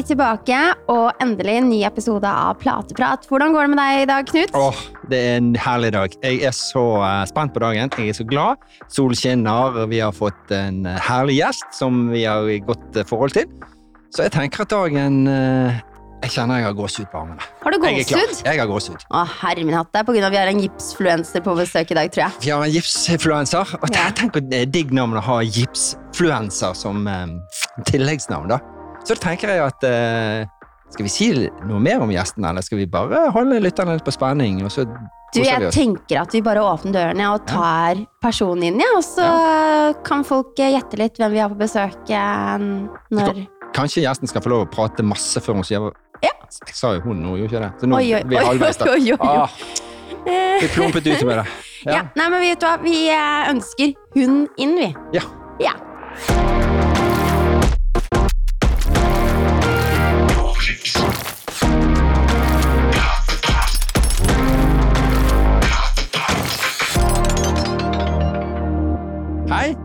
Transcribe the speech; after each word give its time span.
Vi 0.00 0.04
tilbake, 0.14 0.56
og 0.88 1.18
endelig 1.20 1.58
en 1.60 1.66
ny 1.68 1.78
episode 1.84 2.24
av 2.24 2.54
Plateprat. 2.62 3.26
Hvordan 3.28 3.52
går 3.52 3.66
det 3.66 3.70
med 3.74 3.80
deg 3.82 3.98
i 4.00 4.06
dag, 4.08 4.28
Knut? 4.30 4.54
Åh, 4.56 4.78
det 5.12 5.18
er 5.20 5.34
en 5.36 5.50
herlig 5.60 5.90
dag. 5.92 6.14
Jeg 6.24 6.38
er 6.48 6.54
så 6.56 6.84
eh, 7.04 7.24
spent 7.28 7.52
på 7.52 7.60
dagen. 7.60 7.92
Jeg 7.98 8.14
er 8.14 8.16
så 8.16 8.24
glad. 8.24 8.62
Sol 8.88 9.12
skinner, 9.18 9.76
og 9.82 9.90
vi 9.92 10.00
har 10.00 10.14
fått 10.16 10.54
en 10.56 10.86
eh, 10.88 10.96
herlig 11.04 11.36
gjest 11.42 11.68
som 11.76 12.06
vi 12.14 12.22
har 12.24 12.48
godt 12.64 12.96
eh, 12.96 13.04
forhold 13.10 13.36
til. 13.36 13.44
Så 14.08 14.24
jeg 14.24 14.32
tenker 14.38 14.64
at 14.64 14.72
dagen 14.72 15.20
Jeg 15.28 16.32
kjenner 16.32 16.62
jeg 16.62 16.70
har 16.70 16.80
gåsehud 16.80 17.12
på 17.12 17.20
armene. 17.20 17.50
Har 17.60 17.76
du 17.76 17.78
gåsehud? 17.84 18.34
Jeg 18.48 18.56
har 18.62 18.72
gåsehud. 18.72 19.04
Å, 19.12 19.26
herre 19.44 19.68
min 19.68 19.76
hatt. 19.76 19.92
Det 19.92 20.00
er 20.00 20.08
på 20.08 20.16
grunn 20.16 20.24
av 20.24 20.32
at 20.32 20.38
vi 20.38 20.40
har 20.46 20.54
en 20.56 20.64
gipsfluenser 20.64 21.44
på 21.44 21.58
besøk 21.60 21.92
i 21.92 22.00
dag, 22.00 22.08
tror 22.16 22.24
jeg. 22.30 22.40
Vi 22.48 22.54
har 22.56 22.64
en 22.64 22.72
gipsfluenser. 22.72 23.76
Og 23.84 23.88
Ja. 23.92 24.08
tenk 24.16 24.40
at 24.40 24.48
det 24.48 24.64
er 24.64 24.72
digg 24.80 24.96
navn 24.96 25.20
å 25.20 25.28
ha 25.28 25.42
gipsfluenser 25.44 26.72
som 26.88 27.04
eh, 27.06 27.36
tilleggsnavn, 27.92 28.48
da. 28.56 28.62
Så 29.04 29.14
da 29.16 29.20
tenker 29.22 29.52
jeg 29.54 29.62
at 29.64 29.84
eh, 29.88 30.48
Skal 30.90 31.06
vi 31.06 31.12
si 31.12 31.28
noe 31.68 31.80
mer 31.82 32.02
om 32.04 32.10
gjesten, 32.12 32.44
eller 32.44 32.64
skal 32.66 32.80
vi 32.82 32.86
bare 32.90 33.28
holde 33.34 33.60
lytterne 33.62 33.94
litt 33.96 34.04
på 34.06 34.14
spenning? 34.14 34.60
Og 34.66 34.72
så 34.74 34.84
Du, 35.30 35.38
jeg 35.44 35.70
tenker 35.70 36.18
at 36.24 36.34
vi 36.34 36.40
bare 36.42 36.62
åpner 36.66 36.96
dørene 36.96 37.28
og 37.30 37.44
tar 37.46 38.00
personen 38.22 38.66
inn, 38.66 38.80
ja, 38.82 38.88
og 38.98 39.04
så 39.06 39.28
kan 40.06 40.24
folk 40.26 40.58
eh, 40.58 40.72
gjette 40.74 40.98
litt 40.98 41.20
hvem 41.20 41.36
vi 41.36 41.42
har 41.42 41.52
på 41.52 41.60
besøk 41.60 42.10
eh, 42.10 42.64
når 43.14 43.44
Kanskje 43.70 44.02
gjesten 44.02 44.26
skal 44.26 44.42
få 44.42 44.50
lov 44.50 44.64
å 44.64 44.70
prate 44.72 45.04
masse 45.06 45.38
før 45.44 45.60
hun 45.60 45.66
sier 45.68 45.86
Ja. 46.24 46.34
Jeg 46.66 46.74
sa 46.74 46.96
jo 46.96 47.04
hun 47.06 47.22
nå, 47.22 47.36
gjorde 47.38 47.52
ikke 47.52 47.62
det? 47.62 47.72
Så 47.78 47.90
nå 47.92 48.00
Oi, 48.00 48.08
oi, 48.18 48.22
vi 48.26 48.40
er 48.40 48.48
halvveis 48.48 48.80
oi. 48.82 49.14
Ah, 49.22 49.60
vi 50.26 50.72
plumpet 50.74 51.06
ut 51.06 51.22
med 51.22 51.36
det. 51.38 51.44
ja. 51.86 52.00
Ja. 52.00 52.00
Nei, 52.18 52.26
men 52.26 52.42
vet 52.42 52.58
du 52.60 52.66
hva? 52.66 52.74
Vi 52.82 52.96
ønsker 53.54 53.94
hun 54.18 54.40
inn, 54.58 54.74
vi. 54.82 54.90
ja. 55.14 55.22
Ja. 55.62 55.76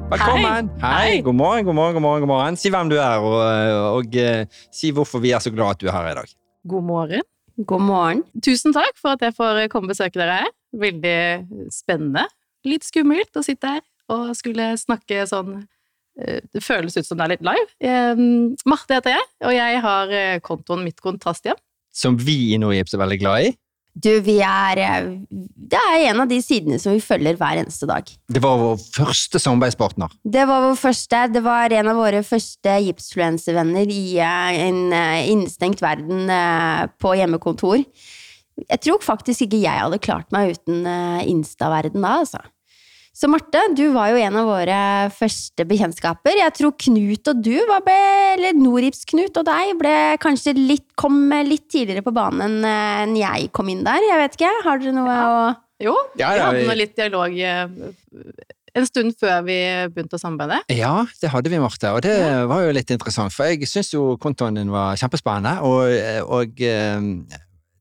Velkommen. 0.09 0.69
Hei. 0.81 1.21
God 1.21 1.35
morgen, 1.35 1.65
god 1.65 1.75
morgen, 1.75 1.93
god 1.93 2.01
morgen, 2.01 2.21
god 2.25 2.31
morgen. 2.31 2.57
Si 2.59 2.71
hvem 2.73 2.89
du 2.91 2.97
er, 2.99 3.21
og, 3.23 3.37
og, 3.41 4.09
og 4.09 4.73
si 4.73 4.91
hvorfor 4.93 5.23
vi 5.23 5.33
er 5.35 5.43
så 5.43 5.53
glad 5.53 5.75
at 5.75 5.81
du 5.81 5.89
er 5.89 5.95
her 5.97 6.11
i 6.11 6.17
dag. 6.19 6.35
God 6.69 6.85
morgen. 6.85 7.25
God 7.65 7.85
morgen. 7.87 8.23
Tusen 8.43 8.75
takk 8.75 8.97
for 8.99 9.15
at 9.15 9.23
jeg 9.23 9.35
får 9.37 9.65
komme 9.73 9.89
og 9.89 9.95
besøke 9.95 10.19
dere 10.19 10.41
her. 10.43 10.51
Veldig 10.75 11.17
spennende. 11.73 12.25
Litt 12.67 12.85
skummelt 12.87 13.37
å 13.37 13.45
sitte 13.45 13.77
her 13.77 13.83
og 14.11 14.35
skulle 14.37 14.73
snakke 14.77 15.23
sånn 15.29 15.55
eh, 16.21 16.41
Det 16.53 16.61
føles 16.61 16.97
ut 16.97 17.07
som 17.07 17.17
det 17.17 17.25
er 17.25 17.33
litt 17.35 17.45
live. 17.45 17.69
Eh, 17.79 18.25
Marte 18.69 18.99
heter 18.99 19.15
jeg, 19.15 19.29
og 19.45 19.55
jeg 19.55 19.79
har 19.85 20.13
eh, 20.13 20.41
kontoen 20.45 20.83
Mitt 20.85 21.01
kontrasthjem. 21.01 21.57
Som 21.95 22.19
vi 22.19 22.53
i 22.53 22.59
Nogips 22.59 22.93
er 22.93 23.01
veldig 23.01 23.21
glad 23.21 23.47
i. 23.47 23.53
Du, 23.95 24.09
vi 24.25 24.35
er 24.43 24.79
eh, 24.83 25.05
Det 25.71 25.79
er 25.79 26.09
en 26.09 26.19
av 26.25 26.27
de 26.27 26.41
sidene 26.43 26.77
som 26.81 26.91
vi 26.95 27.03
følger 27.03 27.37
hver 27.39 27.61
eneste 27.61 27.87
dag. 27.87 28.09
Det 28.27 28.41
var 28.43 28.59
vår 28.59 28.81
første 28.81 29.39
samarbeidspartner. 29.39 30.11
Det 30.23 30.43
var 30.49 30.65
vår 30.67 30.75
første, 30.79 31.21
det 31.31 31.43
var 31.45 31.73
en 31.73 31.91
av 31.93 31.99
våre 31.99 32.21
første 32.27 32.75
gipsfluensevenner 32.89 33.91
i 33.91 34.03
eh, 34.19 34.59
en 34.67 34.81
eh, 34.95 35.31
innestengt 35.31 35.83
verden 35.83 36.27
på 36.99 37.15
hjemmekontor. 37.15 37.81
Jeg 38.65 38.81
tror 38.83 39.01
faktisk 39.03 39.45
ikke 39.45 39.63
jeg 39.63 39.81
hadde 39.81 39.99
klart 39.99 40.29
meg 40.31 40.55
uten 40.55 40.85
Insta-verden 41.27 42.03
da, 42.05 42.13
altså. 42.23 42.39
Så 43.15 43.29
Marte, 43.31 43.61
du 43.77 43.85
var 43.95 44.09
jo 44.11 44.17
en 44.19 44.35
av 44.41 44.47
våre 44.49 44.77
første 45.15 45.63
bekjentskaper. 45.67 46.35
Jeg 46.35 46.51
tror 46.57 46.73
Knut 46.83 47.29
og 47.31 47.37
du, 47.45 47.53
var 47.69 47.83
ble, 47.85 47.95
eller 48.33 48.57
Norips-Knut 48.59 49.37
og 49.39 49.45
deg, 49.47 49.71
ble 49.79 49.93
kanskje 50.19 50.51
litt, 50.57 50.89
kom 50.99 51.21
litt 51.47 51.63
tidligere 51.71 52.03
på 52.03 52.11
banen 52.15 52.59
enn 52.67 53.15
eh, 53.15 53.21
jeg 53.21 53.47
kom 53.55 53.71
inn 53.71 53.85
der. 53.87 54.03
Jeg 54.03 54.19
vet 54.19 54.35
ikke, 54.35 54.51
har 54.67 54.83
dere 54.83 54.95
noe 54.97 55.15
å 55.15 55.37
Jo, 55.85 55.93
Ja, 56.19 56.33
vi 56.33 56.39
ja, 56.41 56.43
hadde 56.49 56.59
vi- 56.59 56.67
nå 56.67 56.75
litt 56.81 56.95
dialog 56.99 57.39
eh, 57.39 57.63
en 58.75 58.85
stund 58.89 59.15
før 59.19 59.41
vi 59.47 59.57
begynte 59.95 60.19
å 60.19 60.19
samarbeide. 60.19 60.59
Ja, 60.75 60.93
det 61.21 61.31
hadde 61.31 61.51
vi, 61.53 61.59
Marte, 61.63 61.93
og 61.95 62.03
det 62.03 62.17
var 62.51 62.65
jo 62.67 62.73
litt 62.75 62.91
interessant. 62.91 63.31
For 63.31 63.47
jeg 63.47 63.63
syns 63.71 63.93
jo 63.95 64.17
kontoen 64.19 64.59
din 64.59 64.71
var 64.75 64.99
kjempespennende, 64.99 65.61
og, 65.63 65.87
og 66.35 66.59
eh, 66.67 66.99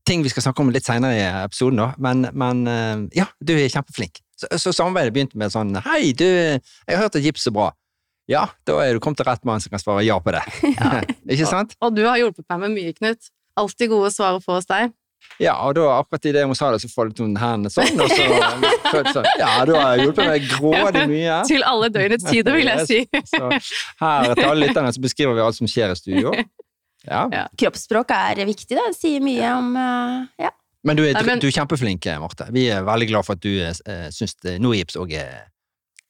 ting 0.07 0.23
vi 0.23 0.31
skal 0.31 0.47
snakke 0.47 0.63
om 0.63 0.71
litt 0.71 0.87
seinere 0.87 1.19
i 1.19 1.27
episoden, 1.43 1.83
da. 1.83 1.91
Men, 1.99 2.29
men 2.39 3.11
ja, 3.19 3.27
du 3.43 3.57
er 3.59 3.67
kjempeflink. 3.67 4.23
Så, 4.45 4.61
så 4.67 4.75
samarbeidet 4.77 5.15
begynte 5.15 5.41
med 5.41 5.53
sånn 5.55 5.75
Hei, 5.87 6.13
du, 6.17 6.27
jeg 6.27 6.93
har 6.93 7.07
hørt 7.07 7.17
at 7.19 7.25
gips 7.25 7.49
er 7.51 7.57
bra. 7.57 7.71
Ja, 8.31 8.47
da 8.65 8.79
er 8.81 8.97
du 8.97 9.03
kommet 9.05 9.21
til 9.21 9.29
rett 9.29 9.43
mann 9.45 9.61
som 9.61 9.73
kan 9.73 9.83
svare 9.83 10.05
ja 10.07 10.17
på 10.21 10.33
det. 10.33 10.43
Ikke 11.33 11.49
sant? 11.49 11.75
Og 11.85 11.97
du 11.97 12.05
har 12.09 12.21
hjulpet 12.21 12.47
meg 12.49 12.67
med 12.67 12.77
mye, 12.79 12.93
Knut. 12.97 13.33
Alltid 13.61 13.93
gode 13.93 14.11
svar 14.15 14.39
å 14.39 14.43
få 14.43 14.59
hos 14.59 14.69
deg. 14.71 14.95
Ja, 15.41 15.55
og 15.65 15.75
da 15.79 15.87
akkurat 15.97 16.27
idet 16.29 16.43
hun 16.47 16.57
sa 16.59 16.69
det, 16.75 16.83
så 16.83 16.89
foldet 16.93 17.23
hun 17.23 17.33
hendene 17.41 17.71
sånn, 17.73 17.97
og 17.99 18.11
så, 18.13 18.27
så, 18.93 19.01
så 19.17 19.23
Ja, 19.41 19.53
du 19.67 19.73
har 19.75 19.97
hjulpet 19.99 20.29
meg 20.29 20.45
grådig 20.51 21.07
mye. 21.11 21.39
Til 21.49 21.65
alle 21.67 21.89
døgnets 21.95 22.27
tider, 22.29 22.55
vil 22.59 22.71
jeg 22.71 22.85
si. 22.91 23.01
Så 23.33 23.49
her 23.49 24.35
til 24.35 24.45
alle 24.45 24.69
lytterne 24.69 24.93
så 24.95 25.03
beskriver 25.03 25.39
vi 25.39 25.45
alt 25.47 25.59
som 25.59 25.71
skjer 25.71 25.95
i 25.95 25.99
studio. 25.99 26.35
Ja. 27.05 27.25
Ja. 27.33 27.47
Kroppsspråk 27.61 28.13
er 28.17 28.45
viktig, 28.49 28.77
det 28.77 28.85
sier 28.97 29.25
mye 29.25 29.57
om 29.59 29.75
eh, 29.77 30.47
Ja. 30.47 30.53
Men 30.85 30.99
du 30.99 31.05
er, 31.07 31.15
Nei, 31.17 31.23
men- 31.25 31.41
du 31.41 31.49
er 31.49 31.57
kjempeflink, 31.57 32.07
Marte. 32.21 32.51
Vi 32.53 32.69
er 32.69 32.85
veldig 32.85 33.09
glad 33.09 33.27
for 33.27 33.39
at 33.39 33.45
du 33.45 33.53
eh, 33.57 34.09
syns 34.13 34.37
Nogips 34.61 34.99
òg 35.01 35.15
er 35.17 35.47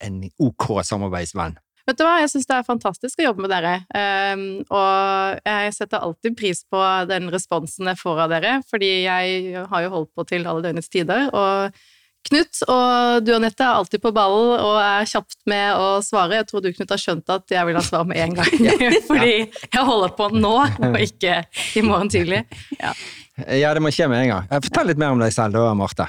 en 0.03 0.25
ok 0.43 0.83
samarbeidsvenn. 0.83 1.55
Vet 1.85 1.99
du 2.01 2.05
hva, 2.07 2.15
jeg 2.23 2.31
syns 2.33 2.47
det 2.49 2.57
er 2.57 2.65
fantastisk 2.65 3.21
å 3.21 3.27
jobbe 3.27 3.45
med 3.45 3.53
dere. 3.53 3.75
Um, 3.93 4.45
og 4.73 5.41
jeg 5.45 5.75
setter 5.77 6.01
alltid 6.01 6.37
pris 6.39 6.63
på 6.73 6.81
den 7.11 7.29
responsen 7.33 7.91
jeg 7.93 8.01
får 8.01 8.23
av 8.25 8.33
dere, 8.33 8.55
fordi 8.71 8.93
jeg 9.05 9.67
har 9.69 9.85
jo 9.85 9.93
holdt 9.93 10.15
på 10.17 10.25
til 10.31 10.49
alle 10.49 10.65
døgnets 10.65 10.89
tider. 10.89 11.29
Og 11.37 11.77
Knut 12.25 12.63
og 12.73 13.25
du, 13.27 13.35
Anette, 13.37 13.61
er 13.61 13.77
alltid 13.77 14.01
på 14.01 14.09
ballen 14.17 14.55
og 14.65 14.79
er 14.81 15.05
kjapt 15.11 15.37
med 15.51 15.77
å 15.77 15.99
svare. 16.01 16.39
Jeg 16.39 16.47
tror 16.49 16.63
du, 16.65 16.71
Knut, 16.73 16.95
har 16.95 17.03
skjønt 17.03 17.33
at 17.35 17.53
jeg 17.53 17.69
vil 17.69 17.77
ha 17.77 17.83
svar 17.85 18.07
med 18.09 18.17
en 18.23 18.39
gang. 18.39 18.55
fordi 19.11 19.35
jeg 19.45 19.85
holder 19.91 20.15
på 20.17 20.31
nå, 20.33 20.55
og 20.89 20.97
ikke 21.05 21.43
i 21.77 21.85
morgen 21.85 22.09
tidlig. 22.09 22.47
Ja. 22.79 22.95
Ja, 23.43 23.73
det 23.75 23.83
må 23.83 23.91
skje 23.95 24.07
med 24.11 24.25
en 24.25 24.31
gang. 24.31 24.47
Eh, 24.51 24.63
Fortell 24.63 24.93
litt 24.93 25.01
mer 25.01 25.15
om 25.15 25.23
deg 25.23 25.35
selv, 25.35 25.57
da, 25.59 25.75
Marte. 25.79 26.07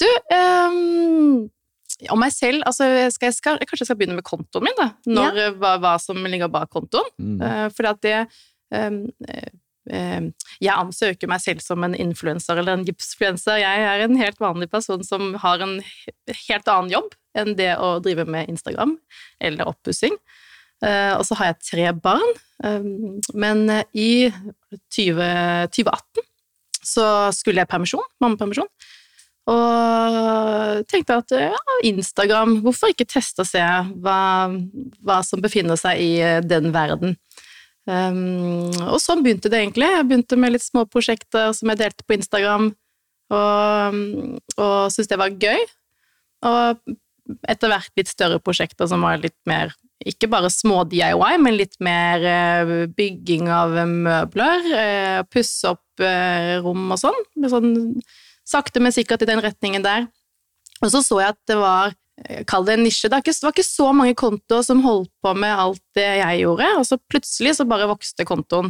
Du, 0.00 0.08
um, 0.32 1.48
om 2.12 2.20
meg 2.20 2.32
selv 2.32 2.64
altså 2.68 2.86
skal 3.12 3.28
jeg 3.28 3.36
skal, 3.36 3.58
Kanskje 3.60 3.82
jeg 3.82 3.90
skal 3.90 3.98
begynne 4.00 4.16
med 4.16 4.24
kontoen 4.24 4.64
min, 4.64 4.76
da. 4.78 4.90
Når, 5.08 5.40
hva, 5.60 5.74
hva 5.82 5.94
som 6.00 6.20
ligger 6.24 6.52
bak 6.52 6.70
kontoen. 6.72 7.08
Mm. 7.20 7.40
Uh, 7.40 7.66
fordi 7.76 7.90
at 7.90 8.04
det 8.06 8.16
ehm, 8.76 9.02
jeg 9.20 9.50
anser 9.90 10.60
Jeg 10.60 10.74
ansøker 10.76 11.30
meg 11.32 11.40
selv 11.42 11.64
som 11.64 11.84
en 11.86 11.96
influenser 11.96 12.60
eller 12.60 12.76
en 12.76 12.84
gipsfluenser. 12.86 13.62
Jeg 13.62 13.86
er 13.88 14.04
en 14.04 14.18
helt 14.20 14.38
vanlig 14.40 14.68
person 14.70 15.02
som 15.06 15.32
har 15.40 15.64
en 15.64 15.80
helt 16.28 16.68
annen 16.68 16.92
jobb 16.92 17.16
enn 17.38 17.54
det 17.58 17.72
å 17.80 17.96
drive 18.04 18.26
med 18.28 18.50
Instagram 18.52 18.96
eller 19.40 19.70
oppussing. 19.70 20.16
Eh, 20.84 21.14
og 21.16 21.24
så 21.28 21.36
har 21.38 21.52
jeg 21.52 21.66
tre 21.68 21.86
barn. 21.96 22.36
Um, 22.64 23.20
men 23.34 23.64
eh, 23.72 23.84
i 23.96 24.12
20, 24.92 25.72
2018 25.72 26.26
så 26.84 27.04
skulle 27.36 27.62
jeg 27.62 27.70
permisjon, 27.70 28.06
mammapermisjon. 28.22 28.68
Og 29.50 30.82
tenkte 30.90 31.16
at 31.22 31.34
ja, 31.34 31.78
Instagram, 31.88 32.58
hvorfor 32.64 32.92
ikke 32.92 33.08
teste 33.08 33.42
og 33.42 33.48
se 33.48 33.62
hva, 34.04 34.20
hva 35.02 35.20
som 35.26 35.42
befinner 35.42 35.80
seg 35.80 36.02
i 36.02 36.12
eh, 36.22 36.38
den 36.44 36.70
verden. 36.74 37.16
Um, 37.88 38.68
og 38.84 39.00
sånn 39.02 39.24
begynte 39.24 39.50
det 39.50 39.64
egentlig. 39.64 39.88
Jeg 39.90 40.06
begynte 40.06 40.38
med 40.38 40.54
litt 40.54 40.66
små 40.66 40.84
prosjekter 40.86 41.50
som 41.56 41.72
jeg 41.72 41.80
delte 41.80 42.06
på 42.06 42.18
Instagram, 42.18 42.70
og, 43.34 44.00
og 44.60 44.76
syntes 44.92 45.10
det 45.10 45.18
var 45.18 45.34
gøy. 45.34 45.64
Og 46.46 46.96
etter 47.50 47.72
hvert 47.72 47.98
litt 47.98 48.10
større 48.10 48.40
prosjekter 48.42 48.88
som 48.90 49.02
var 49.06 49.20
litt 49.22 49.38
mer 49.48 49.74
ikke 50.08 50.30
bare 50.32 50.48
små 50.52 50.82
DIY, 50.88 51.36
men 51.44 51.58
litt 51.58 51.76
mer 51.84 52.24
eh, 52.24 52.72
bygging 52.96 53.50
av 53.52 53.74
møbler, 53.88 54.68
eh, 54.72 55.20
pusse 55.28 55.74
opp 55.74 56.04
eh, 56.04 56.56
rom 56.64 56.88
og 56.94 57.00
sånn. 57.02 57.18
Med 57.40 57.52
sånn 57.52 57.74
sakte, 58.48 58.80
men 58.80 58.94
sikkert 58.96 59.26
i 59.26 59.30
den 59.30 59.42
retningen 59.44 59.84
der. 59.84 60.08
Og 60.80 60.92
så 60.94 61.02
så 61.04 61.20
jeg 61.20 61.36
at 61.36 61.42
det 61.50 61.58
var 61.60 61.96
Kall 62.44 62.66
det 62.66 62.74
en 62.76 62.82
nisje. 62.84 63.08
Det 63.08 63.14
var, 63.14 63.22
ikke, 63.24 63.32
det 63.32 63.46
var 63.46 63.52
ikke 63.54 63.64
så 63.64 63.84
mange 63.96 64.16
kontoer 64.20 64.64
som 64.66 64.82
holdt 64.84 65.08
på 65.24 65.30
med 65.40 65.56
alt 65.56 65.80
det 65.96 66.04
jeg 66.04 66.42
gjorde, 66.42 66.66
og 66.76 66.82
så 66.84 66.98
plutselig 67.08 67.54
så 67.56 67.64
bare 67.64 67.86
vokste 67.88 68.26
kontoen 68.28 68.68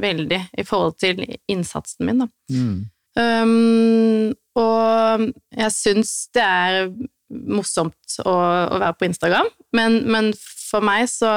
veldig 0.00 0.38
i 0.56 0.64
forhold 0.64 0.96
til 0.96 1.20
innsatsen 1.44 2.08
min, 2.08 2.22
da. 2.24 2.28
Mm. 2.48 2.78
Um, 3.18 4.32
og 4.56 5.28
jeg 5.58 5.74
syns 5.76 6.14
det 6.32 6.46
er 6.46 6.88
morsomt 7.28 8.20
å, 8.24 8.32
å 8.32 8.78
være 8.80 8.94
på 8.98 9.08
Instagram, 9.08 9.50
men, 9.76 10.00
men 10.08 10.32
for 10.68 10.84
meg 10.84 11.08
så, 11.10 11.32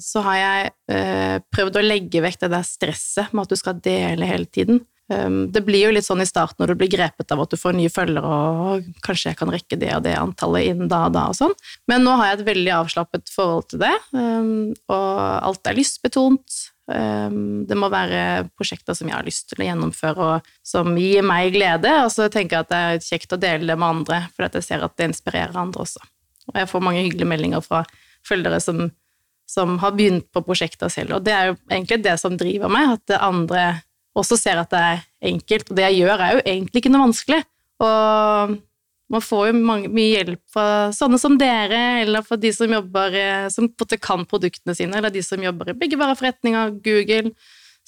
så 0.00 0.22
har 0.26 0.38
jeg 0.38 0.70
eh, 0.92 1.36
prøvd 1.52 1.80
å 1.80 1.84
legge 1.84 2.22
vekk 2.24 2.42
det 2.44 2.52
der 2.52 2.66
stresset 2.66 3.32
med 3.32 3.46
at 3.46 3.52
du 3.52 3.60
skal 3.60 3.80
dele 3.84 4.28
hele 4.28 4.48
tiden. 4.48 4.82
Um, 5.10 5.48
det 5.50 5.64
blir 5.66 5.88
jo 5.88 5.94
litt 5.94 6.06
sånn 6.06 6.22
i 6.22 6.28
starten 6.28 6.62
når 6.62 6.70
du 6.70 6.80
blir 6.84 6.90
grepet 6.92 7.32
av 7.34 7.40
at 7.42 7.50
du 7.50 7.58
får 7.58 7.74
nye 7.74 7.90
følgere, 7.90 8.30
og 8.30 8.90
kanskje 9.02 9.32
jeg 9.32 9.38
kan 9.40 9.50
rekke 9.50 9.78
det 9.80 9.90
og 9.96 10.04
det 10.06 10.14
antallet 10.14 10.70
inn 10.70 10.84
da 10.90 11.06
og 11.08 11.16
da 11.16 11.24
og 11.32 11.38
sånn. 11.38 11.54
Men 11.90 12.04
nå 12.06 12.14
har 12.20 12.30
jeg 12.30 12.40
et 12.40 12.50
veldig 12.52 12.74
avslappet 12.76 13.32
forhold 13.34 13.72
til 13.72 13.82
det, 13.82 13.94
um, 14.14 14.70
og 14.92 15.16
alt 15.50 15.66
er 15.66 15.80
lystbetont. 15.80 16.60
Um, 16.90 17.66
det 17.70 17.76
må 17.78 17.86
være 17.92 18.48
prosjekter 18.58 18.96
som 18.98 19.10
jeg 19.10 19.14
har 19.14 19.26
lyst 19.26 19.46
til 19.50 19.62
å 19.62 19.68
gjennomføre, 19.68 20.28
og 20.30 20.48
som 20.66 20.96
gir 20.98 21.22
meg 21.26 21.52
glede. 21.54 21.92
Og 22.04 22.10
så 22.14 22.26
tenker 22.32 22.58
jeg 22.58 22.66
at 22.66 22.72
det 22.72 22.80
er 22.80 23.04
kjekt 23.06 23.36
å 23.36 23.40
dele 23.40 23.68
det 23.70 23.76
med 23.78 24.00
andre, 24.00 24.22
for 24.34 24.46
jeg 24.46 24.66
ser 24.66 24.86
at 24.86 24.96
det 24.98 25.10
inspirerer 25.12 25.60
andre 25.60 25.84
også. 25.86 26.02
Og 26.50 26.58
jeg 26.58 26.70
får 26.70 26.82
mange 26.82 27.04
hyggelige 27.04 27.30
meldinger 27.30 27.62
fra 27.62 27.84
følgere 28.26 28.58
som, 28.62 28.88
som 29.48 29.78
har 29.82 29.94
begynt 29.96 30.26
på 30.34 30.42
prosjekter 30.44 30.90
selv, 30.92 31.18
og 31.18 31.28
det 31.28 31.36
er 31.36 31.52
jo 31.52 31.60
egentlig 31.70 32.02
det 32.04 32.16
som 32.20 32.36
driver 32.40 32.72
meg, 32.72 32.98
at 32.98 33.16
andre 33.20 33.68
også 34.18 34.36
ser 34.40 34.58
at 34.60 34.72
det 34.72 34.80
er 34.82 35.04
enkelt. 35.30 35.70
Og 35.70 35.78
det 35.78 35.86
jeg 35.86 36.02
gjør, 36.02 36.24
er 36.24 36.34
jo 36.34 36.42
egentlig 36.42 36.82
ikke 36.82 36.92
noe 36.92 37.06
vanskelig. 37.06 37.40
Og 37.80 38.56
man 39.10 39.22
får 39.24 39.46
jo 39.50 39.54
mange, 39.58 39.90
mye 39.90 40.10
hjelp 40.14 40.40
fra 40.52 40.66
sånne 40.94 41.18
som 41.18 41.36
dere, 41.40 41.80
eller 42.04 42.22
fra 42.26 42.38
de 42.40 42.52
som 42.54 42.70
jobber 42.70 43.16
eh, 43.18 43.46
som 43.52 43.68
kan 43.98 44.26
produktene 44.28 44.74
sine, 44.78 44.98
eller 44.98 45.10
de 45.10 45.22
som 45.26 45.42
jobber 45.42 45.72
i 45.72 45.78
byggevareforretninger, 45.80 46.76
Google, 46.84 47.32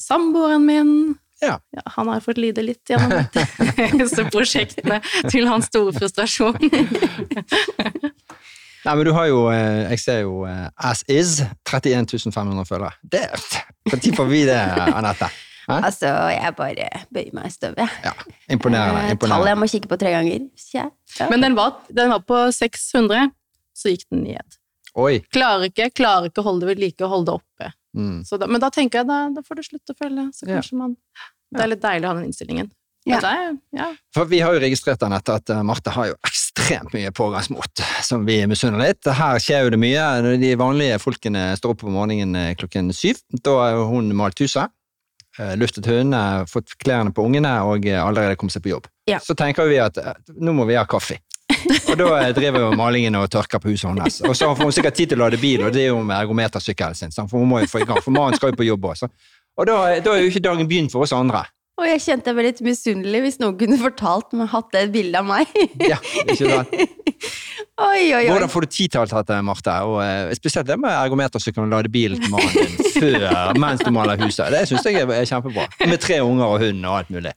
samboeren 0.00 0.66
min 0.66 0.94
Ja. 1.42 1.58
ja, 1.74 1.82
Han 1.96 2.08
har 2.08 2.20
fått 2.22 2.38
lide 2.38 2.62
litt 2.62 2.86
gjennom 2.86 3.24
disse 4.02 4.24
prosjektene, 4.30 5.00
til 5.30 5.48
hans 5.50 5.66
store 5.66 5.92
frustrasjon. 5.96 6.54
Nei, 8.82 8.94
men 8.96 9.04
du 9.06 9.12
har 9.14 9.26
jo, 9.30 9.44
eh, 9.50 9.90
jeg 9.92 10.02
ser 10.02 10.20
jo 10.24 10.42
eh, 10.46 10.68
as 10.90 11.04
is, 11.10 11.40
31 11.70 12.30
500 12.34 12.66
følgere. 12.66 12.92
Når 13.90 14.14
får 14.16 14.30
vi 14.30 14.44
det, 14.46 14.58
Anette? 14.90 15.30
Hæ? 15.68 15.76
Altså, 15.86 16.10
jeg 16.34 16.54
bare 16.58 16.88
bøyer 17.14 17.34
meg 17.36 17.46
i 17.46 17.52
støvet. 17.54 17.98
Ja, 18.04 18.12
imponerende. 18.50 19.04
imponerende. 19.14 19.28
Tallet 19.28 19.52
jeg 19.52 19.60
må 19.62 19.68
kikke 19.70 19.90
på 19.92 19.98
tre 20.00 20.10
ganger. 20.16 20.48
Ja. 20.74 20.88
Ja. 21.20 21.28
Men 21.30 21.44
den 21.46 21.54
var, 21.58 21.76
den 21.92 22.10
var 22.10 22.24
på 22.26 22.40
600, 22.56 23.30
så 23.76 23.92
gikk 23.94 24.06
den 24.10 24.24
ned. 24.26 24.58
Oi. 24.98 25.20
Klarer 25.32 25.68
ikke, 25.70 25.90
klarer 25.96 26.28
ikke 26.28 26.42
å 26.42 26.48
holde 26.50 26.66
det 26.66 26.74
ved 26.74 26.82
like, 26.82 27.08
holde 27.08 27.30
det 27.30 27.38
oppe. 27.38 27.70
Mm. 27.96 28.20
Så 28.28 28.36
da, 28.40 28.48
men 28.48 28.60
da 28.60 28.68
tenker 28.72 29.02
jeg 29.02 29.08
da, 29.08 29.22
da 29.32 29.42
får 29.46 29.60
du 29.60 29.62
slutte 29.70 29.94
å 29.94 29.98
følge, 30.02 30.28
så 30.36 30.48
Ja. 30.48 30.58
kanskje 30.60 30.78
man 30.80 30.96
Det 31.52 31.60
er 31.60 31.68
litt 31.68 31.82
deilig 31.82 32.06
å 32.08 32.08
ha 32.08 32.14
den 32.16 32.30
innstillingen. 32.30 32.70
Ja. 33.04 33.18
Det 33.20 33.28
er, 33.28 33.56
ja. 33.76 33.86
For 34.14 34.24
vi 34.30 34.38
har 34.40 34.54
jo 34.54 34.60
registrert 34.62 35.02
Anette, 35.02 35.34
at 35.34 35.50
eh, 35.50 35.62
Marte 35.66 35.90
har 35.90 36.06
jo 36.12 36.14
ekstremt 36.24 36.92
mye 36.94 37.10
pågangsmot, 37.10 37.82
som 38.06 38.24
vi 38.24 38.36
misunner 38.46 38.78
litt. 38.78 39.04
Her 39.04 39.40
skjer 39.42 39.64
jo 39.66 39.72
det 39.74 39.80
mye. 39.82 40.04
Når 40.22 40.38
de 40.40 40.52
vanlige 40.60 41.00
folkene 41.02 41.42
står 41.58 41.74
opp 41.74 41.82
om 41.84 41.96
morgenen 41.98 42.36
eh, 42.38 42.54
klokken 42.54 42.92
syv, 42.94 43.18
da 43.42 43.56
har 43.58 43.82
hun 43.90 44.12
malt 44.16 44.38
huset, 44.38 44.62
eh, 44.70 44.70
luftet 45.56 45.86
hundene, 45.86 46.46
fått 46.50 46.74
klærne 46.82 47.12
på 47.14 47.24
ungene 47.24 47.52
og 47.64 47.86
eh, 47.88 48.00
allerede 48.00 48.36
kommet 48.36 48.56
seg 48.56 48.64
på 48.64 48.74
jobb. 48.74 48.88
Ja. 49.08 49.20
Så 49.22 49.36
tenker 49.38 49.68
vi 49.70 49.78
at 49.80 49.96
eh, 49.98 50.18
nå 50.40 50.54
må 50.56 50.66
vi 50.68 50.76
ha 50.76 50.84
kaffe. 50.88 51.18
Og 51.90 51.96
da 51.98 52.08
eh, 52.22 52.32
driver 52.36 52.66
jo 52.66 52.68
malingen 52.76 53.16
og 53.18 53.28
tørker 53.30 53.60
på 53.62 53.72
huset 53.72 53.90
hennes. 53.90 54.20
Og 54.24 54.36
så 54.36 54.48
får 54.56 54.68
hun 54.68 54.74
sikkert 54.74 54.96
tid 54.96 55.12
til 55.12 55.20
å 55.20 55.26
lade 55.26 55.40
bil, 55.40 55.64
og 55.66 55.72
det 55.74 55.84
er 55.84 55.90
jo 55.90 55.98
med 56.00 56.16
ergometersykkelen 56.16 56.96
sin, 56.96 57.12
for 57.16 57.38
hun 57.38 57.50
må 57.50 57.60
jo 57.62 57.68
få 57.70 57.82
i 57.82 57.88
gang, 57.88 58.00
for 58.02 58.14
mannen 58.14 58.38
skal 58.38 58.52
jo 58.52 58.58
på 58.60 58.66
jobb 58.66 58.86
også. 58.92 59.08
Og 59.60 59.68
da, 59.68 59.76
da 60.00 60.14
er 60.14 60.24
jo 60.24 60.30
ikke 60.32 60.44
dagen 60.46 60.68
begynt 60.70 60.94
for 60.94 61.04
oss 61.04 61.12
andre. 61.16 61.44
Og 61.82 61.88
jeg 61.90 62.02
kjente 62.04 62.32
meg 62.36 62.46
litt 62.46 62.60
misunnelig 62.62 63.20
hvis 63.24 63.38
noen 63.42 63.56
kunne 63.58 63.76
fortalt 63.80 64.34
meg 64.38 64.52
hatt 64.52 64.76
et 64.78 64.92
bilde 64.94 65.18
av 65.18 65.26
meg. 65.26 65.50
Ja, 65.92 65.98
ikke 66.22 66.36
sant? 66.46 66.76
Oi, 67.82 68.12
oi, 68.12 68.20
oi. 68.20 68.28
Hvordan 68.28 68.50
får 68.52 68.64
du 68.66 68.70
tid 68.70 68.92
til 68.92 69.00
alt 69.00 69.14
dette, 69.16 69.36
Marte? 69.42 69.72
Og 69.88 69.96
eh, 70.04 70.34
spesielt 70.36 70.68
det 70.68 70.76
med 70.78 70.92
ergometer, 70.92 71.40
så 71.42 71.50
kan 71.54 71.64
du 71.64 71.72
lade 71.72 71.90
bilen 71.90 72.20
til 72.20 72.30
mannen 72.30 72.52
din 72.52 72.90
før, 73.00 73.56
mens 73.58 73.82
du 73.82 73.88
maler 73.94 74.20
huset. 74.20 74.52
Det 74.52 74.60
syns 74.68 74.86
jeg 74.86 75.00
er 75.02 75.26
kjempebra. 75.26 75.64
Med 75.88 75.98
tre 76.02 76.20
unger 76.22 76.44
og 76.52 76.62
hund 76.62 76.84
og 76.84 76.98
alt 77.00 77.10
mulig. 77.14 77.32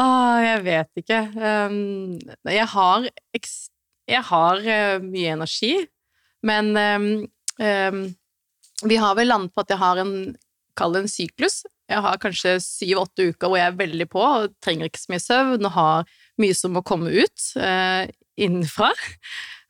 Åh, 0.00 0.38
jeg 0.42 0.64
vet 0.66 1.02
ikke. 1.02 1.20
Um, 1.36 2.16
jeg 2.50 2.66
har, 2.72 3.06
eks 3.36 3.54
jeg 4.10 4.22
har 4.30 4.62
eh, 4.62 4.96
mye 5.02 5.36
energi, 5.36 5.72
men 6.46 6.72
um, 6.78 7.06
um, 7.60 8.02
vi 8.86 8.98
har 9.02 9.16
vel 9.18 9.30
landet 9.32 9.54
på 9.54 9.64
at 9.66 9.72
jeg 9.74 9.82
har 9.82 10.02
en, 10.02 10.12
kall 10.78 10.94
det 10.94 11.04
en 11.04 11.10
syklus. 11.10 11.64
Jeg 11.86 12.02
har 12.02 12.22
kanskje 12.22 12.56
syv-åtte 12.64 13.30
uker 13.30 13.50
hvor 13.50 13.60
jeg 13.60 13.70
er 13.70 13.78
veldig 13.78 14.06
på 14.10 14.22
og 14.22 14.54
trenger 14.64 14.88
ikke 14.88 15.02
så 15.02 15.12
mye 15.12 15.22
søvn 15.22 15.68
og 15.68 15.74
har 15.76 16.16
mye 16.42 16.56
som 16.56 16.74
må 16.76 16.82
komme 16.86 17.12
ut 17.14 17.50
eh, 17.60 18.08
innenfra. 18.36 18.92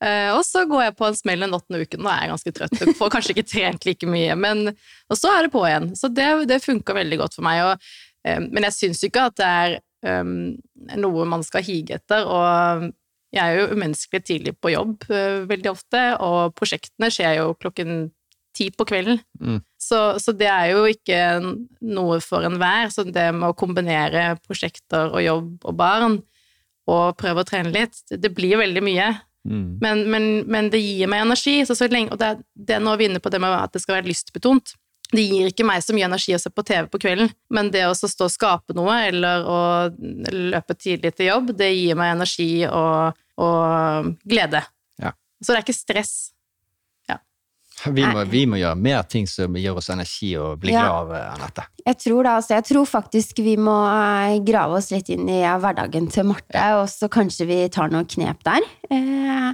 Eh, 0.04 0.28
og 0.28 0.42
så 0.44 0.66
går 0.68 0.82
jeg 0.82 0.92
på 0.98 1.06
en 1.06 1.14
smell 1.16 1.40
den 1.40 1.56
åttende 1.56 1.78
uken, 1.80 2.02
nå 2.04 2.10
er 2.12 2.18
jeg 2.26 2.28
ganske 2.34 2.50
trøtt. 2.58 2.80
Jeg 2.82 2.94
får 2.98 3.12
kanskje 3.14 3.32
ikke 3.32 3.44
trent 3.54 3.86
like 3.88 4.08
mye, 4.12 4.34
men, 4.36 4.74
og 5.08 5.16
så 5.16 5.30
er 5.32 5.46
det 5.46 5.52
på 5.54 5.62
igjen. 5.64 5.86
Så 5.96 6.10
det, 6.12 6.26
det 6.50 6.58
funker 6.60 6.98
veldig 6.98 7.16
godt 7.22 7.38
for 7.38 7.46
meg. 7.46 7.62
Og, 7.64 7.86
eh, 8.28 8.42
men 8.44 8.66
jeg 8.68 8.76
syns 8.76 9.00
ikke 9.08 9.24
at 9.30 9.38
det 9.40 9.48
er 9.48 9.78
um, 10.20 10.52
noe 11.00 11.24
man 11.32 11.46
skal 11.46 11.64
hige 11.64 11.96
etter. 11.96 12.28
Og 12.28 12.90
jeg 13.32 13.40
er 13.40 13.62
jo 13.62 13.70
umenneskelig 13.72 14.22
tidlig 14.28 14.54
på 14.60 14.74
jobb 14.74 15.08
uh, 15.08 15.48
veldig 15.48 15.72
ofte, 15.72 16.04
og 16.28 16.52
prosjektene 16.60 17.10
skjer 17.16 17.40
jo 17.40 17.48
klokken 17.56 18.10
ti 18.56 18.70
på 18.72 18.86
kvelden. 18.88 19.20
Mm. 19.40 19.60
Så, 19.80 20.00
så 20.22 20.32
det 20.36 20.48
er 20.50 20.72
jo 20.72 20.86
ikke 20.90 21.20
noe 21.84 22.18
for 22.24 22.46
enhver. 22.48 22.90
Så 22.94 23.04
det 23.06 23.28
med 23.36 23.50
å 23.50 23.58
kombinere 23.58 24.32
prosjekter 24.46 25.12
og 25.12 25.22
jobb 25.24 25.68
og 25.68 25.78
barn, 25.78 26.18
og 26.86 27.16
prøve 27.18 27.42
å 27.42 27.46
trene 27.46 27.74
litt, 27.74 27.98
det 28.10 28.30
blir 28.34 28.60
veldig 28.60 28.82
mye. 28.86 29.10
Mm. 29.46 29.78
Men, 29.82 30.02
men, 30.10 30.26
men 30.50 30.70
det 30.70 30.82
gir 30.82 31.10
meg 31.10 31.24
energi. 31.26 31.60
Så 31.66 31.76
så 31.78 31.88
lenge, 31.90 32.14
og 32.14 32.20
det 32.22 32.36
det 32.54 32.78
er 32.78 32.82
nå 32.82 32.96
vi 32.98 33.06
er 33.06 33.14
inne 33.14 33.22
på 33.22 33.32
det 33.32 33.40
med 33.42 33.54
at 33.54 33.74
det 33.74 33.82
skal 33.84 33.98
være 33.98 34.10
lystbetont. 34.10 34.74
Det 35.12 35.22
gir 35.22 35.50
ikke 35.52 35.66
meg 35.66 35.84
så 35.84 35.94
mye 35.94 36.08
energi 36.08 36.34
å 36.34 36.40
se 36.42 36.50
på 36.50 36.64
TV 36.66 36.88
på 36.90 36.98
kvelden, 37.04 37.28
men 37.54 37.68
det 37.70 37.84
å 37.86 37.94
så 37.94 38.08
stå 38.10 38.26
og 38.26 38.32
skape 38.34 38.74
noe, 38.74 38.96
eller 39.06 39.44
å 39.46 39.58
løpe 40.34 40.74
tidlig 40.74 41.12
til 41.14 41.30
jobb, 41.30 41.52
det 41.58 41.68
gir 41.76 41.98
meg 41.98 42.16
energi 42.16 42.64
og, 42.66 43.20
og 43.38 44.08
glede. 44.26 44.64
Ja. 44.98 45.12
Så 45.38 45.52
det 45.52 45.60
er 45.60 45.66
ikke 45.66 45.76
stress. 45.78 46.14
Vi, 47.94 48.02
må, 48.06 48.24
vi 48.30 48.42
må 48.50 48.56
gjøre 48.60 48.76
mer 48.80 49.02
ting 49.10 49.26
som 49.30 49.54
gir 49.58 49.76
oss 49.78 49.90
energi 49.92 50.32
og 50.40 50.58
bli 50.62 50.72
Ja. 50.72 50.82
glad 50.86 50.96
av, 50.96 51.12
eh, 51.14 51.34
Anette. 51.36 51.66
Jeg 51.86 51.98
tror, 52.02 52.22
det, 52.26 52.32
altså, 52.40 52.54
jeg 52.56 52.64
tror 52.72 52.86
faktisk 52.90 53.38
vi 53.44 53.56
må 53.56 53.76
eh, 53.86 54.38
grave 54.46 54.80
oss 54.80 54.90
litt 54.90 55.08
inn 55.14 55.28
i 55.30 55.42
hverdagen 55.44 56.08
til 56.10 56.24
Marte, 56.32 56.64
og 56.80 56.88
så 56.90 57.08
kanskje 57.12 57.46
vi 57.46 57.60
tar 57.68 57.88
noen 57.94 58.06
knep 58.10 58.42
der. 58.44 58.66
Eh, 58.90 59.52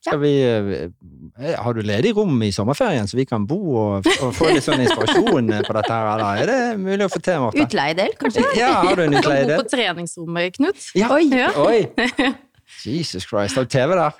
Skal 0.00 0.16
vi, 0.22 0.30
eh, 0.40 1.56
har 1.60 1.74
du 1.76 1.82
ledig 1.84 2.14
rom 2.16 2.38
i 2.42 2.48
sommerferien, 2.56 3.04
så 3.10 3.18
vi 3.18 3.26
kan 3.28 3.44
bo 3.46 3.58
og, 3.76 4.06
og 4.24 4.30
få 4.32 4.48
litt 4.54 4.64
sånn 4.64 4.80
inspirasjon 4.80 5.50
på 5.68 5.74
dette? 5.76 5.92
her, 5.92 6.12
Eller 6.14 6.40
er 6.40 6.46
det 6.46 6.78
mulig 6.80 7.04
å 7.04 7.10
få 7.12 7.20
til, 7.20 7.42
Marte? 7.42 7.66
utleiedel, 7.66 8.14
kanskje? 8.16 8.46
Ja, 8.56 8.70
har 8.86 8.96
du 8.96 9.02
en 9.04 9.12
Du 9.12 9.20
kan 9.20 9.44
bo 9.50 9.58
på 9.60 9.66
treningsrommet, 9.74 10.56
Knut. 10.56 10.86
Ja. 10.96 11.10
Oi! 11.12 11.26
Ja. 11.28 11.50
Oi! 11.60 11.90
Jesus 12.86 13.26
Christ. 13.28 13.56
Har 13.58 13.66
du 13.66 13.68
TV 13.76 13.92
der? 13.98 14.16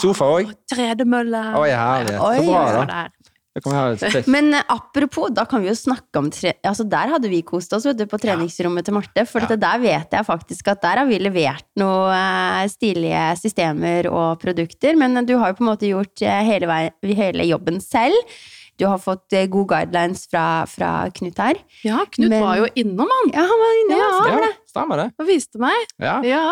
Sofa 0.00 0.28
òg? 0.36 0.50
Tredemølle. 0.70 1.40
Oi, 1.60 1.70
herlig. 1.72 2.18
Så 2.20 2.44
bra, 2.46 2.84
da. 2.86 3.08
Men 4.30 4.52
eh, 4.54 4.62
apropos, 4.70 5.28
da 5.34 5.42
kan 5.50 5.60
vi 5.64 5.68
jo 5.68 5.74
snakke 5.74 6.20
om 6.20 6.28
tre... 6.30 6.52
Altså, 6.64 6.84
der 6.88 7.10
hadde 7.16 7.28
vi 7.32 7.40
kost 7.42 7.72
oss 7.74 7.84
vet 7.88 7.98
du, 7.98 8.04
på 8.06 8.20
treningsrommet 8.22 8.86
til 8.86 8.94
Marte. 8.94 9.24
For 9.26 9.42
Ja. 9.42 9.56
der 9.58 9.82
vet 9.82 10.14
jeg 10.14 10.24
faktisk 10.28 10.68
at 10.70 10.80
der 10.84 11.00
har 11.02 11.08
vi 11.10 11.18
levert 11.18 11.66
noen 11.80 12.14
eh, 12.14 12.68
stilige 12.70 13.24
systemer 13.42 14.06
og 14.12 14.38
produkter. 14.40 14.94
Men 14.96 15.18
du 15.26 15.34
har 15.40 15.50
jo 15.50 15.58
på 15.58 15.66
en 15.66 15.70
måte 15.72 15.90
gjort 15.90 16.22
eh, 16.22 16.40
hele, 16.46 16.70
vei- 16.70 17.14
hele 17.18 17.48
jobben 17.50 17.80
selv. 17.82 18.14
Du 18.80 18.86
har 18.88 19.02
fått 19.02 19.34
eh, 19.36 19.48
gode 19.50 19.74
guidelines 19.74 20.22
fra, 20.30 20.64
fra 20.70 20.92
Knut 21.12 21.42
her. 21.42 21.58
Ja, 21.84 22.04
Knut 22.06 22.30
Men- 22.30 22.46
var 22.46 22.62
jo 22.62 22.70
innom, 22.80 23.10
han. 23.18 23.34
Ja, 23.34 23.44
han 23.50 23.64
var 23.66 23.78
innom. 23.82 23.98
Ja. 23.98 24.40
Ja, 24.46 24.52
stemmer 24.70 25.02
det. 25.04 25.10
Og 25.18 25.26
viste 25.28 25.58
meg. 25.60 25.90
Ja. 26.00 26.20
Ja. 26.24 26.44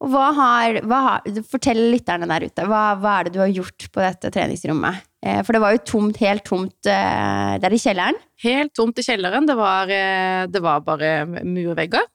Hva 0.00 0.30
har, 0.32 0.78
hva 0.88 0.98
har, 1.04 1.40
fortell 1.44 1.82
lytterne 1.92 2.28
der 2.30 2.46
ute, 2.48 2.64
hva, 2.64 2.94
hva 2.96 3.18
er 3.18 3.28
det 3.28 3.34
du 3.34 3.42
har 3.42 3.50
gjort 3.52 3.84
på 3.92 4.00
dette 4.00 4.30
treningsrommet? 4.32 5.02
Eh, 5.20 5.42
for 5.44 5.52
det 5.52 5.60
var 5.60 5.74
jo 5.74 5.82
tomt, 5.84 6.20
helt 6.22 6.46
tomt 6.48 6.88
eh, 6.88 7.56
der 7.60 7.76
i 7.76 7.80
kjelleren. 7.80 8.16
Helt 8.40 8.72
tomt 8.76 8.96
i 8.96 9.04
kjelleren. 9.04 9.48
Det 9.48 9.56
var, 9.58 9.92
eh, 9.92 10.46
det 10.48 10.62
var 10.64 10.80
bare 10.86 11.10
murvegger. 11.44 12.08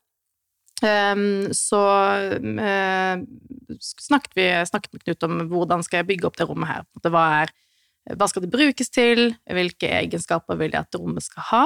Ehm, 0.84 1.54
så 1.56 1.82
snakket 3.80 4.34
vi 4.36 4.50
snakket 4.68 4.92
med 4.92 5.06
Knut 5.06 5.24
om 5.24 5.38
hvordan 5.54 5.86
skal 5.86 6.01
jeg 6.01 6.10
bygge 6.10 6.27
opp 6.27 6.42
det 6.42 6.50
rommet 6.50 6.72
her. 6.74 6.84
Det 7.06 7.13
var, 7.13 7.54
hva 8.18 8.27
skal 8.27 8.44
det 8.44 8.51
brukes 8.54 8.92
til? 8.92 9.30
Hvilke 9.46 9.94
egenskaper 10.01 10.58
vil 10.60 10.74
jeg 10.74 10.82
at 10.82 11.00
rommet 11.00 11.24
skal 11.24 11.48
ha? 11.54 11.63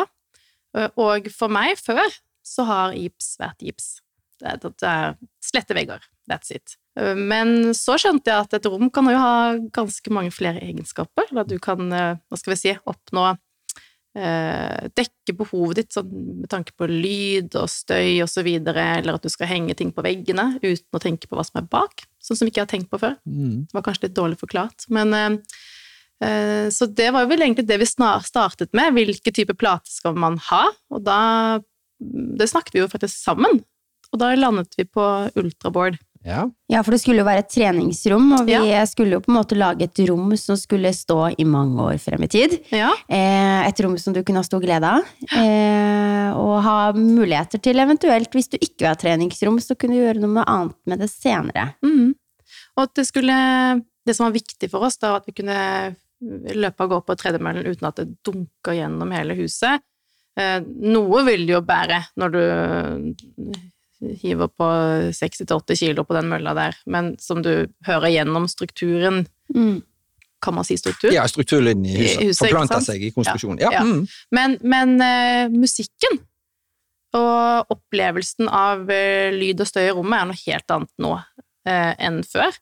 Og 0.99 1.31
for 1.33 1.49
meg 1.49 1.79
før 1.81 2.05
så 2.45 2.67
har 2.67 2.93
gips 2.93 3.33
vært 3.41 3.65
gips. 3.65 3.89
Det 4.39 4.53
er, 4.53 4.61
det 4.61 4.91
er 4.91 5.17
slette 5.43 5.75
vegger. 5.77 6.03
That's 6.29 6.51
it. 6.53 6.75
Men 6.99 7.71
så 7.77 7.95
skjønte 7.99 8.31
jeg 8.31 8.45
at 8.45 8.55
et 8.57 8.67
rom 8.69 8.89
kan 8.93 9.07
jo 9.09 9.19
ha 9.19 9.35
ganske 9.75 10.11
mange 10.13 10.33
flere 10.35 10.61
egenskaper. 10.65 11.29
Eller 11.29 11.45
at 11.45 11.51
du 11.51 11.59
kan, 11.63 11.91
eh, 11.93 12.17
hva 12.19 12.39
skal 12.39 12.53
vi 12.53 12.59
si, 12.59 12.73
oppnå 12.89 13.25
eh, 14.17 14.89
Dekke 14.97 15.35
behovet 15.37 15.79
ditt 15.79 15.95
sånn, 15.95 16.11
med 16.43 16.49
tanke 16.51 16.75
på 16.77 16.89
lyd 16.89 17.55
og 17.59 17.69
støy 17.71 18.19
videre, 18.45 18.85
eller 18.99 19.15
at 19.15 19.25
du 19.25 19.31
skal 19.31 19.51
henge 19.51 19.77
ting 19.77 19.93
på 19.95 20.03
veggene 20.05 20.57
uten 20.59 20.97
å 20.97 21.03
tenke 21.03 21.29
på 21.29 21.39
hva 21.39 21.45
som 21.47 21.61
er 21.61 21.69
bak. 21.71 22.03
Sånn 22.19 22.41
som 22.41 22.49
ikke 22.49 22.63
jeg 22.63 22.67
har 22.67 22.73
tenkt 22.73 22.91
på 22.91 23.01
før. 23.01 23.17
Mm. 23.29 23.67
Det 23.69 23.77
var 23.77 23.85
kanskje 23.85 24.09
litt 24.09 24.17
dårlig 24.17 24.39
forklart. 24.41 24.89
Men, 24.91 25.15
eh, 26.19 26.67
så 26.73 26.89
det 26.91 27.13
var 27.15 27.29
vel 27.31 27.45
egentlig 27.45 27.67
det 27.69 27.79
vi 27.79 27.87
startet 27.87 28.73
med. 28.73 28.93
Hvilke 28.97 29.31
type 29.31 29.55
plate 29.55 29.87
skal 29.87 30.17
man 30.19 30.39
ha? 30.51 30.67
Og 30.91 31.03
da 31.03 31.61
Det 31.99 32.45
snakket 32.47 32.71
vi 32.73 32.79
jo 32.79 32.87
faktisk 32.87 33.11
sammen. 33.11 33.57
Og 34.13 34.19
da 34.21 34.33
landet 34.35 34.73
vi 34.77 34.85
på 34.89 35.03
ultraboard. 35.37 35.97
Ja. 36.25 36.41
Ja, 36.67 36.81
for 36.83 36.91
det 36.91 36.99
skulle 36.99 37.21
jo 37.21 37.27
være 37.27 37.45
et 37.45 37.51
treningsrom, 37.53 38.25
og 38.35 38.45
vi 38.45 38.51
Ja. 38.57 38.83
skulle 38.85 39.13
jo 39.15 39.21
på 39.23 39.31
en 39.31 39.37
måte 39.37 39.55
lage 39.55 39.83
et 39.85 39.99
rom 40.09 40.35
som 40.35 40.57
skulle 40.59 40.91
stå 40.93 41.33
i 41.39 41.45
mange 41.47 41.79
år 41.79 41.97
frem 41.97 42.23
i 42.23 42.27
tid. 42.27 42.57
Ja. 42.75 42.89
Eh, 43.07 43.67
et 43.69 43.79
rom 43.79 43.97
som 43.97 44.11
du 44.13 44.21
kunne 44.23 44.41
ha 44.41 44.43
stor 44.43 44.59
glede 44.59 44.83
av. 44.83 45.05
Eh, 45.31 46.31
og 46.35 46.61
ha 46.65 46.91
muligheter 46.91 47.61
til 47.61 47.79
eventuelt, 47.79 48.29
hvis 48.35 48.49
du 48.51 48.57
ikke 48.57 48.79
vil 48.83 48.87
ha 48.91 48.95
treningsrom, 48.95 49.61
så 49.63 49.77
kunne 49.79 49.95
du 49.95 50.03
gjøre 50.03 50.19
noe 50.25 50.43
annet 50.45 50.75
med 50.85 50.99
det 50.99 51.09
senere. 51.09 51.73
Mm. 51.85 52.13
Og 52.77 52.83
at 52.83 52.93
det 52.95 53.07
skulle 53.07 53.83
Det 54.05 54.15
som 54.15 54.25
var 54.25 54.39
viktig 54.39 54.69
for 54.71 54.81
oss, 54.87 54.97
da, 54.97 55.11
var 55.11 55.17
at 55.17 55.25
vi 55.27 55.33
kunne 55.33 55.95
løpe 56.55 56.81
og 56.81 56.89
gå 56.89 57.05
på 57.05 57.15
tredemøllen 57.15 57.67
uten 57.67 57.85
at 57.87 57.95
det 57.95 58.17
dunker 58.25 58.73
gjennom 58.73 59.11
hele 59.13 59.35
huset. 59.37 59.81
Eh, 60.35 60.59
noe 60.81 61.23
vil 61.27 61.45
det 61.45 61.53
jo 61.53 61.61
bære 61.61 61.99
når 62.17 62.31
du 62.31 62.39
hiver 63.99 64.47
på 64.47 64.67
60-80 65.15 65.79
kilo 65.81 66.05
på 66.07 66.15
den 66.15 66.29
mølla 66.31 66.55
der, 66.57 66.77
men 66.87 67.13
som 67.19 67.43
du 67.45 67.67
hører 67.87 68.13
gjennom 68.13 68.47
strukturen 68.51 69.25
Mm. 69.49 69.81
Kan 70.45 70.53
man 70.53 70.63
si 70.63 70.77
struktur? 70.77 71.09
ja, 71.09 71.23
strukturlinjen 71.27 71.85
i 71.89 71.95
huset, 72.03 72.21
huset, 72.21 72.43
Forplanta 72.43 72.77
seg 72.85 73.01
i 73.03 73.09
konstruksjonen. 73.11 73.59
Ja. 73.63 73.71
Ja. 73.73 73.81
Mm. 73.81 74.03
Men, 74.31 74.55
men 74.61 74.93
uh, 75.01 75.49
musikken 75.51 76.19
og 77.17 77.73
opplevelsen 77.73 78.47
av 78.47 78.85
uh, 78.85 79.33
lyd 79.33 79.65
og 79.65 79.67
støy 79.67 79.87
i 79.87 79.95
rommet 79.97 80.21
er 80.21 80.29
noe 80.29 80.41
helt 80.45 80.75
annet 80.75 80.93
nå 81.01 81.15
uh, 81.17 81.93
enn 81.97 82.21
før. 82.29 82.53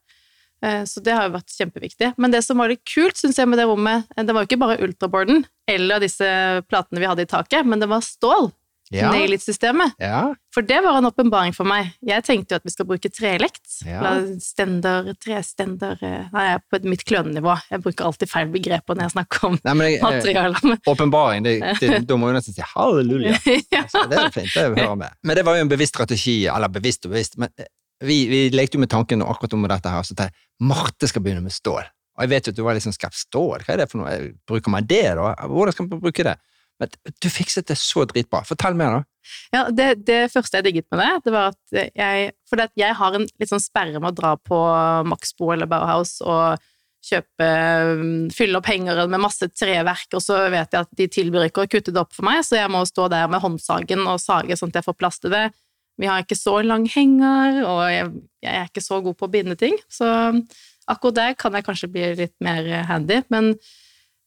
Eh, 0.66 0.84
så 0.90 1.02
det 1.06 1.14
har 1.14 1.28
jo 1.28 1.36
vært 1.36 1.54
kjempeviktig. 1.54 2.14
Men 2.18 2.34
det 2.34 2.42
som 2.46 2.58
var 2.58 2.72
litt 2.72 2.82
kult, 2.88 3.18
syns 3.20 3.38
jeg, 3.38 3.50
med 3.50 3.60
det 3.62 3.68
rommet, 3.70 4.08
det 4.18 4.34
var 4.34 4.42
jo 4.42 4.50
ikke 4.50 4.62
bare 4.64 4.80
ultraboarden 4.82 5.44
eller 5.70 6.02
disse 6.02 6.30
platene 6.66 7.04
vi 7.04 7.10
hadde 7.10 7.28
i 7.28 7.30
taket, 7.30 7.68
men 7.68 7.84
det 7.84 7.90
var 7.92 8.06
stål. 8.06 8.50
Ja. 8.90 9.10
Nail-it-systemet. 9.12 9.98
Ja. 10.00 10.34
For 10.56 10.66
det 10.66 10.80
var 10.82 10.98
en 10.98 11.06
åpenbaring 11.10 11.54
for 11.56 11.68
meg. 11.68 11.90
Jeg 12.06 12.24
tenkte 12.24 12.56
jo 12.56 12.62
at 12.62 12.68
vi 12.68 12.72
skal 12.72 12.88
bruke 12.88 13.10
trelekt. 13.12 13.66
Ja. 13.86 14.14
Stender, 14.42 15.12
trestender 15.22 16.00
eh, 16.00 16.30
Nei, 16.32 16.46
jeg 16.48 16.60
er 16.60 16.64
på 16.64 16.80
mitt 16.88 17.04
klønenivå. 17.08 17.58
Jeg 17.72 17.84
bruker 17.84 18.08
alltid 18.08 18.32
feil 18.32 18.52
begreper 18.54 18.98
når 18.98 19.10
jeg 19.10 19.16
snakker 19.18 19.50
om 19.50 19.58
materialer. 19.64 20.78
Åpenbaring, 20.94 21.48
da 21.48 22.20
må 22.20 22.32
jeg 22.32 22.40
nesten 22.40 22.56
si 22.56 22.70
halleluja. 22.76 23.36
ja. 23.76 23.84
Altså, 23.84 24.06
det 24.12 24.22
er 24.22 24.34
fint, 24.40 24.54
det 24.56 24.68
hører 24.80 24.96
med. 25.04 25.20
Men 25.28 25.40
det 25.40 25.46
var 25.48 25.60
jo 25.60 25.68
en 25.68 25.74
bevisst 25.76 25.96
strategi, 25.98 26.40
eller 26.52 26.72
bevisst 26.72 27.08
og 27.08 27.16
bevisst, 27.16 27.38
men 27.42 27.52
eh, 27.60 27.70
vi, 28.08 28.24
vi 28.30 28.42
lekte 28.54 28.78
jo 28.78 28.84
med 28.84 28.92
tanken 28.94 29.24
akkurat 29.26 29.56
om 29.58 29.68
dette 29.68 29.92
her, 29.92 30.04
så 30.06 30.16
jeg, 30.18 30.34
Marte 30.64 31.10
skal 31.10 31.24
begynne 31.26 31.44
med 31.44 31.54
stål. 31.54 31.88
Og 32.18 32.26
jeg 32.26 32.32
vet 32.32 32.48
jo 32.48 32.54
at 32.54 32.58
du 32.58 32.64
var 32.66 32.78
liksom 32.78 32.94
skapt 32.96 33.18
stål, 33.18 33.64
hva 33.66 33.76
er 33.76 33.84
det 33.84 33.92
for 33.92 34.02
noe, 34.02 34.14
bruker 34.50 34.74
man 34.74 34.86
det 34.90 35.04
da? 35.20 35.34
Hvordan 35.50 35.76
skal 35.76 35.90
man 35.90 36.02
bruke 36.02 36.26
det? 36.26 36.38
Men 36.78 36.94
du 37.24 37.30
fikset 37.34 37.68
det 37.70 37.78
så 37.82 38.06
dritbra, 38.10 38.44
fortell 38.48 38.78
mer 38.78 39.00
da. 39.00 39.04
Ja, 39.52 39.66
det, 39.74 39.88
det 40.08 40.30
første 40.32 40.60
jeg 40.60 40.70
digget 40.70 40.88
med 40.94 41.02
det, 41.04 41.12
det 41.26 41.34
var 41.36 41.52
at 41.52 41.78
jeg 42.00 42.32
For 42.48 42.64
jeg 42.80 42.96
har 42.96 43.18
en 43.18 43.26
litt 43.28 43.52
sånn 43.52 43.64
sperre 43.64 44.00
med 44.00 44.14
å 44.14 44.16
dra 44.16 44.34
på 44.40 44.60
Maxbo 45.10 45.52
eller 45.52 45.68
Bauhaus 45.68 46.22
og 46.24 46.62
kjøpe 47.08 47.48
Fylle 48.36 48.60
opp 48.60 48.70
hengere 48.72 49.08
med 49.10 49.22
masse 49.24 49.50
treverk, 49.54 50.10
og 50.18 50.24
så 50.24 50.40
vet 50.52 50.74
jeg 50.74 50.86
at 50.86 50.96
de 51.00 51.08
tilbyr 51.12 51.48
ikke 51.48 51.66
å 51.66 51.72
kutte 51.72 51.94
det 51.94 52.02
opp 52.02 52.16
for 52.16 52.28
meg, 52.28 52.42
så 52.46 52.60
jeg 52.60 52.72
må 52.74 52.84
stå 52.88 53.08
der 53.14 53.30
med 53.32 53.44
håndsagen 53.44 54.04
og 54.06 54.22
sage 54.24 54.58
sånn 54.60 54.74
at 54.74 54.82
jeg 54.82 54.88
får 54.88 54.98
plass 55.00 55.22
til 55.24 55.34
det. 55.34 55.46
Vi 55.98 56.10
har 56.10 56.22
ikke 56.22 56.38
så 56.38 56.60
lang 56.66 56.86
henger, 56.94 57.62
og 57.66 57.84
jeg, 57.90 58.10
jeg 58.46 58.54
er 58.54 58.70
ikke 58.70 58.86
så 58.86 59.00
god 59.06 59.18
på 59.18 59.28
å 59.30 59.34
binde 59.34 59.58
ting, 59.60 59.78
så 59.90 60.10
akkurat 60.88 61.20
der 61.20 61.38
kan 61.40 61.56
jeg 61.58 61.66
kanskje 61.68 61.92
bli 61.92 62.12
litt 62.20 62.36
mer 62.44 62.68
handy, 62.90 63.22
men, 63.34 63.56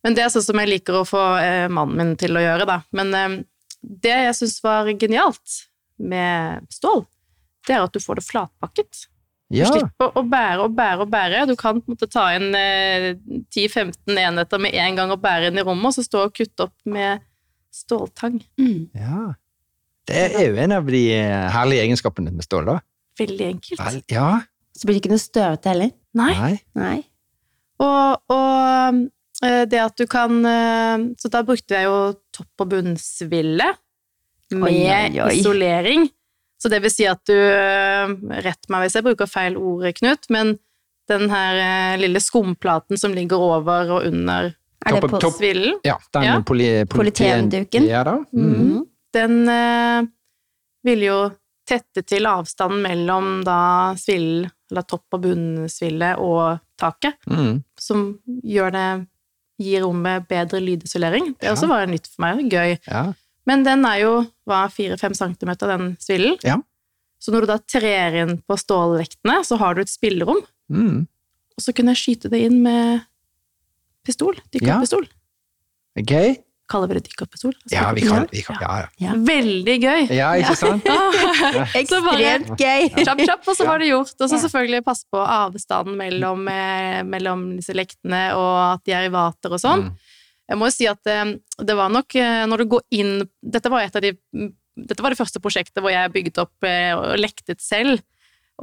men 0.05 0.17
det 0.17 0.25
er 0.25 0.33
sånn 0.33 0.47
som 0.47 0.61
jeg 0.63 0.71
liker 0.71 1.01
å 1.01 1.07
få 1.09 1.23
eh, 1.43 1.67
mannen 1.73 1.99
min 1.99 2.13
til 2.21 2.37
å 2.39 2.43
gjøre, 2.45 2.67
da. 2.69 2.81
Men 2.97 3.15
eh, 3.17 3.39
det 3.81 4.17
jeg 4.27 4.37
syns 4.39 4.59
var 4.65 4.89
genialt 5.01 5.57
med 6.01 6.67
stål, 6.73 7.05
det 7.69 7.77
er 7.77 7.85
at 7.85 7.95
du 7.95 8.01
får 8.03 8.21
det 8.21 8.27
flatpakket. 8.29 9.07
Ja, 9.51 9.67
Du 9.67 9.81
slipper 9.81 10.15
å 10.15 10.23
bære 10.23 10.69
og 10.69 10.75
bære 10.79 11.05
og 11.05 11.11
bære. 11.11 11.43
Du 11.51 11.57
kan 11.59 11.81
på 11.81 11.91
en 11.91 11.97
måte 11.97 12.07
ta 12.11 12.29
inn 12.37 12.55
eh, 12.55 13.11
10-15 13.51 14.15
enheter 14.15 14.63
med 14.63 14.77
en 14.79 15.01
gang 15.01 15.11
og 15.13 15.21
bære 15.25 15.51
inn 15.51 15.59
i 15.59 15.65
rommet, 15.67 15.91
og 15.91 15.97
så 15.99 16.07
stå 16.07 16.25
og 16.29 16.35
kutte 16.37 16.69
opp 16.69 16.77
med 16.89 17.25
ståltang. 17.75 18.41
Mm. 18.61 18.89
ja. 18.99 19.31
Det 20.11 20.21
er 20.35 20.49
jo 20.49 20.57
en 20.59 20.73
av 20.75 20.89
de 20.91 21.03
eh, 21.15 21.49
herlige 21.55 21.85
egenskapene 21.85 22.33
med 22.35 22.43
stål 22.43 22.67
da. 22.67 22.79
Veldig 23.21 23.47
enkelt. 23.47 23.83
Vel, 23.83 24.01
ja, 24.11 24.31
Så 24.75 24.89
blir 24.89 24.97
det 24.97 25.05
ikke 25.05 25.13
noe 25.13 25.23
støvete 25.23 25.71
heller. 25.71 25.93
Nei. 26.19 26.33
nei, 26.41 26.55
Nei. 26.81 26.97
Og, 27.85 28.33
og 28.33 29.03
det 29.41 29.79
at 29.81 29.97
du 29.97 30.07
kan 30.07 30.45
eh, 30.45 31.05
Så 31.19 31.31
da 31.33 31.41
brukte 31.47 31.73
jeg 31.79 31.85
jo 31.89 32.13
topp- 32.37 32.61
og 32.65 32.69
bunnsville 32.75 33.69
med 34.53 34.67
Oi, 34.67 34.81
oi, 34.91 35.21
oi. 35.23 35.35
isolering. 35.39 36.09
Så 36.61 36.69
det 36.69 36.81
vil 36.85 36.91
si 36.93 37.07
at 37.09 37.23
du 37.31 37.33
eh, 37.37 38.11
Rett 38.45 38.69
meg 38.69 38.83
hvis 38.85 38.97
jeg 38.99 39.07
bruker 39.07 39.31
feil 39.31 39.57
ord, 39.57 39.87
Knut, 39.97 40.27
men 40.35 40.59
den 41.11 41.31
her 41.33 41.57
eh, 41.63 41.99
lille 42.03 42.21
skumplaten 42.23 42.99
som 43.01 43.15
ligger 43.17 43.39
over 43.43 43.89
og 43.97 44.05
under 44.11 44.53
Er 44.85 44.93
det 44.95 45.01
Topp- 45.01 45.11
på 45.11 45.21
topp- 45.25 45.39
svillen, 45.41 45.79
ja, 45.85 45.97
den 46.15 46.23
Ja. 46.29 46.37
Poly, 46.47 46.69
Polytenduken. 46.87 47.87
Ja 47.89 48.05
da. 48.05 48.19
Mm. 48.33 48.51
Mhm. 48.55 48.87
den 49.13 49.49
eh, 49.49 50.07
vil 50.87 51.03
jo 51.03 51.17
tette 51.67 52.03
til 52.07 52.27
avstanden 52.27 52.81
mellom 52.83 53.43
da 53.45 53.93
svillen, 53.99 54.51
eller 54.71 54.83
topp- 54.87 55.15
og 55.19 55.21
bunnsville, 55.23 56.13
og 56.19 56.59
taket, 56.79 57.15
Mm. 57.27 57.63
som 57.79 58.19
gjør 58.45 58.71
det 58.73 58.87
gir 59.61 59.85
rommet 59.85 60.27
bedre 60.31 60.61
lydisolering. 60.65 61.35
Det 61.39 61.49
Ja. 61.51 61.53
også 61.55 61.69
var 61.69 61.87
nytt 61.87 62.09
for 62.09 62.25
meg, 62.25 62.51
gøy. 62.51 62.79
Ja. 62.89 63.13
Men 63.47 63.63
den 63.67 63.85
er 63.85 64.01
jo 64.01 64.13
4-5 64.49 65.15
centimeter, 65.17 65.67
den 65.77 65.97
svillen. 66.01 66.37
Ja. 66.45 66.57
Så 67.21 67.33
når 67.33 67.41
du 67.45 67.47
da 67.53 67.59
trer 67.59 68.15
inn 68.23 68.39
på 68.49 68.57
stålvektene, 68.57 69.41
så 69.45 69.59
har 69.61 69.75
du 69.75 69.83
et 69.83 69.93
spillerom. 69.93 70.41
Mm. 70.73 71.07
Og 71.57 71.61
så 71.65 71.75
kunne 71.77 71.93
jeg 71.95 72.01
skyte 72.17 72.31
det 72.33 72.41
inn 72.47 72.63
med 72.65 73.03
pistol. 74.07 74.35
Dykkerpistol. 74.55 75.07
Gøy? 76.01 76.37
Kaller 76.71 76.91
vi 76.91 76.99
det 77.01 77.09
dykkerpistol? 77.09 77.55
Ja, 77.73 77.89
vi 77.97 78.05
kan, 78.07 78.27
vi 78.31 78.43
kan, 78.47 78.59
ja, 78.63 78.75
ja. 78.85 78.91
Ja. 79.03 79.15
Veldig 79.27 79.75
gøy! 79.83 80.05
Ja, 80.15 80.29
ikke 80.39 80.55
sant? 80.59 80.87
Ekstremt 81.81 82.53
gøy! 82.61 82.87
kjapp, 82.95 83.23
kjapp, 83.25 83.43
og 83.51 83.59
så 83.59 83.67
var 83.67 83.83
det 83.83 83.91
gjort. 83.91 84.15
Og 84.15 84.31
så 84.31 84.39
selvfølgelig 84.45 84.85
passe 84.87 85.09
på 85.11 85.19
avstanden 85.25 85.99
mellom, 85.99 86.47
eh, 86.53 87.01
mellom 87.07 87.45
disse 87.57 87.75
lektene, 87.75 88.23
og 88.39 88.55
at 88.69 88.87
de 88.87 88.95
er 88.95 89.09
i 89.09 89.13
vater 89.15 89.57
og 89.57 89.63
sånn. 89.63 89.89
Mm. 89.89 90.17
Jeg 90.51 90.61
må 90.61 90.71
jo 90.71 90.77
si 90.77 90.89
at 90.91 91.11
eh, 91.11 91.35
det 91.67 91.79
var 91.79 91.91
nok 91.91 92.19
eh, 92.23 92.47
når 92.51 92.63
du 92.63 92.71
går 92.77 92.87
inn 93.01 93.13
Dette 93.43 93.71
var 93.73 93.87
et 93.87 93.99
av 93.99 94.07
de 94.07 94.15
dette 94.81 95.03
var 95.03 95.13
det 95.13 95.19
første 95.19 95.43
prosjektet 95.43 95.83
hvor 95.83 95.93
jeg 95.93 96.13
bygget 96.15 96.39
opp 96.41 96.65
og 96.65 97.19
lektet 97.19 97.61
selv. 97.61 97.99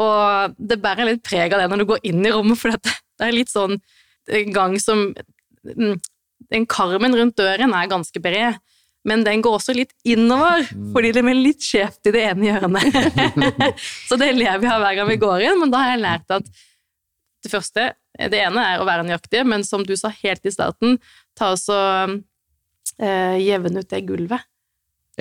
Og 0.02 0.56
det 0.58 0.80
bærer 0.82 1.06
litt 1.06 1.22
preg 1.28 1.54
av 1.54 1.62
det 1.62 1.68
når 1.70 1.84
du 1.84 1.90
går 1.92 2.08
inn 2.10 2.24
i 2.26 2.32
rommet, 2.34 2.58
for 2.58 2.74
det, 2.74 2.96
det 3.20 3.28
er 3.28 3.36
litt 3.36 3.52
sånn 3.52 3.76
gang 4.56 4.80
som 4.82 5.12
mm, 5.68 6.00
Den 6.52 6.68
karmen 6.70 7.16
rundt 7.18 7.38
døren 7.40 7.74
er 7.76 7.90
ganske 7.92 8.22
bred, 8.24 8.60
men 9.08 9.24
den 9.24 9.42
går 9.44 9.58
også 9.60 9.76
litt 9.76 9.94
innover, 10.08 10.66
fordi 10.94 11.12
det 11.16 11.24
blir 11.24 11.38
litt 11.38 11.64
skjevt 11.64 12.10
i 12.10 12.14
det 12.16 12.24
ene 12.28 12.50
hjørnet. 12.50 12.98
Så 14.10 14.18
det 14.20 14.34
lever 14.36 14.60
vi 14.64 14.72
av 14.72 14.84
hver 14.84 14.98
gang 15.00 15.10
vi 15.10 15.20
går 15.22 15.46
inn, 15.48 15.62
men 15.62 15.72
da 15.74 15.84
har 15.84 15.94
jeg 15.96 16.04
lært 16.04 16.36
at 16.40 16.50
det 17.46 17.52
første 17.54 17.84
Det 18.18 18.40
ene 18.42 18.64
er 18.66 18.82
å 18.82 18.86
være 18.88 19.06
nøyaktig, 19.06 19.44
men 19.46 19.62
som 19.64 19.84
du 19.86 19.94
sa 19.96 20.10
helt 20.24 20.46
i 20.50 20.52
starten, 20.52 20.96
ta 21.38 21.52
også 21.54 21.76
eh, 22.98 23.36
jevne 23.46 23.84
ut 23.84 23.92
det 23.92 24.00
gulvet. 24.08 24.42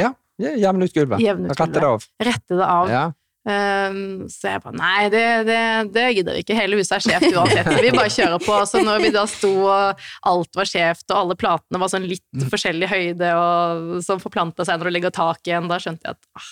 Ja, 0.01 0.15
jevn 0.41 0.87
ut 0.87 0.95
gulvet. 0.97 1.21
Jevne 1.21 1.53
ut 1.53 1.61
Rette 1.61 1.77
det 1.77 1.91
av. 1.91 2.07
Rette 2.25 2.57
det 2.57 2.71
av. 2.73 2.93
Ja. 2.93 3.05
Um, 3.47 4.27
så 4.27 4.51
jeg 4.51 4.59
bare 4.65 4.75
Nei, 4.75 5.05
det, 5.13 5.21
det, 5.47 5.59
det 5.95 6.07
gidder 6.17 6.35
vi 6.35 6.41
ikke. 6.43 6.57
Hele 6.59 6.75
huset 6.81 6.97
er 6.97 7.03
skjevt 7.05 7.31
uansett. 7.31 7.69
Vi 7.85 7.93
bare 7.95 8.11
kjører 8.11 8.41
på. 8.43 8.57
Så 8.67 8.81
når 8.83 8.99
vi 9.05 9.11
da 9.15 9.23
sto 9.31 9.53
og 9.71 10.01
alt 10.33 10.59
var 10.59 10.67
skjevt, 10.67 11.05
og 11.13 11.17
alle 11.21 11.37
platene 11.39 11.79
var 11.83 11.89
sånn 11.93 12.09
litt 12.11 12.25
Mm. 12.37 12.49
forskjellig 12.53 12.89
høyde, 12.91 13.29
og 13.39 14.03
som 14.05 14.19
forplanta 14.21 14.65
seg 14.67 14.77
når 14.81 14.87
du 14.91 14.95
legger 14.97 15.13
tak 15.15 15.39
igjen, 15.49 15.69
da 15.71 15.77
skjønte 15.81 16.05
jeg 16.05 16.13
at 16.19 16.25
ah, 16.37 16.51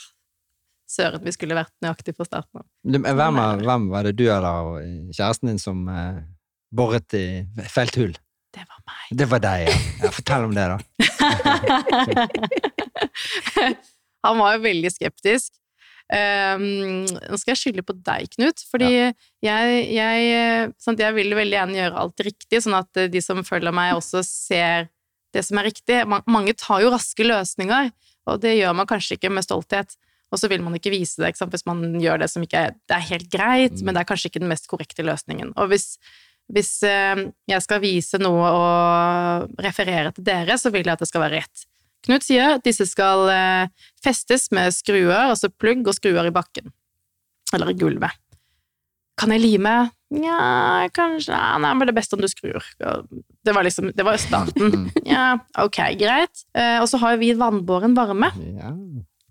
søren, 0.88 1.24
vi 1.26 1.32
skulle 1.34 1.58
vært 1.58 1.74
nøyaktig 1.84 2.14
fra 2.16 2.24
starten 2.28 2.56
av. 2.62 2.66
Hvem, 2.88 3.04
hvem 3.66 3.82
var 3.92 4.02
det 4.06 4.14
du 4.16 4.24
eller 4.30 4.54
kjæresten 5.12 5.48
din 5.50 5.58
som 5.60 5.82
eh, 5.90 6.22
boret 6.72 7.10
i 7.18 7.24
felthull? 7.74 8.14
Det 8.54 8.62
var 8.62 8.78
meg. 8.86 9.02
Det 9.18 9.26
var 9.34 9.40
deg, 9.42 9.66
ja. 9.66 9.74
ja. 10.06 10.10
Fortell 10.14 10.46
om 10.46 10.54
det, 10.54 10.66
da. 10.70 10.78
Han 14.24 14.38
var 14.40 14.56
jo 14.56 14.62
veldig 14.64 14.90
skeptisk. 14.94 15.52
Um, 16.12 16.64
nå 17.08 17.38
skal 17.40 17.54
jeg 17.54 17.60
skylde 17.62 17.84
på 17.86 17.94
deg, 18.04 18.28
Knut, 18.34 18.60
fordi 18.68 18.90
jeg, 18.92 19.78
jeg, 19.88 20.72
sånn 20.82 20.98
jeg 21.00 21.16
vil 21.16 21.32
veldig 21.34 21.56
gjerne 21.56 21.78
gjøre 21.78 22.02
alt 22.02 22.24
riktig, 22.26 22.60
sånn 22.60 22.76
at 22.76 23.04
de 23.10 23.22
som 23.24 23.40
følger 23.46 23.74
meg, 23.74 23.94
også 23.96 24.20
ser 24.26 24.90
det 25.34 25.42
som 25.46 25.58
er 25.58 25.70
riktig. 25.70 26.02
Mange 26.06 26.54
tar 26.58 26.84
jo 26.84 26.92
raske 26.94 27.26
løsninger, 27.26 27.90
og 28.30 28.42
det 28.44 28.56
gjør 28.58 28.76
man 28.78 28.88
kanskje 28.90 29.18
ikke 29.18 29.32
med 29.32 29.46
stolthet. 29.46 29.96
Og 30.32 30.40
så 30.40 30.50
vil 30.50 30.64
man 30.64 30.74
ikke 30.74 30.92
vise 30.92 31.22
det 31.22 31.34
ikke 31.34 31.46
hvis 31.52 31.66
man 31.68 31.82
gjør 32.02 32.24
det 32.24 32.30
som 32.32 32.44
ikke 32.44 32.66
er, 32.66 32.78
det 32.88 32.96
er 32.96 33.10
helt 33.12 33.28
greit, 33.30 33.82
men 33.82 33.94
det 33.94 34.02
er 34.02 34.08
kanskje 34.08 34.32
ikke 34.32 34.42
den 34.42 34.50
mest 34.50 34.66
korrekte 34.70 35.04
løsningen. 35.06 35.52
Og 35.60 35.70
hvis, 35.70 35.94
hvis 36.50 36.72
eh, 36.88 37.28
jeg 37.50 37.64
skal 37.64 37.82
vise 37.84 38.18
noe 38.22 38.48
og 38.50 39.62
referere 39.62 40.14
til 40.16 40.26
dere, 40.26 40.58
så 40.58 40.72
vil 40.74 40.82
jeg 40.82 40.96
at 40.96 41.04
det 41.04 41.10
skal 41.10 41.26
være 41.26 41.44
rett. 41.44 41.66
Knut 42.04 42.24
sier 42.26 42.56
at 42.58 42.64
disse 42.66 42.84
skal 42.90 43.28
eh, 43.32 43.68
festes 44.04 44.50
med 44.52 44.74
skruer, 44.76 45.30
altså 45.30 45.48
plugg 45.50 45.86
og 45.88 45.96
skruer 45.96 46.28
i 46.28 46.34
bakken. 46.34 46.68
Eller 47.54 47.72
i 47.72 47.78
gulvet. 47.78 48.12
Kan 49.20 49.30
jeg 49.30 49.44
lime? 49.44 49.74
Nja, 50.14 50.88
kanskje 50.94 51.34
Nei, 51.62 51.70
men 51.74 51.86
det 51.86 51.92
er 51.94 51.98
best 52.00 52.14
om 52.14 52.22
du 52.22 52.26
skrur. 52.30 52.62
Det 52.78 53.54
var 53.54 53.66
liksom, 53.66 53.92
det 53.94 54.06
var 54.06 54.18
starten. 54.20 54.88
Ja, 55.14 55.36
ok, 55.62 55.80
greit. 56.00 56.44
Eh, 56.56 56.80
og 56.82 56.88
så 56.90 57.00
har 57.02 57.16
vi 57.22 57.32
vannbåren 57.38 57.94
varme. 57.96 58.30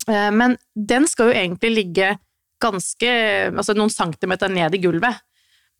Eh, 0.08 0.30
Men 0.32 0.56
den 0.74 1.06
skal 1.08 1.30
jo 1.30 1.36
egentlig 1.36 1.70
ligge 1.74 2.14
ganske 2.64 3.08
Altså 3.50 3.74
noen 3.76 3.92
centimeter 3.92 4.48
ned 4.52 4.76
i 4.76 4.80
gulvet. 4.80 5.20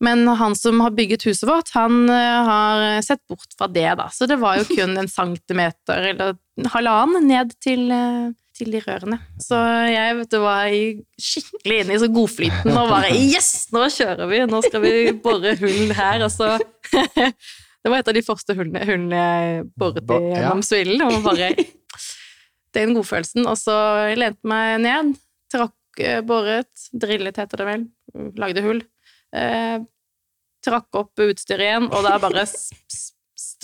Men 0.05 0.27
han 0.37 0.57
som 0.59 0.81
har 0.85 0.93
bygget 0.93 1.25
huset 1.25 1.47
vårt, 1.49 1.71
han 1.73 2.09
har 2.11 3.01
sett 3.07 3.23
bort 3.31 3.55
fra 3.57 3.69
det, 3.71 3.87
da. 3.97 4.09
Så 4.13 4.27
det 4.29 4.37
var 4.43 4.59
jo 4.59 4.67
kun 4.69 4.99
en 5.01 5.09
centimeter 5.21 6.11
eller 6.11 6.35
halvannen 6.71 7.27
ned 7.29 7.53
til, 7.63 7.89
eh, 7.91 8.31
til 8.55 8.71
de 8.71 8.81
rørene. 8.85 9.19
Så 9.43 9.59
jeg 9.91 10.17
vet 10.21 10.31
du, 10.31 10.39
var 10.45 10.71
skikkelig 11.19 11.81
inne 11.83 11.97
i 11.97 12.03
så 12.03 12.09
godflyten 12.15 12.71
og 12.79 12.91
bare 12.93 13.11
Yes, 13.19 13.67
nå 13.75 13.87
kjører 13.91 14.31
vi! 14.31 14.43
Nå 14.51 14.61
skal 14.67 14.85
vi 14.85 14.95
bore 15.25 15.57
hull 15.61 15.95
her. 15.99 16.25
Og 16.27 16.31
så 16.35 16.55
Det 17.85 17.91
var 17.93 18.01
et 18.01 18.09
av 18.09 18.17
de 18.17 18.23
første 18.25 18.55
hullene, 18.57 18.81
hullene 18.89 19.19
jeg 19.21 19.65
boret 19.77 20.07
Bo- 20.09 20.17
i 20.17 20.31
ja. 20.31 20.39
gjennom 20.39 20.63
svillen. 20.65 21.03
Og 21.05 21.19
bare 21.27 21.51
Den 22.75 22.95
godfølelsen. 22.97 23.45
Og 23.51 23.59
så 23.61 23.75
lente 24.17 24.41
meg 24.49 24.79
ned, 24.81 25.11
trakk, 25.53 25.75
eh, 26.01 26.23
boret, 26.25 26.71
drillet 26.97 27.37
heter 27.43 27.61
det 27.61 27.67
vel, 27.69 27.85
lagde 28.41 28.65
hull. 28.65 28.81
Eh, 29.37 29.83
trakk 30.65 30.97
opp 30.97 31.21
utstyret 31.21 31.67
igjen, 31.67 31.91
og 31.93 32.07
da 32.07 32.15
bare 32.23 32.47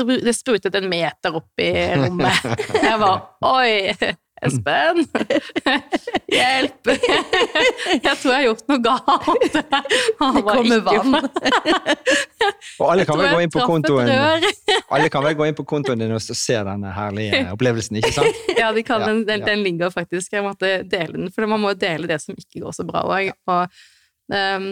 det 0.08 0.34
sprutet 0.36 0.74
en 0.80 0.88
meter 0.90 1.36
opp 1.40 1.62
i 1.62 1.70
rommet. 2.00 2.42
Jeg 2.86 2.98
var 3.02 3.22
Oi, 3.50 3.94
Espen! 4.40 5.02
Hjelp! 6.32 6.88
Jeg 6.88 8.14
tror 8.16 8.30
jeg 8.30 8.36
har 8.38 8.44
gjort 8.46 8.62
noe 8.70 8.78
galt. 8.80 9.58
Han 10.20 10.38
Det 10.38 10.42
kommer 10.46 10.78
ikke- 10.78 10.86
vann. 10.86 11.28
Og 12.80 12.86
alle 12.94 13.04
kan 13.04 13.20
vel 13.20 13.28
gå 13.34 13.40
inn 13.44 13.52
på 13.52 13.66
kontoen. 13.68 14.08
Alle 14.88 15.10
kan 15.12 15.26
vel 15.26 15.36
gå 15.36 15.48
inn 15.50 15.58
på 15.58 15.66
kontoen 15.68 16.00
din 16.00 16.14
og 16.16 16.22
se 16.24 16.56
denne 16.70 16.92
herlige 16.96 17.42
opplevelsen, 17.54 18.00
ikke 18.00 18.14
sant? 18.16 18.40
Ja, 18.56 18.70
de 18.72 18.84
kan, 18.86 19.04
Ja, 19.04 19.10
den, 19.12 19.24
den, 19.28 19.44
den 19.44 19.64
ligger 19.66 19.92
faktisk. 19.92 20.32
Jeg 20.32 20.46
måtte 20.46 20.72
dele 20.88 21.18
den, 21.18 21.28
for 21.34 21.44
man 21.50 21.60
må 21.60 21.74
jo 21.74 21.80
dele 21.84 22.08
det 22.10 22.20
som 22.24 22.32
ikke 22.38 22.64
går 22.64 22.78
så 22.80 22.86
bra 22.88 23.04
òg. 23.12 23.32
Og, 23.50 23.82
ehm, 24.32 24.70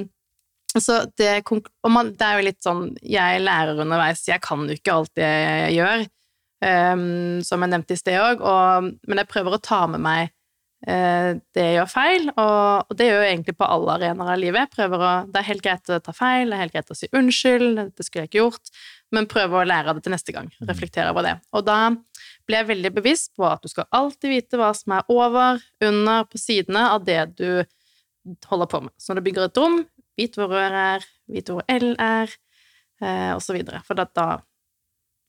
det, 1.18 1.42
og 1.48 1.92
man, 1.92 2.12
det 2.16 2.24
er 2.24 2.38
jo 2.38 2.46
litt 2.46 2.62
sånn 2.64 2.82
Jeg 3.02 3.42
lærer 3.44 3.82
underveis, 3.84 4.26
jeg 4.28 4.42
kan 4.44 4.64
jo 4.68 4.76
ikke 4.76 4.94
alt 4.94 5.12
det 5.18 5.28
jeg 5.28 5.76
gjør, 5.78 6.02
um, 6.64 7.04
som 7.46 7.64
jeg 7.64 7.74
nevnte 7.74 7.96
i 7.96 8.00
sted 8.00 8.18
òg, 8.22 8.42
men 9.08 9.22
jeg 9.22 9.30
prøver 9.30 9.56
å 9.56 9.62
ta 9.62 9.80
med 9.90 10.04
meg 10.04 10.30
uh, 10.88 11.38
det 11.56 11.64
jeg 11.64 11.78
gjør 11.78 11.90
feil, 11.92 12.28
og, 12.34 12.88
og 12.88 12.98
det 12.98 13.08
gjør 13.10 13.24
jeg 13.24 13.36
egentlig 13.36 13.56
på 13.58 13.70
alle 13.76 13.96
arenaer 13.98 14.34
av 14.34 14.42
livet. 14.42 14.74
Prøver 14.74 15.04
å, 15.04 15.12
det 15.28 15.42
er 15.42 15.48
helt 15.50 15.64
greit 15.64 15.94
å 15.94 16.00
ta 16.04 16.14
feil, 16.16 16.50
det 16.50 16.58
er 16.58 16.64
helt 16.66 16.76
greit 16.76 16.94
å 16.94 16.98
si 16.98 17.10
unnskyld, 17.12 17.82
det 17.94 18.06
skulle 18.06 18.26
jeg 18.26 18.32
ikke 18.32 18.42
gjort, 18.42 18.74
men 19.14 19.30
prøve 19.30 19.60
å 19.60 19.66
lære 19.68 19.92
av 19.92 19.98
det 19.98 20.06
til 20.06 20.14
neste 20.14 20.34
gang. 20.36 20.52
Reflektere 20.68 21.14
over 21.14 21.26
det. 21.26 21.38
Og 21.56 21.64
da 21.66 21.80
blir 22.48 22.62
jeg 22.62 22.70
veldig 22.70 22.92
bevisst 22.96 23.34
på 23.36 23.46
at 23.48 23.64
du 23.64 23.70
skal 23.70 23.88
alltid 23.94 24.32
vite 24.32 24.60
hva 24.60 24.70
som 24.76 24.94
er 24.96 25.12
over, 25.12 25.60
under, 25.84 26.24
på 26.28 26.40
sidene 26.40 26.86
av 26.94 27.04
det 27.06 27.20
du 27.38 27.64
holder 28.48 28.68
på 28.70 28.80
med. 28.86 28.94
Så 29.00 29.12
når 29.12 29.20
du 29.20 29.28
bygger 29.28 29.48
et 29.48 29.60
rom, 29.60 29.78
vit 30.18 30.34
hvor 30.38 30.50
rør 30.52 30.74
er, 30.82 31.06
vit 31.30 31.48
hvor 31.52 31.62
L 31.70 31.92
er, 32.02 32.34
eh, 33.02 33.30
og 33.36 33.42
så 33.44 33.54
videre. 33.56 33.80
For 33.86 33.98
da, 33.98 34.08
da 34.14 34.28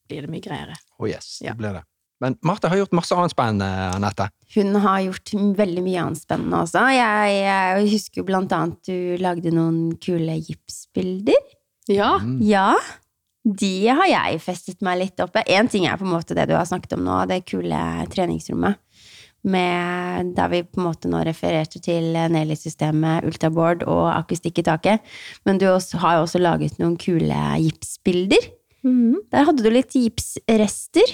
blir 0.10 0.26
det 0.26 0.32
mye 0.34 0.44
greiere. 0.44 0.76
Oh 1.00 1.08
yes, 1.10 1.38
Ja. 1.46 1.54
det 1.54 1.62
blir 1.62 1.78
det. 1.80 1.86
Men 2.20 2.34
Marte 2.44 2.68
har 2.68 2.76
gjort 2.82 2.92
masse 2.98 3.16
annet 3.16 3.32
spennende, 3.32 3.68
Anette. 3.96 4.26
Hun 4.58 4.74
har 4.84 4.98
gjort 5.06 5.32
veldig 5.56 5.84
mye 5.86 6.02
annet 6.04 6.20
spennende 6.20 6.58
også. 6.66 6.82
Jeg, 6.92 7.36
jeg 7.46 7.86
husker 7.94 8.20
jo 8.20 8.26
blant 8.28 8.52
annet 8.58 8.90
du 8.90 9.22
lagde 9.24 9.54
noen 9.56 9.94
kule 10.04 10.36
gipsbilder. 10.44 11.40
Ja. 11.88 12.18
Mm. 12.20 12.42
Ja, 12.44 12.74
de 13.48 13.72
har 13.88 14.10
jeg 14.12 14.42
festet 14.44 14.84
meg 14.84 15.00
litt 15.00 15.22
oppe. 15.24 15.46
Én 15.48 15.70
ting 15.72 15.88
er 15.88 15.96
på 15.98 16.04
en 16.04 16.12
måte 16.12 16.36
det 16.36 16.50
du 16.52 16.58
har 16.58 16.68
snakket 16.68 16.98
om 16.98 17.06
nå, 17.08 17.22
det 17.32 17.40
kule 17.48 17.80
treningsrommet. 18.12 18.76
Med, 19.48 20.34
der 20.36 20.50
vi 20.52 20.64
på 20.68 20.82
en 20.82 20.88
måte 20.90 21.08
nå 21.08 21.22
refererte 21.24 21.80
til 21.80 22.12
Nelly-systemet, 22.12 23.24
ultraboard 23.24 23.86
og 23.88 24.10
akustikk 24.12 24.60
i 24.60 24.66
taket. 24.68 25.06
Men 25.48 25.62
du 25.62 25.70
også, 25.72 26.02
har 26.04 26.18
jo 26.18 26.26
også 26.26 26.42
laget 26.44 26.76
noen 26.82 26.98
kule 27.00 27.40
gipsbilder. 27.64 28.50
Mm. 28.84 29.16
Der 29.32 29.48
hadde 29.48 29.64
du 29.64 29.72
litt 29.72 29.96
gipsrester 29.96 31.08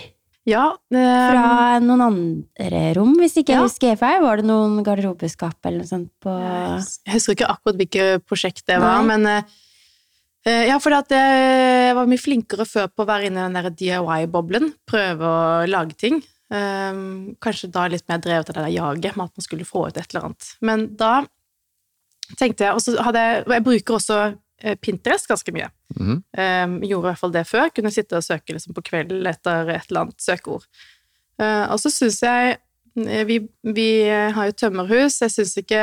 ja 0.45 0.65
eh, 0.93 1.27
fra 1.31 1.79
noen 1.81 2.03
andre 2.05 2.81
rom, 2.97 3.15
hvis 3.17 3.39
ikke 3.41 3.55
Ja. 3.55 3.63
jeg 3.63 3.69
husker 3.69 3.97
feil. 3.97 4.21
Var 4.21 4.41
det 4.41 4.45
noen 4.45 4.83
garderobeskap 4.85 5.57
eller 5.65 5.81
noe 5.81 5.89
sånt 5.89 6.11
på 6.21 6.33
Jeg 6.37 7.15
husker 7.15 7.33
ikke 7.33 7.49
akkurat 7.49 7.79
hvilket 7.81 8.25
prosjekt 8.29 8.65
det 8.69 8.77
var, 8.81 9.01
Nei. 9.01 9.09
men 9.09 9.25
eh, 9.31 9.55
eh, 10.45 10.67
ja, 10.69 10.77
at 10.77 11.09
jeg 11.17 11.95
var 11.97 12.05
mye 12.05 12.21
flinkere 12.21 12.65
før 12.69 12.93
på 12.93 13.03
å 13.03 13.09
være 13.09 13.31
inne 13.31 13.41
i 13.41 13.47
den 13.49 13.57
der 13.57 13.73
DIY-boblen, 13.73 14.73
prøve 14.85 15.25
å 15.25 15.65
lage 15.69 15.97
ting. 15.97 16.21
Um, 16.45 17.33
kanskje 17.41 17.71
da 17.73 17.87
litt 17.89 18.05
mer 18.05 18.19
drevet 18.21 18.51
av 18.51 18.57
det 18.57 18.63
der 18.67 18.75
jaget 18.75 19.15
med 19.17 19.31
at 19.31 19.39
man 19.39 19.45
skulle 19.45 19.65
få 19.65 19.87
ut 19.87 19.95
et 19.97 20.11
eller 20.11 20.27
annet. 20.27 20.49
Men 20.61 20.83
da 20.97 21.13
tenkte 22.37 22.67
jeg, 22.67 22.75
og 22.75 22.83
så 22.83 22.93
hadde 23.01 23.23
jeg, 23.23 23.45
jeg 23.55 23.65
bruker 23.65 23.97
også 23.97 24.19
eh, 24.61 24.75
Pinterest 24.81 25.29
ganske 25.29 25.55
mye. 25.55 25.71
Mhm. 25.95 26.19
Um, 26.37 26.75
gjorde 26.85 27.01
i 27.01 27.09
hvert 27.09 27.23
fall 27.23 27.33
det 27.33 27.45
før. 27.49 27.71
Kunne 27.73 27.93
sitte 27.93 28.19
og 28.19 28.25
søke 28.25 28.53
liksom, 28.53 28.75
på 28.77 28.85
kvelden 28.85 29.25
etter 29.29 29.73
et 29.73 29.89
eller 29.89 30.05
annet 30.05 30.21
søkeord. 30.21 30.67
Uh, 31.41 31.65
og 31.73 31.81
så 31.81 31.91
syns 31.93 32.21
jeg 32.23 32.55
eh, 32.55 33.25
vi, 33.27 33.41
vi 33.65 33.89
har 34.07 34.51
jo 34.51 34.57
tømmerhus. 34.61 35.19
Jeg 35.25 35.33
syns 35.33 35.57
ikke 35.59 35.81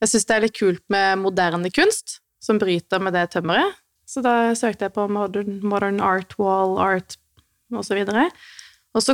Jeg 0.00 0.08
syns 0.08 0.24
det 0.24 0.34
er 0.36 0.44
litt 0.46 0.56
kult 0.56 0.82
med 0.88 1.20
moderne 1.20 1.68
kunst 1.76 2.22
som 2.40 2.56
bryter 2.58 3.02
med 3.04 3.12
det 3.12 3.28
tømmeret. 3.34 3.76
Så 4.08 4.22
da 4.24 4.54
søkte 4.58 4.88
jeg 4.88 4.94
på 4.96 5.04
modern, 5.12 5.60
modern 5.62 6.00
art, 6.02 6.32
wall 6.40 6.78
art 6.80 7.18
osv. 7.70 7.76
Og 7.78 7.84
så 7.86 8.30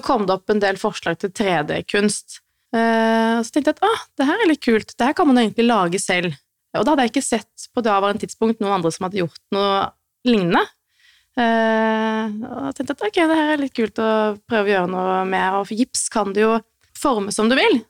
kom 0.04 0.26
det 0.26 0.36
opp 0.36 0.50
en 0.52 0.62
del 0.62 0.78
forslag 0.80 1.18
til 1.20 1.32
3D-kunst. 1.36 2.40
Og 2.76 3.44
så 3.46 3.52
tenkte 3.54 3.72
jeg 3.72 3.78
at 3.78 3.84
ah, 3.86 4.02
det 4.18 4.26
her 4.28 4.42
er 4.42 4.50
litt 4.50 4.64
kult. 4.64 4.94
Det 4.96 5.06
her 5.06 5.14
kan 5.16 5.28
man 5.28 5.38
egentlig 5.40 5.66
lage 5.68 6.00
selv. 6.02 6.34
Og 6.76 6.84
da 6.84 6.92
hadde 6.92 7.06
jeg 7.06 7.14
ikke 7.14 7.24
sett 7.24 7.68
på 7.72 7.84
det 7.84 7.92
avvarende 7.92 8.24
tidspunkt 8.24 8.62
noen 8.62 8.78
andre 8.78 8.92
som 8.92 9.06
hadde 9.06 9.20
gjort 9.22 9.42
noe 9.54 9.86
lignende. 10.28 10.62
Eh, 11.36 12.32
og 12.48 12.70
jeg 12.70 12.78
tenkte 12.78 12.96
at 12.96 13.04
ok, 13.08 13.20
det 13.20 13.38
her 13.38 13.52
er 13.52 13.60
litt 13.60 13.76
kult 13.76 14.00
å 14.00 14.10
prøve 14.48 14.70
å 14.70 14.72
gjøre 14.72 14.92
noe 14.92 15.20
med, 15.28 15.58
og 15.58 15.68
for 15.68 15.76
gips 15.76 16.06
kan 16.12 16.32
du 16.32 16.42
jo 16.42 16.54
forme 16.96 17.34
som 17.34 17.50
du 17.52 17.56
vil. 17.58 17.80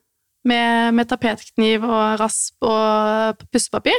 Med, 0.46 0.94
med 0.94 1.08
tapetkniv 1.10 1.82
og 1.86 2.20
rasp 2.20 2.62
og 2.66 3.46
pussepapir. 3.50 3.98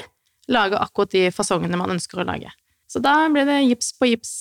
Lage 0.52 0.80
akkurat 0.80 1.12
de 1.12 1.26
fasongene 1.36 1.80
man 1.80 1.91
ønsker 1.97 2.21
å 2.21 2.28
lage. 2.28 2.54
Så 2.88 3.02
da 3.04 3.19
ble 3.32 3.43
det 3.47 3.65
gips 3.65 3.91
på 4.00 4.08
gips. 4.13 4.32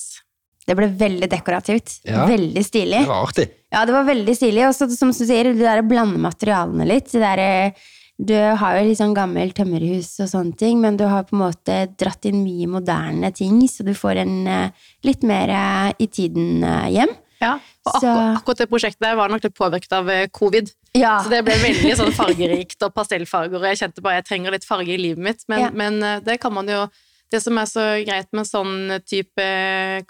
Det 0.67 0.75
ble 0.75 0.89
veldig 0.99 1.29
dekorativt. 1.31 2.01
Ja. 2.05 2.25
Veldig 2.27 2.63
stilig. 2.67 3.03
Det 3.05 3.11
var 3.11 3.29
artig. 3.29 3.45
Ja, 3.71 3.85
det 3.87 3.93
var 3.95 4.07
veldig 4.09 4.35
stilig. 4.35 4.65
Og 4.67 4.75
så, 4.75 4.89
som 4.91 5.13
du 5.15 5.21
sier, 5.25 5.53
det 5.53 5.61
der 5.63 5.83
å 5.83 5.87
blande 5.87 6.19
materialene 6.19 6.87
litt. 6.89 7.13
Det 7.13 7.21
der, 7.23 7.39
eh, 7.39 7.93
du 8.19 8.33
har 8.35 8.79
jo 8.79 8.87
litt 8.89 8.99
sånn 8.99 9.15
gammelt 9.15 9.55
tømmerhus 9.59 10.09
og 10.25 10.31
sånne 10.33 10.57
ting, 10.59 10.81
men 10.81 10.97
du 10.99 11.05
har 11.07 11.23
på 11.29 11.37
en 11.37 11.43
måte 11.45 11.77
dratt 12.01 12.25
inn 12.27 12.43
mye 12.43 12.67
moderne 12.73 13.31
ting, 13.37 13.61
så 13.69 13.85
du 13.87 13.93
får 13.95 14.23
en 14.25 14.35
eh, 14.49 14.71
litt 15.05 15.23
mer 15.23 15.53
eh, 15.55 15.93
i 16.03 16.07
tiden 16.09 16.65
hjem. 16.91 17.15
Ja, 17.43 17.59
og 17.85 18.01
Så- 18.01 18.09
akkurat, 18.09 18.37
akkurat 18.41 18.59
det 18.65 18.71
prosjektet 18.71 19.01
der 19.05 19.17
var 19.19 19.29
nok 19.29 19.45
litt 19.45 19.55
påvirket 19.55 19.93
av 19.93 20.09
covid. 20.33 20.71
Ja. 20.97 21.19
Så 21.23 21.29
det 21.31 21.45
ble 21.45 21.53
veldig 21.61 21.93
sånn 22.01 22.15
fargerikt 22.23 22.81
og 22.83 22.95
pastellfarger, 22.97 23.61
og 23.61 23.69
jeg 23.69 23.83
kjente 23.85 24.01
bare 24.03 24.23
jeg 24.23 24.25
trenger 24.33 24.51
litt 24.57 24.65
farge 24.65 24.89
i 24.95 24.97
livet 24.99 25.23
mitt. 25.23 25.45
Men, 25.47 25.61
Ja. 25.61 25.71
men 25.71 26.01
det 26.25 26.41
kan 26.41 26.55
man 26.57 26.67
jo 26.67 26.87
Det 27.33 27.41
som 27.43 27.59
er 27.59 27.67
så 27.71 27.85
greit 28.07 28.29
med 28.37 28.47
sånn 28.47 28.99
type, 29.03 29.47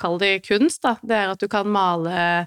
kall 0.01 0.19
det 0.21 0.35
kunst, 0.45 0.83
da, 0.85 0.97
det 1.03 1.17
er 1.17 1.33
at 1.33 1.41
du 1.41 1.49
kan 1.49 1.69
male, 1.69 2.47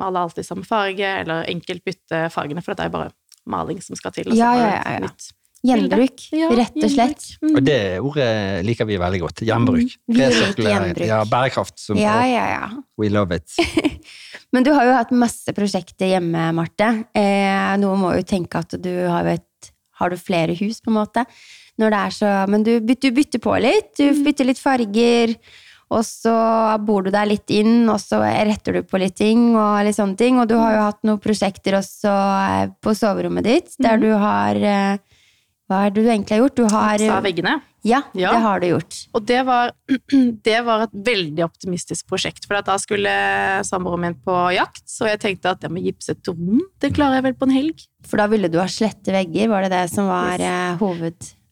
male 0.00 0.24
alt 0.24 0.40
i 0.40 0.46
samme 0.46 0.66
farge, 0.68 1.14
eller 1.22 1.48
enkelt 1.48 1.84
bytte 1.86 2.26
fargene, 2.34 2.64
for 2.64 2.76
det 2.76 2.84
er 2.84 2.92
jo 2.92 2.98
bare 2.98 3.12
maling 3.48 3.80
som 3.82 3.96
skal 3.98 4.14
til. 4.14 4.28
og 4.28 4.36
så 4.36 4.42
Ja, 4.42 4.52
ja, 4.58 4.74
ja, 4.76 4.98
ja. 5.06 5.14
Gjenbruk. 5.62 6.24
Ja, 6.34 6.48
rett 6.58 6.74
og 6.74 6.90
slett. 6.90 7.26
Mm. 7.38 7.52
Og 7.54 7.60
det 7.62 7.78
ordet 8.02 8.30
liker 8.66 8.86
vi 8.88 8.96
veldig 8.98 9.20
godt. 9.22 9.42
Gjenbruk. 9.46 9.92
Vi 10.10 10.24
gjenbruk. 10.24 11.04
Ja, 11.06 11.20
bærekraft. 11.30 11.76
Som, 11.78 12.00
Ja, 12.02 12.16
ja, 12.26 12.46
ja. 12.50 12.64
We 12.98 13.12
love 13.14 13.38
it. 13.38 13.54
Men 14.52 14.66
du 14.66 14.72
har 14.74 14.88
jo 14.88 14.96
hatt 14.98 15.14
masse 15.14 15.54
prosjekter 15.54 16.10
hjemme, 16.16 16.48
Marte. 16.56 16.90
Eh, 17.14 17.76
noen 17.78 18.02
må 18.02 18.10
jo 18.18 18.26
tenke 18.26 18.64
at 18.64 18.74
du 18.82 18.90
har 19.06 19.36
et 19.36 19.48
Har 20.00 20.10
du 20.10 20.16
flere 20.18 20.56
hus, 20.58 20.80
på 20.82 20.90
en 20.90 20.96
måte? 20.96 21.22
Når 21.80 21.90
det 21.94 22.00
er 22.06 22.10
så 22.16 22.30
Men 22.52 22.62
du 22.66 22.72
du 22.80 23.10
bytter 23.10 23.40
på 23.42 23.54
litt. 23.62 23.92
Du 23.98 24.24
bytter 24.24 24.44
litt 24.50 24.60
farger. 24.60 25.36
Og 25.92 26.00
så 26.08 26.32
bor 26.80 27.02
du 27.04 27.10
deg 27.12 27.26
litt 27.28 27.50
inn, 27.52 27.82
og 27.92 27.98
så 28.00 28.22
retter 28.24 28.78
du 28.78 28.82
på 28.88 28.96
litt 29.00 29.16
ting. 29.20 29.50
Og 29.56 29.82
litt 29.84 29.96
sånne 29.98 30.16
ting. 30.16 30.38
Og 30.40 30.48
du 30.48 30.54
har 30.56 30.72
jo 30.76 30.84
hatt 30.86 31.02
noen 31.04 31.20
prosjekter 31.20 31.76
også 31.76 32.12
eh, 32.12 32.70
på 32.80 32.94
soverommet 32.96 33.44
ditt, 33.44 33.74
der 33.78 34.00
du 34.00 34.08
har 34.16 34.56
eh, 34.56 34.96
Hva 35.68 35.82
er 35.86 35.92
det 35.92 36.00
du 36.04 36.08
egentlig 36.08 36.36
har 36.38 36.42
gjort? 36.46 36.56
Du 36.56 36.64
har 36.72 36.98
Sa 37.02 37.20
veggene. 37.24 37.58
Ja, 37.84 37.98
Ja. 38.14 38.30
det 38.30 38.40
har 38.44 38.60
du 38.62 38.66
gjort. 38.70 38.96
Og 39.12 39.24
det 39.26 39.40
var, 39.44 39.72
det 40.48 40.58
var 40.64 40.84
et 40.86 40.92
veldig 40.94 41.42
optimistisk 41.44 42.06
prosjekt, 42.08 42.44
for 42.46 42.62
da 42.62 42.76
skulle 42.78 43.10
samboeren 43.66 44.04
min 44.04 44.14
på 44.22 44.36
jakt, 44.54 44.84
så 44.86 45.08
jeg 45.10 45.18
tenkte 45.24 45.50
at 45.50 45.66
jeg 45.66 45.72
må 45.74 45.82
gipse 45.82 46.14
et 46.14 46.30
rom, 46.30 46.60
det 46.80 46.92
klarer 46.94 47.18
jeg 47.18 47.26
vel 47.26 47.34
på 47.40 47.48
en 47.50 47.56
helg. 47.56 47.82
For 48.06 48.22
da 48.22 48.28
ville 48.30 48.48
du 48.52 48.60
ha 48.62 48.68
slette 48.70 49.10
vegger, 49.12 49.50
var 49.50 49.66
det 49.66 49.72
det 49.74 49.84
som 49.90 50.06
var 50.06 50.38
Yes. 50.38 50.46
eh, 50.46 50.76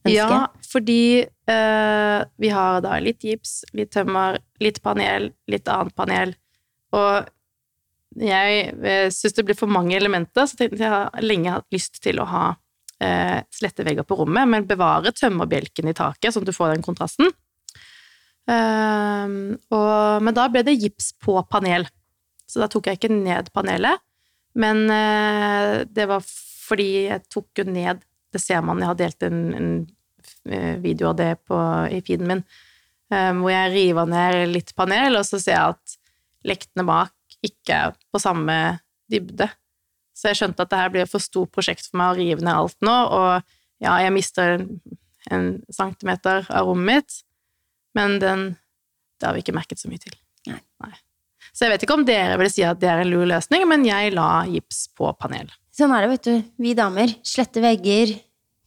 hoved... 0.04 0.14
Ja, 0.14 0.46
fordi 0.70 1.24
eh, 1.24 2.20
vi 2.40 2.48
har 2.54 2.80
da 2.84 2.96
litt 3.02 3.24
gips, 3.26 3.60
litt 3.76 3.92
tømmer, 3.94 4.38
litt 4.62 4.80
panel, 4.84 5.30
litt 5.50 5.68
annet 5.70 5.94
panel. 5.96 6.34
Og 6.96 7.28
jeg 8.20 8.64
eh, 8.80 9.08
syns 9.14 9.36
det 9.36 9.46
blir 9.46 9.58
for 9.58 9.70
mange 9.70 9.96
elementer, 9.98 10.48
så 10.48 10.58
tenkte 10.58 10.82
jeg 10.82 10.92
har 10.92 11.24
lenge 11.24 11.54
hatt 11.54 11.68
lyst 11.74 12.00
til 12.04 12.20
å 12.22 12.26
ha 12.30 12.44
eh, 13.02 13.38
slette 13.54 13.86
vegger 13.86 14.06
på 14.08 14.18
rommet, 14.22 14.48
men 14.50 14.68
bevare 14.68 15.12
tømmerbjelken 15.16 15.92
i 15.92 15.96
taket, 15.96 16.32
sånn 16.32 16.46
at 16.46 16.52
du 16.52 16.56
får 16.56 16.74
den 16.74 16.86
kontrasten. 16.86 17.32
Ehm, 18.50 19.40
og, 19.70 20.22
men 20.24 20.34
da 20.34 20.48
ble 20.50 20.64
det 20.66 20.78
gips 20.80 21.12
på 21.22 21.36
panel, 21.50 21.86
så 22.50 22.64
da 22.64 22.70
tok 22.72 22.88
jeg 22.88 22.98
ikke 22.98 23.12
ned 23.14 23.52
panelet. 23.54 24.02
Men 24.58 24.80
det 24.90 26.08
var 26.10 26.24
fordi 26.26 27.04
jeg 27.04 27.22
tok 27.30 27.60
jo 27.60 27.64
ned 27.70 28.00
Det 28.32 28.42
ser 28.42 28.62
man, 28.64 28.80
jeg 28.82 28.90
har 28.90 28.98
delt 28.98 29.26
en, 29.26 29.40
en 29.56 29.70
eh, 30.50 30.76
video 30.82 31.10
av 31.10 31.16
det 31.18 31.32
på, 31.48 31.56
i 31.90 32.00
feeden 32.06 32.28
min, 32.30 32.44
eh, 33.12 33.32
hvor 33.38 33.52
jeg 33.52 33.72
river 33.74 34.10
ned 34.10 34.42
litt 34.52 34.74
panel, 34.78 35.18
og 35.18 35.26
så 35.26 35.40
ser 35.42 35.56
jeg 35.56 35.74
at 35.74 35.96
lektene 36.50 36.86
bak 36.88 37.14
ikke 37.44 37.80
er 37.88 37.98
på 38.12 38.20
samme 38.22 38.56
dybde. 39.10 39.48
Så 40.14 40.30
jeg 40.30 40.40
skjønte 40.40 40.64
at 40.64 40.72
det 40.72 40.80
her 40.80 40.92
blir 40.92 41.06
et 41.06 41.12
for 41.12 41.24
stort 41.24 41.52
prosjekt 41.54 41.88
for 41.88 42.00
meg 42.00 42.12
å 42.12 42.18
rive 42.20 42.44
ned 42.44 42.54
alt 42.54 42.78
nå, 42.84 42.96
og 43.16 43.52
ja, 43.80 43.96
jeg 44.04 44.12
mister 44.12 44.58
en, 44.58 44.66
en 45.32 45.52
centimeter 45.72 46.44
av 46.48 46.68
rommet 46.68 47.00
mitt, 47.00 47.22
men 47.98 48.18
den 48.22 48.50
Det 49.20 49.26
har 49.28 49.34
vi 49.36 49.42
ikke 49.42 49.52
merket 49.52 49.76
så 49.76 49.88
mye 49.90 50.00
til. 50.00 50.14
Nei. 50.48 50.94
Så 51.52 51.66
jeg 51.66 51.74
vet 51.74 51.82
ikke 51.84 51.96
om 51.98 52.04
dere 52.08 52.38
vil 52.40 52.48
si 52.48 52.62
at 52.64 52.78
det 52.80 52.88
er 52.88 53.02
en 53.02 53.10
lur 53.10 53.26
løsning, 53.28 53.66
men 53.68 53.82
jeg 53.84 54.14
la 54.14 54.46
gips 54.48 54.86
på 54.96 55.10
panel. 55.20 55.50
Sånn 55.80 55.92
er 55.96 56.04
det, 56.04 56.10
vet 56.12 56.26
du. 56.26 56.48
Vi 56.60 56.74
damer. 56.76 57.12
Slette 57.24 57.62
vegger, 57.64 58.10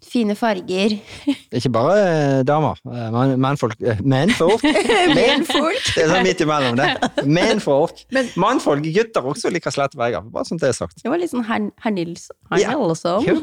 fine 0.04 0.34
farger. 0.36 0.96
Det 1.28 1.36
er 1.54 1.60
ikke 1.60 1.70
bare 1.76 1.98
eh, 2.00 2.40
damer. 2.48 2.80
Eh, 2.90 3.10
men- 3.14 3.36
Mennfolk 3.44 3.76
eh, 3.86 4.00
Mennfolk? 4.02 4.64
Menfolk. 5.14 5.84
Det 5.94 6.02
er 6.08 6.10
sånn 6.10 6.26
midt 6.26 6.42
imellom 6.42 6.80
det. 6.80 6.88
Mennfolk. 7.30 8.02
Mannfolk, 8.42 8.88
gutter 8.96 9.30
også 9.30 9.52
liker 9.54 9.76
slette 9.76 10.00
vegger. 10.00 10.26
Bare 10.34 10.50
sånn 10.50 10.58
det 10.64 10.72
er 10.72 10.78
sagt. 10.80 11.04
Det 11.04 11.12
var 11.14 11.22
litt 11.22 11.36
sånn 11.36 11.46
herr 11.46 11.70
her 11.86 11.94
Nilsson. 12.00 12.36
Ja. 12.58 12.74
Ja, 12.74 13.38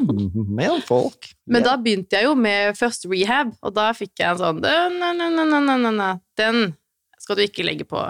Mennfolk. 0.51 1.31
Men 1.47 1.63
da 1.65 1.77
begynte 1.79 2.19
jeg 2.19 2.27
jo 2.27 2.35
med 2.35 2.75
først 2.79 3.07
rehab, 3.07 3.55
og 3.63 3.75
da 3.79 3.87
fikk 3.95 4.19
jeg 4.19 4.33
en 4.35 4.43
sånn 4.43 4.61
«Nei, 4.67 4.75
nei, 4.99 5.15
nei, 5.15 5.31
nei, 5.39 5.63
nei, 5.63 5.79
nei, 5.87 5.95
nei. 6.01 6.11
Den 6.43 6.73
skal 7.23 7.39
du 7.39 7.45
ikke 7.47 7.63
legge 7.71 7.87
på 7.87 8.03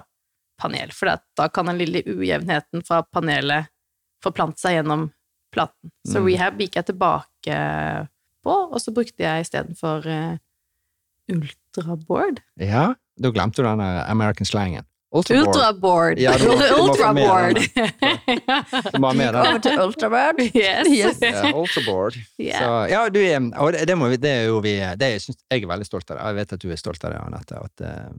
panel, 0.61 0.91
for 0.97 1.13
da 1.37 1.47
kan 1.53 1.69
den 1.69 1.79
lille 1.85 2.01
ujevnheten 2.09 2.81
fra 2.85 3.03
panelet 3.05 3.69
forplante 4.25 4.61
seg 4.61 4.79
gjennom 4.81 5.07
platen. 5.51 5.91
Så 6.07 6.19
Mm. 6.21 6.25
rehab 6.31 6.59
gikk 6.59 6.75
jeg 6.79 6.85
tilbake 6.91 7.57
på, 8.43 8.53
og 8.71 8.79
så 8.81 8.93
brukte 8.95 9.21
jeg 9.23 9.41
istedenfor 9.45 10.05
uh, 10.07 10.37
ultraboard. 11.31 12.39
Ja, 12.59 12.93
da 13.21 13.29
glemte 13.33 13.61
du 13.61 13.67
den 13.67 13.79
der 13.83 14.05
American 14.09 14.45
slangen. 14.47 14.85
Ultraboard. 15.11 15.47
Ultraboard! 15.51 16.19
Ja, 16.23 16.37
du 16.39 16.45
må- 16.47 16.55
du 16.55 16.77
må 16.77 16.83
ultraboard! 16.87 17.57
Du 18.93 18.99
må 19.03 19.07
ha 19.09 19.13
med 19.13 19.33
den. 19.33 19.41
Over 19.43 19.59
til 19.59 19.79
ultraboard. 19.83 20.39
yes. 20.55 20.87
Yes. 20.87 21.17
Ja, 21.21 21.51
ultraboard. 21.51 22.15
Yeah. 22.39 22.59
Så, 22.61 22.69
ja, 22.93 23.01
du, 23.11 23.19
er- 23.19 23.49
og 23.59 23.73
det, 23.75 23.97
må 23.99 24.07
vi, 24.13 24.15
det 24.23 24.31
er 24.31 24.45
jo 24.47 24.61
vi 24.63 24.77
det 24.79 25.09
er, 25.09 25.19
synes 25.19 25.37
jeg 25.51 25.63
er 25.65 25.67
veldig 25.67 25.85
stolt 25.89 26.11
av 26.11 26.17
det. 26.17 26.23
Jeg 26.29 26.35
vet 26.39 26.53
at 26.55 26.63
du 26.63 26.69
er 26.71 26.79
stolt 26.79 27.03
av 27.03 27.11
det, 27.11 27.19
Anette. 27.25 27.59
At 27.59 27.83
uh, 27.83 28.13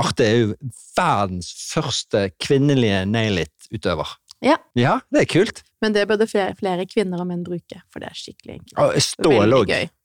Marte 0.00 0.24
er 0.24 0.36
jo 0.46 0.54
verdens 0.96 1.50
første 1.74 2.30
kvinnelige 2.40 3.02
nail-it-utøver. 3.10 4.16
Ja. 4.40 4.56
Ja, 4.80 4.96
det 5.12 5.26
er 5.26 5.28
kult. 5.36 5.60
Men 5.80 5.94
det 5.96 6.06
burde 6.10 6.28
flere, 6.28 6.56
flere 6.58 6.84
kvinner 6.88 7.22
og 7.22 7.30
menn 7.30 7.44
bruke, 7.46 7.80
for 7.92 8.02
det 8.02 8.10
er 8.10 8.18
skikkelig 8.18 8.58
enkelt. 8.58 8.76
Og 8.84 8.98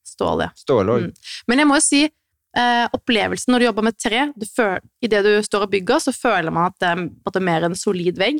Stål 0.05 0.45
ja. 0.45 0.51
Stål. 0.55 0.93
Mm. 1.07 1.09
Men 1.49 1.61
jeg 1.61 1.69
må 1.69 1.79
jo 1.79 1.83
si, 1.83 2.01
eh, 2.05 2.85
opplevelsen 2.95 3.51
når 3.51 3.61
du 3.61 3.67
jobber 3.67 3.87
med 3.89 3.99
tre, 3.99 4.21
du 4.35 4.47
føler, 4.47 4.85
i 5.03 5.11
det 5.11 5.23
du 5.25 5.33
står 5.43 5.67
og 5.67 5.73
bygger, 5.73 6.05
så 6.07 6.15
føler 6.15 6.53
man 6.55 6.69
at 6.69 6.79
det 6.79 6.93
er, 6.93 7.03
at 7.25 7.35
det 7.35 7.41
er 7.41 7.49
mer 7.49 7.67
en 7.67 7.77
solid 7.79 8.21
vegg. 8.21 8.39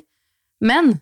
Men 0.63 0.95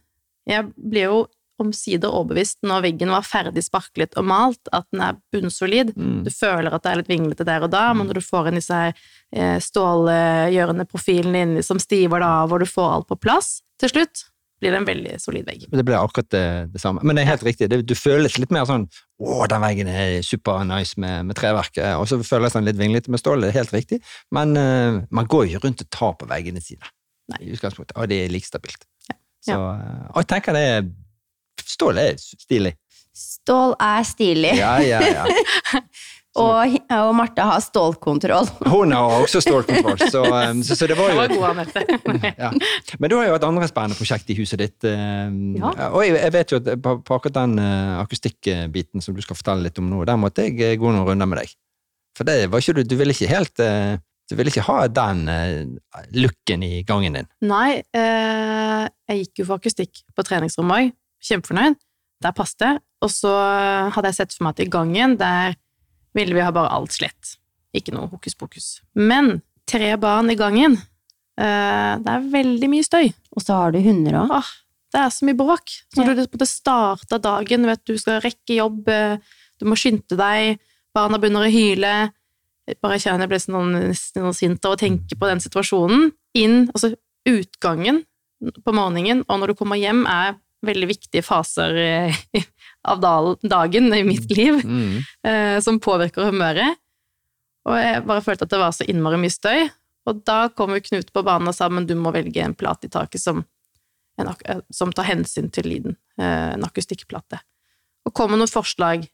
jeg 0.50 0.72
blir 0.74 1.10
jo 1.12 1.24
omsider 1.62 2.10
overbevist 2.10 2.63
når 2.65 2.82
veggen 2.88 3.12
var 3.13 3.26
ferdig 3.28 3.62
sparklet 3.63 4.17
og 4.17 4.26
malt, 4.26 4.72
at 4.74 4.88
den 4.91 5.04
er 5.06 5.19
bunnsolid. 5.32 5.93
Mm. 5.93 6.24
Du 6.26 6.32
føler 6.34 6.74
at 6.74 6.84
det 6.84 6.91
er 6.91 7.02
litt 7.04 7.12
vinglete 7.13 7.46
der 7.48 7.67
og 7.67 7.72
da, 7.76 7.86
men 7.93 8.10
når 8.10 8.19
du 8.19 8.26
får 8.26 8.50
inn 8.50 8.58
disse 8.58 8.80
her 8.80 8.98
eh, 9.36 9.60
stålgjørende 9.62 10.88
profilene 10.89 11.46
inni 11.46 11.65
som 11.65 11.80
stiver 11.80 12.24
det 12.24 12.32
av, 12.41 12.52
og 12.52 12.63
du 12.63 12.69
får 12.69 12.96
alt 12.98 13.12
på 13.12 13.22
plass, 13.22 13.60
til 13.80 13.93
slutt 13.93 14.26
blir 14.63 14.73
det 14.73 14.80
en 14.80 14.88
veldig 14.88 15.17
solid 15.21 15.45
vegg. 15.47 15.65
Det 15.69 15.86
blir 15.86 15.99
akkurat 15.99 16.30
det, 16.34 16.45
det 16.73 16.82
samme. 16.82 17.04
Men 17.04 17.17
det 17.19 17.26
er 17.26 17.32
helt 17.34 17.45
riktig. 17.45 17.69
Det, 17.71 17.82
du 17.89 17.93
føles 17.99 18.39
litt 18.39 18.54
mer 18.56 18.65
sånn 18.69 18.88
Å, 19.23 19.43
den 19.52 19.63
veggen 19.63 19.91
er 19.91 20.17
super 20.26 20.63
nice 20.67 20.99
med, 20.99 21.30
med 21.30 21.38
treverk. 21.39 21.78
eh, 21.80 21.93
Og 21.99 22.08
så 22.10 22.17
føles 22.28 22.56
den 22.56 22.65
litt 22.67 22.80
vinglete 22.80 23.12
med 23.13 23.21
stål. 23.21 23.43
Det 23.45 23.52
er 23.52 23.60
helt 23.62 23.76
riktig. 23.76 23.99
Men 24.36 24.58
uh, 24.58 25.04
man 25.13 25.30
går 25.32 25.45
jo 25.54 25.62
rundt 25.63 25.84
og 25.86 25.91
tar 25.93 26.15
på 26.19 26.28
veggene 26.32 26.63
sine. 26.63 26.89
Nei. 27.32 27.39
I 27.45 27.54
utgangspunktet. 27.56 27.95
Og 27.95 28.10
det 28.12 28.23
er 28.26 28.34
like 28.34 28.47
stabilt. 28.49 28.84
Ja. 29.08 29.15
Så, 29.43 29.60
eh, 29.60 30.06
og 30.13 30.23
jeg 30.23 30.32
tenker 30.34 30.58
det 30.58 30.67
Stål 31.63 31.99
er 32.02 32.17
stilig. 32.19 32.73
Stål 33.15 33.76
er 33.80 34.04
stilig. 34.08 34.56
Ja, 34.58 34.73
ja, 34.84 34.99
ja. 35.06 35.82
Og, 36.41 36.76
og 36.89 37.12
Marte 37.13 37.43
har 37.46 37.60
stålkontroll. 37.62 38.48
Hun 38.74 38.91
har 38.96 39.19
også 39.22 39.41
stålkontroll, 39.46 40.00
så, 40.10 40.24
eh, 40.26 40.54
så, 40.65 40.78
så 40.80 40.88
det 40.89 40.96
var 40.98 41.12
jo 41.13 41.26
Det 41.30 41.38
var 41.41 41.60
god, 41.62 42.24
ja. 42.46 42.50
Men 42.98 43.12
du 43.12 43.17
har 43.19 43.28
jo 43.30 43.36
et 43.38 43.46
andre 43.46 43.67
spennende 43.69 43.98
prosjekt 44.00 44.32
i 44.34 44.38
huset 44.39 44.63
ditt. 44.63 44.80
eh, 44.89 45.28
Ja. 45.60 45.91
Og 45.91 46.02
jeg, 46.08 46.15
jeg 46.17 46.34
vet 46.34 46.54
jo 46.56 46.62
at 46.63 46.72
på, 46.82 46.96
på 47.06 47.17
akkurat 47.19 47.38
den 47.43 47.60
eh, 47.62 48.00
akustikkbiten 48.02 49.02
som 49.06 49.13
du 49.13 49.22
skal 49.22 49.38
fortelle 49.38 49.67
litt 49.67 49.78
om 49.84 49.91
nå, 49.91 50.02
der 50.10 50.17
måtte 50.17 50.48
jeg 50.48 50.58
eh, 50.62 50.74
gå 50.82 50.89
noen 50.89 51.06
runder 51.12 51.30
med 51.30 51.43
deg. 51.43 51.54
For 52.17 52.26
det 52.30 52.39
var 52.54 52.62
ikke 52.62 52.76
du 52.78 52.84
Du 52.86 52.98
ville 53.00 53.13
ikke 53.13 53.30
helt 53.30 53.62
eh, 53.65 53.96
Du 54.30 54.36
ville 54.38 54.50
ikke 54.54 54.65
ha 54.67 54.84
den 54.89 55.24
looken 56.17 56.63
i 56.65 56.82
gangen 56.88 57.17
din. 57.17 57.28
Nei, 57.46 57.82
eh, 57.93 58.84
jeg 59.12 59.26
gikk 59.26 59.41
jo 59.43 59.48
for 59.52 59.62
akustikk 59.62 60.02
på 60.15 60.26
treningsrommet 60.26 60.80
òg. 60.88 60.93
Kjempefornøyd. 61.24 61.78
Der 62.24 62.34
passet 62.36 62.60
det. 62.63 62.72
Og 63.04 63.12
så 63.12 63.32
hadde 63.93 64.10
jeg 64.10 64.15
sett 64.22 64.34
for 64.36 64.46
meg 64.48 64.56
at 64.56 64.63
i 64.63 64.69
gangen, 64.72 65.17
der 65.19 65.58
ville 66.15 66.34
vi 66.36 66.41
ha 66.45 66.52
bare 66.56 66.71
alt 66.73 66.91
slett. 66.95 67.36
Ikke 67.76 67.93
noe 67.95 68.10
hokus 68.12 68.36
pokus. 68.38 68.67
Men 68.95 69.41
tre 69.69 69.95
barn 69.97 70.30
i 70.30 70.36
gangen, 70.38 70.76
eh, 71.39 71.93
det 72.04 72.12
er 72.13 72.28
veldig 72.34 72.69
mye 72.69 72.86
støy. 72.86 73.13
Og 73.36 73.41
så 73.45 73.56
har 73.58 73.71
du 73.73 73.80
hunder 73.82 74.19
òg. 74.23 74.34
Åh, 74.38 74.52
det 74.93 75.02
er 75.02 75.10
så 75.15 75.26
mye 75.26 75.38
bråk. 75.39 75.73
Så 75.95 76.04
Ja. 76.06 76.13
du 76.13 76.21
måtte 76.28 76.47
starte 76.47 77.21
dagen, 77.21 77.65
vet 77.65 77.84
du 77.86 77.97
skal 77.97 78.21
rekke 78.21 78.58
jobb, 78.60 78.88
eh, 78.89 79.17
du 79.60 79.65
må 79.65 79.76
skynde 79.76 80.17
deg, 80.17 80.60
barna 80.93 81.17
begynner 81.17 81.47
å 81.47 81.52
hyle 81.52 82.12
Bare 82.82 82.95
kjenner 82.95 83.28
jeg 83.28 83.28
ble 83.28 83.39
sånn, 83.43 83.73
nesten 83.89 84.21
sånn 84.23 84.34
sint 84.34 84.63
av 84.65 84.71
å 84.71 84.80
tenke 84.80 85.17
på 85.19 85.28
den 85.28 85.41
situasjonen. 85.43 86.13
Inn, 86.34 86.69
altså 86.69 86.95
utgangen 87.28 88.06
på 88.63 88.71
morgenen, 88.71 89.26
og 89.28 89.39
når 89.41 89.47
du 89.47 89.54
kommer 89.56 89.76
hjem, 89.76 90.06
er 90.08 90.38
veldig 90.63 90.88
viktige 90.88 91.26
faser 91.28 91.76
eh, 91.76 92.15
av 92.86 93.00
dagen 93.43 93.93
i 93.93 94.04
mitt 94.04 94.30
liv, 94.32 94.60
Mm. 94.65 95.02
eh, 95.26 95.60
som 95.60 95.80
påvirker 95.80 96.26
humøret. 96.32 96.76
Og 97.65 97.78
jeg 97.80 98.06
bare 98.06 98.22
følte 98.22 98.43
at 98.43 98.50
det 98.50 98.60
var 98.60 98.72
så 98.76 98.86
innmari 98.89 99.17
mye 99.17 99.32
støy. 99.32 99.69
Og 100.06 100.24
da 100.26 100.50
kom 100.50 100.74
jo 100.76 100.82
Knut 100.84 101.13
på 101.13 101.24
banen 101.24 101.48
og 101.48 101.56
sa 101.56 101.69
men 101.69 101.86
du 101.88 101.96
må 101.96 102.12
velge 102.12 102.43
en 102.43 102.54
plate 102.54 102.86
i 102.86 102.89
taket 102.91 103.22
som, 103.22 103.46
en, 104.19 104.28
eh, 104.46 104.60
som 104.72 104.91
tar 104.91 105.06
hensyn 105.06 105.50
til 105.52 105.63
lyden. 105.63 105.96
eh, 106.19 106.54
En 106.54 106.63
akustikkplate. 106.63 107.39
Og 108.06 108.13
kom 108.13 108.32
med 108.32 108.39
noen 108.39 108.52
forslag 108.52 109.08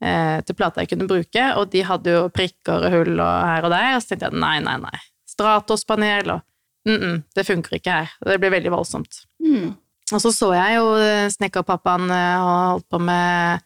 eh, 0.00 0.40
til 0.42 0.54
plater 0.54 0.82
jeg 0.84 0.90
kunne 0.90 1.08
bruke, 1.08 1.56
og 1.56 1.70
de 1.72 1.82
hadde 1.82 2.06
jo 2.14 2.28
prikker 2.28 2.84
og 2.86 2.92
hull 2.92 3.18
og 3.20 3.44
her 3.48 3.64
og 3.64 3.70
der. 3.70 3.96
Og 3.96 4.02
så 4.02 4.08
tenkte 4.12 4.30
jeg 4.30 4.38
nei, 4.40 4.60
nei, 4.60 4.76
nei. 4.78 4.98
Stratos-panel 5.26 6.30
og 6.30 6.42
mm 6.86 6.96
-mm, 7.00 7.22
Det 7.34 7.46
funker 7.46 7.74
ikke 7.76 7.90
her. 7.90 8.10
Det 8.24 8.38
blir 8.40 8.50
veldig 8.50 8.70
voldsomt. 8.70 9.26
Mm. 9.42 9.76
Og 10.14 10.22
så 10.22 10.30
så 10.30 10.52
jeg 10.54 10.76
jo 10.78 10.90
eh, 11.02 11.28
snekkerpappaen 11.34 12.10
eh, 12.14 12.34
ha 12.38 12.58
holdt 12.76 12.86
på 12.92 13.00
med 13.02 13.64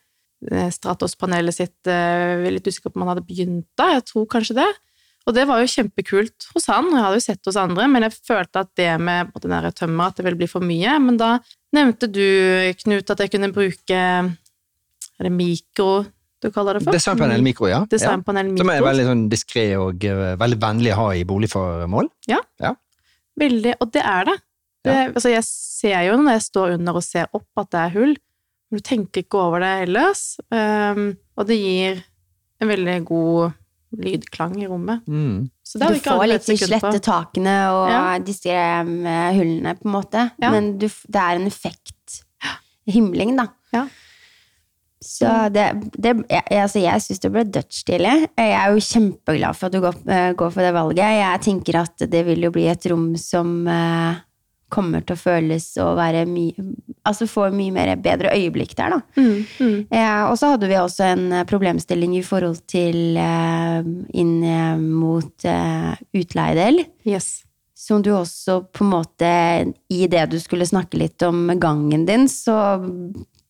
eh, 0.48 0.70
Stratos-panelet 0.72 1.56
sitt. 1.56 1.76
Jeg 1.84 2.46
er 2.46 2.54
litt 2.54 2.68
usikker 2.68 2.92
på 2.92 3.00
om 3.00 3.04
han 3.04 3.12
hadde 3.14 3.26
begynt 3.28 3.68
da, 3.76 3.90
jeg 3.98 4.06
tror 4.08 4.28
kanskje 4.36 4.56
det. 4.62 4.70
Og 5.28 5.36
det 5.36 5.44
var 5.50 5.60
jo 5.60 5.68
kjempekult 5.68 6.46
hos 6.54 6.66
han, 6.72 6.88
og 6.88 6.96
jeg 6.96 7.04
hadde 7.04 7.18
jo 7.18 7.24
sett 7.26 7.50
hos 7.50 7.58
andre, 7.60 7.84
men 7.92 8.06
jeg 8.06 8.16
følte 8.16 8.62
at 8.64 8.70
det 8.80 8.88
med 9.04 9.34
den 9.36 9.52
der 9.52 9.68
tømmer, 9.76 10.08
at 10.08 10.16
det 10.16 10.24
ville 10.24 10.40
bli 10.40 10.48
for 10.48 10.64
mye. 10.64 10.96
Men 11.04 11.20
da 11.20 11.34
nevnte 11.76 12.08
du, 12.08 12.24
Knut, 12.80 13.12
at 13.12 13.20
jeg 13.20 13.34
kunne 13.34 13.52
bruke 13.54 14.00
Er 14.00 15.28
det 15.28 15.30
mikro 15.34 16.06
du 16.40 16.48
kaller 16.48 16.78
det 16.78 16.86
for? 16.86 16.96
Designpanel 16.96 17.44
mikro, 17.44 17.68
ja. 17.68 17.82
ja. 17.82 17.88
Designpanel 17.92 18.48
mikro. 18.48 18.64
Som 18.64 18.72
er 18.72 18.84
veldig 18.86 19.08
sånn 19.10 19.24
diskré 19.28 19.64
og 19.76 20.06
veldig 20.40 20.58
vennlig 20.62 20.94
å 20.94 21.02
ha 21.02 21.08
i 21.20 21.26
boligformål. 21.28 22.08
Veldig, 23.40 23.74
og 23.84 23.92
det 23.92 24.04
er 24.08 24.30
det. 24.30 24.40
Det 24.86 24.96
altså 25.14 25.32
jeg 25.32 25.44
ser 25.46 26.02
jo 26.08 26.18
når 26.20 26.38
jeg 26.38 26.44
står 26.48 26.74
under 26.78 26.98
og 27.00 27.04
ser 27.04 27.30
opp 27.36 27.62
at 27.62 27.70
det 27.74 27.80
er 27.84 27.94
hull, 27.98 28.14
men 28.70 28.80
du 28.80 28.84
tenker 28.86 29.24
ikke 29.24 29.40
over 29.40 29.64
det 29.64 29.72
ellers. 29.88 30.22
Um, 30.54 31.16
og 31.36 31.48
det 31.48 31.58
gir 31.58 32.04
en 32.60 32.70
veldig 32.70 32.98
god 33.08 33.56
lydklang 33.98 34.52
i 34.62 34.68
rommet. 34.70 35.02
Mm. 35.10 35.48
Så 35.66 35.78
det 35.78 35.86
har 35.86 35.94
Du 35.94 35.98
ikke 35.98 36.18
får 36.20 36.28
litt 36.30 36.46
de 36.46 36.56
slette 36.60 37.00
takene 37.02 37.54
og 37.74 37.88
Ja. 37.90 38.02
disse 38.22 38.52
eh, 38.54 39.32
hullene, 39.34 39.74
på 39.78 39.88
en 39.88 39.94
måte. 39.96 40.28
Ja. 40.38 40.52
Men 40.54 40.76
du, 40.78 40.86
det 40.86 41.24
er 41.24 41.40
en 41.40 41.48
effekt. 41.50 42.20
Himling, 42.90 43.34
da. 43.38 43.48
Ja. 43.74 43.84
Så 45.00 45.26
det, 45.54 45.64
det 45.96 46.12
jeg, 46.28 46.44
altså 46.60 46.80
jeg 46.82 47.02
syns 47.02 47.22
det 47.22 47.30
ble 47.32 47.44
dødsstilig. 47.48 48.14
Jeg 48.36 48.50
er 48.52 48.74
jo 48.74 48.82
kjempeglad 48.84 49.56
for 49.56 49.70
at 49.70 49.74
du 49.74 49.80
går, 49.80 50.00
eh, 50.12 50.32
går 50.36 50.50
for 50.52 50.66
det 50.66 50.72
valget. 50.76 51.14
Jeg 51.22 51.40
tenker 51.46 51.78
at 51.80 52.04
det 52.12 52.24
vil 52.26 52.44
jo 52.44 52.50
bli 52.54 52.66
et 52.68 52.86
rom 52.92 53.14
som 53.18 53.54
eh, 53.66 54.20
kommer 54.72 55.02
til 55.04 55.16
å 55.16 55.20
føles 55.20 55.66
å 55.82 55.92
være 55.98 56.24
mye 56.30 56.70
Altså 57.08 57.24
få 57.24 57.46
mye 57.54 57.72
mer 57.72 57.94
bedre 57.96 58.28
øyeblikk 58.36 58.74
der, 58.76 58.92
da. 58.92 58.98
Eh, 59.88 60.24
og 60.28 60.34
så 60.36 60.50
hadde 60.52 60.68
vi 60.68 60.76
også 60.76 61.06
en 61.06 61.22
eh, 61.32 61.46
problemstilling 61.48 62.12
i 62.18 62.20
forhold 62.22 62.58
til 62.68 63.16
eh, 63.16 63.78
inn 64.20 64.34
eh, 64.44 64.76
mot 64.76 65.46
eh, 65.48 65.94
utleiedel. 66.20 66.82
Yes. 67.08 67.46
Som 67.72 68.04
du 68.04 68.10
også 68.12 68.58
på 68.68 68.84
en 68.84 68.92
måte 68.92 69.30
I 69.88 70.02
det 70.12 70.26
du 70.28 70.36
skulle 70.42 70.68
snakke 70.68 71.00
litt 71.00 71.24
om 71.24 71.48
gangen 71.56 72.04
din, 72.04 72.28
så 72.28 72.58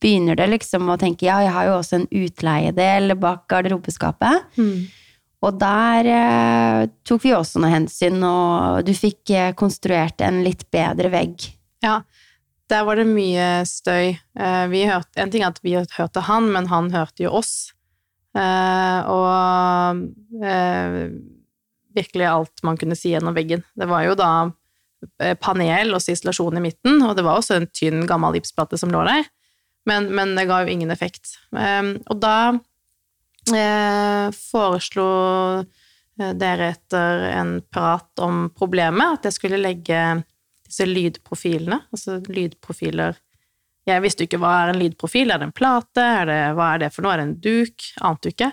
begynner 0.01 0.39
det 0.39 0.47
liksom 0.55 0.87
å 0.95 0.99
tenke 1.01 1.27
ja, 1.27 1.41
jeg 1.43 1.53
har 1.57 1.67
jo 1.73 1.77
også 1.81 1.99
en 1.99 2.09
utleiedel 2.23 3.17
bak 3.19 3.49
garderobeskapet. 3.51 4.47
Og 5.41 5.57
der 5.57 6.09
eh, 6.13 6.87
tok 7.09 7.23
vi 7.25 7.33
også 7.33 7.63
noe 7.63 7.73
hensyn, 7.73 8.21
og 8.27 8.85
du 8.85 8.93
fikk 8.97 9.33
eh, 9.33 9.53
konstruert 9.57 10.21
en 10.25 10.43
litt 10.45 10.67
bedre 10.73 11.09
vegg. 11.13 11.49
Ja, 11.85 12.03
der 12.71 12.85
var 12.87 13.01
det 13.01 13.09
mye 13.09 13.49
støy. 13.69 14.13
Eh, 14.15 14.79
hørte, 14.91 15.17
en 15.17 15.33
ting 15.33 15.45
er 15.45 15.55
at 15.55 15.63
vi 15.65 15.79
hørte 15.81 16.27
han, 16.29 16.51
men 16.53 16.69
han 16.69 16.93
hørte 16.93 17.25
jo 17.25 17.33
oss. 17.41 17.73
Eh, 18.37 19.11
og 19.11 20.45
eh, 20.45 21.01
virkelig 21.97 22.29
alt 22.29 22.63
man 22.67 22.79
kunne 22.79 22.99
si 22.99 23.15
gjennom 23.15 23.35
veggen. 23.35 23.65
Det 23.75 23.89
var 23.91 24.05
jo 24.07 24.15
da 24.19 24.31
eh, 25.25 25.35
panel 25.41 25.97
og 25.97 26.05
isolasjon 26.05 26.61
i 26.61 26.65
midten, 26.69 27.01
og 27.07 27.17
det 27.19 27.27
var 27.27 27.41
også 27.41 27.59
en 27.59 27.71
tynn, 27.75 28.05
gammel 28.11 28.39
gipsplate 28.39 28.79
som 28.81 28.93
lå 28.93 29.03
der, 29.09 29.27
men, 29.89 30.13
men 30.15 30.37
det 30.37 30.47
ga 30.51 30.61
jo 30.63 30.71
ingen 30.71 30.93
effekt. 30.93 31.39
Og 31.51 32.19
da 32.21 32.35
foreslo 34.37 35.07
eh, 36.21 36.33
dere 36.37 36.69
etter 36.75 37.25
en 37.31 37.57
prat 37.73 38.23
om 38.25 38.49
problemet 38.57 39.19
at 39.19 39.31
jeg 39.31 39.39
skulle 39.39 39.61
legge 39.61 40.03
disse 40.67 40.87
lydprofilene, 40.87 41.81
altså 41.91 42.21
lydprofiler 42.31 43.19
Jeg 43.89 44.03
visste 44.05 44.23
jo 44.23 44.29
ikke 44.29 44.39
hva 44.43 44.53
er 44.61 44.73
en 44.75 44.79
lydprofil, 44.79 45.33
er 45.33 45.41
det 45.41 45.49
en 45.49 45.57
plate, 45.57 46.03
er 46.05 46.27
det, 46.29 46.41
hva 46.55 46.75
er 46.75 46.83
det 46.85 46.91
for 46.95 47.03
noe, 47.03 47.15
er 47.15 47.23
det 47.23 47.27
en 47.27 47.39
duk? 47.43 47.87
Ante 48.07 48.29
jo 48.29 48.35
ikke. 48.37 48.51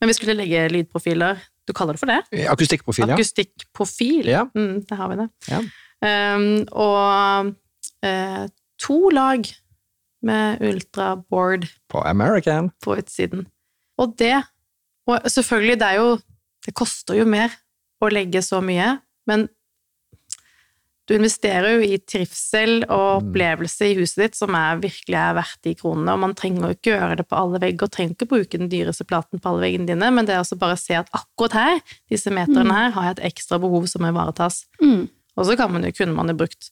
Men 0.00 0.08
vi 0.08 0.14
skulle 0.16 0.36
legge 0.38 0.68
lydprofiler, 0.72 1.42
du 1.68 1.74
kaller 1.76 1.98
det 1.98 2.00
for 2.00 2.08
det? 2.08 2.46
Akustikkprofil, 2.48 3.10
ja. 3.10 3.18
Akustikkprofil. 3.18 4.30
Ja. 4.30 4.46
Mm, 4.54 4.84
der 4.88 4.96
har 4.96 5.10
vi 5.10 5.18
det. 5.20 5.28
Ja. 5.50 5.60
Um, 6.00 6.46
og 6.72 7.50
uh, 8.06 8.46
to 8.80 9.10
lag 9.12 9.44
med 10.22 10.62
ultraboard 10.64 11.66
På 11.88 12.00
American. 12.08 12.70
på 12.84 12.96
utsiden. 12.96 13.46
Og 14.00 14.16
det 14.20 14.36
Og 15.08 15.24
selvfølgelig, 15.26 15.78
det 15.80 15.86
er 15.88 16.00
jo 16.00 16.18
Det 16.66 16.74
koster 16.76 17.16
jo 17.16 17.24
mer 17.28 17.54
å 18.00 18.08
legge 18.08 18.40
så 18.44 18.60
mye, 18.64 18.98
men 19.28 19.48
du 21.10 21.16
investerer 21.16 21.74
jo 21.74 21.80
i 21.82 21.96
trivsel 21.98 22.84
og 22.84 23.24
opplevelse 23.24 23.88
i 23.90 23.96
huset 23.98 24.20
ditt 24.22 24.36
som 24.38 24.54
er 24.54 24.78
virkelig 24.78 25.16
er 25.18 25.34
verdt 25.34 25.58
de 25.66 25.72
kronene, 25.74 26.14
og 26.14 26.20
man 26.22 26.34
trenger 26.38 26.68
jo 26.68 26.76
ikke 26.76 26.92
gjøre 26.92 27.16
det 27.18 27.26
på 27.26 27.38
alle 27.40 27.60
vegger, 27.64 27.90
trenger 27.90 28.14
ikke 28.14 28.28
bruke 28.30 28.60
den 28.62 28.70
dyreste 28.70 29.04
platen 29.08 29.42
på 29.42 29.50
alle 29.50 29.64
veggene 29.64 29.88
dine, 29.90 30.12
men 30.14 30.28
det 30.28 30.36
er 30.36 30.44
også 30.44 30.56
bare 30.60 30.76
å 30.78 30.80
se 30.80 30.94
at 31.00 31.10
akkurat 31.16 31.56
her, 31.58 31.80
disse 32.12 32.30
meterne 32.30 32.76
her, 32.76 32.94
har 32.94 33.08
jeg 33.08 33.16
et 33.16 33.24
ekstra 33.32 33.58
behov 33.60 33.88
som 33.90 34.04
må 34.04 34.12
ivaretas. 34.14 34.62
Mm. 34.78 35.08
Og 35.34 35.48
så 35.48 35.58
kan 35.58 35.74
man 35.74 35.88
jo, 35.88 35.92
kunne 35.98 36.14
man 36.14 36.30
jo 36.30 36.38
brukt 36.44 36.70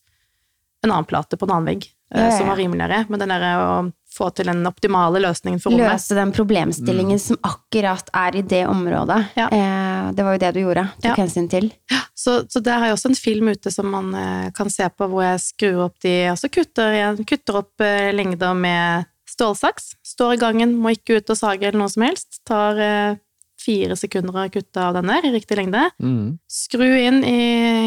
en 0.86 0.92
annen 0.92 1.08
plate 1.10 1.36
på 1.36 1.48
en 1.48 1.56
annen 1.56 1.72
vegg, 1.72 1.88
eh, 2.14 2.22
Ja, 2.22 2.30
ja, 2.30 2.36
som 2.38 2.52
var 2.52 2.62
rimeligere, 2.62 3.04
men 3.10 3.24
den 3.24 3.34
derre 3.34 3.52
å 3.58 3.72
få 4.18 4.28
til 4.34 4.50
den 4.50 4.66
optimale 4.68 5.20
løsningen 5.22 5.60
for 5.62 5.70
rommet. 5.72 5.92
Løse 5.94 6.16
den 6.18 6.32
problemstillingen 6.36 7.20
som 7.22 7.38
akkurat 7.46 8.10
er 8.18 8.36
i 8.40 8.42
det 8.42 8.64
området. 8.68 9.20
Ja. 9.38 9.46
Eh, 9.54 10.08
det 10.18 10.26
var 10.26 10.34
jo 10.36 10.42
det 10.42 10.50
du 10.56 10.60
gjorde. 10.64 10.84
Tok 10.98 11.12
Ja. 11.12 11.16
hensyn 11.22 11.46
til. 11.52 11.70
Så, 12.18 12.40
så 12.50 12.58
der 12.66 12.80
har 12.82 12.88
jeg 12.90 12.96
også 12.98 13.12
en 13.12 13.18
film 13.20 13.48
ute 13.54 13.70
som 13.70 13.86
man 13.94 14.10
eh, 14.18 14.48
kan 14.56 14.68
se 14.74 14.88
på, 14.90 15.06
hvor 15.08 15.22
jeg 15.22 15.40
skrur 15.44 15.84
opp 15.86 16.00
de 16.02 16.16
Altså 16.32 16.50
kutter, 16.50 16.96
jeg 16.96 17.26
kutter 17.30 17.60
opp 17.62 17.80
eh, 17.86 18.10
lengder 18.12 18.56
med 18.58 19.06
stålsaks. 19.30 19.92
Står 20.02 20.34
i 20.34 20.40
gangen, 20.42 20.74
må 20.82 20.90
ikke 20.96 21.20
ut 21.20 21.30
og 21.30 21.38
sage 21.38 21.68
eller 21.68 21.78
noe 21.78 21.92
som 21.92 22.02
helst. 22.08 22.40
Tar 22.48 22.80
eh, 22.82 23.20
fire 23.58 23.94
sekunder 23.98 24.34
å 24.34 24.48
kutte 24.54 24.82
av 24.82 24.96
den 24.98 25.10
der 25.12 25.28
i 25.28 25.32
riktig 25.34 25.56
lengde. 25.60 25.84
Mm. 26.02 26.38
Skru 26.50 26.86
inn 26.88 27.22
i, 27.26 27.38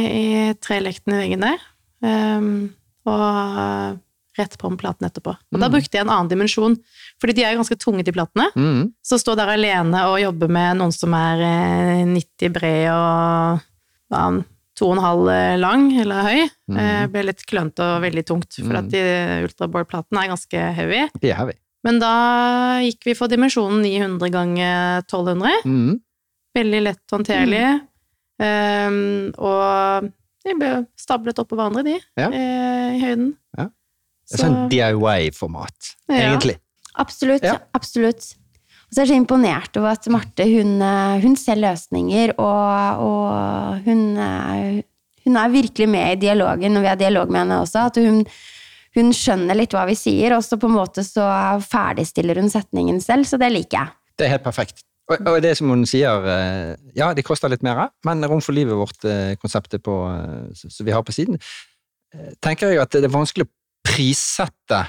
i 0.08 0.26
trelekten 0.64 1.16
i 1.18 1.22
veggen 1.26 1.48
der, 1.50 1.68
Um, 2.02 2.72
og 3.06 4.00
rett 4.42 4.58
på 4.60 4.70
med 4.74 4.82
platen 4.82 5.08
etterpå. 5.08 5.34
Og 5.54 5.62
da 5.62 5.70
brukte 5.72 5.98
jeg 5.98 6.06
en 6.06 6.12
annen 6.14 6.32
dimensjon, 6.32 6.76
fordi 7.22 7.38
de 7.38 7.46
er 7.48 7.58
ganske 7.60 7.78
tunge, 7.80 8.04
de 8.08 8.14
platene. 8.16 8.50
Mm. 8.58 8.92
Så 9.06 9.22
stå 9.22 9.38
der 9.40 9.54
alene 9.54 10.04
og 10.10 10.20
jobbe 10.22 10.50
med 10.52 10.82
noen 10.82 10.94
som 10.96 11.14
er 11.18 11.46
eh, 11.48 12.04
90 12.10 12.56
bred 12.58 12.90
og 12.94 13.62
hva, 14.12 14.26
to 14.78 14.90
og 14.90 14.96
en 14.98 15.04
halv 15.06 15.32
eh, 15.32 15.56
lang 15.62 15.90
eller 16.02 16.28
høy, 16.28 16.46
mm. 16.74 16.84
ble 17.14 17.26
litt 17.30 17.44
klønete 17.48 17.86
og 17.86 18.06
veldig 18.06 18.24
tungt, 18.28 18.60
for 18.60 18.80
at 18.82 18.90
de 18.92 19.02
ultraboard-platene 19.48 20.24
er 20.26 20.32
ganske 20.34 20.64
heavy. 20.82 21.04
De 21.22 21.32
er 21.32 21.40
heavy. 21.40 21.58
Men 21.86 21.98
da 22.02 22.14
gikk 22.86 23.08
vi 23.10 23.16
for 23.18 23.32
dimensjonen 23.32 23.82
900 23.82 24.34
ganger 24.34 25.02
1200. 25.08 25.64
Mm. 25.66 25.96
Veldig 26.58 26.82
lett 26.84 27.14
håndterlig. 27.16 27.64
Um, 28.42 29.30
og 29.38 30.10
de 30.46 30.56
ble 30.58 30.72
stablet 31.00 31.40
oppå 31.42 31.58
hverandre, 31.58 31.84
de, 31.86 31.98
Ja. 32.18 32.30
eh, 32.34 32.98
i 32.98 33.02
høyden. 33.02 33.36
Ja. 33.58 33.68
Det 34.32 34.40
er 34.40 34.44
sånn 34.46 34.70
DIY-format, 34.72 35.90
Ja. 36.10 36.16
egentlig. 36.32 36.58
Absolutt. 37.00 37.44
Ja. 37.44 37.58
absolutt. 37.74 38.36
Og 38.92 38.96
så 38.96 39.02
er 39.02 39.06
jeg 39.06 39.14
så 39.14 39.20
imponert 39.22 39.78
over 39.80 39.94
at 39.96 40.08
Marte 40.12 40.44
hun, 40.44 40.82
eh, 40.82 41.20
hun 41.24 41.36
ser 41.40 41.56
løsninger, 41.56 42.34
og, 42.38 43.04
og 43.06 43.86
hun, 43.86 44.18
er- 44.18 44.84
hun 45.24 45.38
er 45.38 45.50
virkelig 45.54 45.88
med 45.88 46.18
i 46.18 46.20
dialogen 46.28 46.74
når 46.74 46.82
vi 46.82 46.88
har 46.92 47.00
dialog 47.00 47.30
med 47.32 47.40
henne 47.46 47.62
også. 47.64 47.86
At 47.88 47.96
hun, 48.02 48.26
hun 48.98 49.12
skjønner 49.16 49.56
litt 49.56 49.72
hva 49.72 49.86
vi 49.88 49.96
sier, 49.96 50.36
og 50.36 50.44
så 50.44 50.58
på 50.60 50.68
en 50.68 50.76
måte 50.76 51.04
så 51.08 51.24
ferdigstiller 51.64 52.36
hun 52.42 52.50
setningen 52.52 53.00
selv, 53.04 53.24
så 53.30 53.40
det 53.40 53.52
liker 53.54 53.78
jeg. 53.80 53.94
Det 54.18 54.26
er 54.28 54.34
helt 54.36 54.44
perfekt. 54.44 54.84
Og, 55.12 55.18
og 55.28 55.42
det 55.44 55.56
som 55.58 55.70
hun 55.72 55.86
sier, 55.88 56.28
eh, 56.28 56.76
ja, 56.96 57.14
det 57.16 57.24
koster 57.28 57.50
litt 57.52 57.64
mer, 57.64 57.90
men 58.08 58.24
Rom 58.28 58.42
for 58.44 58.52
livet 58.56 58.76
vårt, 58.76 59.04
eh, 59.08 59.34
konseptet 59.40 59.88
eh, 59.88 60.52
som 60.56 60.86
vi 60.88 60.92
har 60.96 61.04
på 61.04 61.16
siden, 61.16 61.40
eh, 62.14 62.34
tenker 62.44 62.72
jeg 62.72 62.80
at 62.84 62.92
det 62.92 63.08
er 63.08 63.16
vanskelig 63.16 63.48
å 63.48 63.52
prissette 63.86 64.82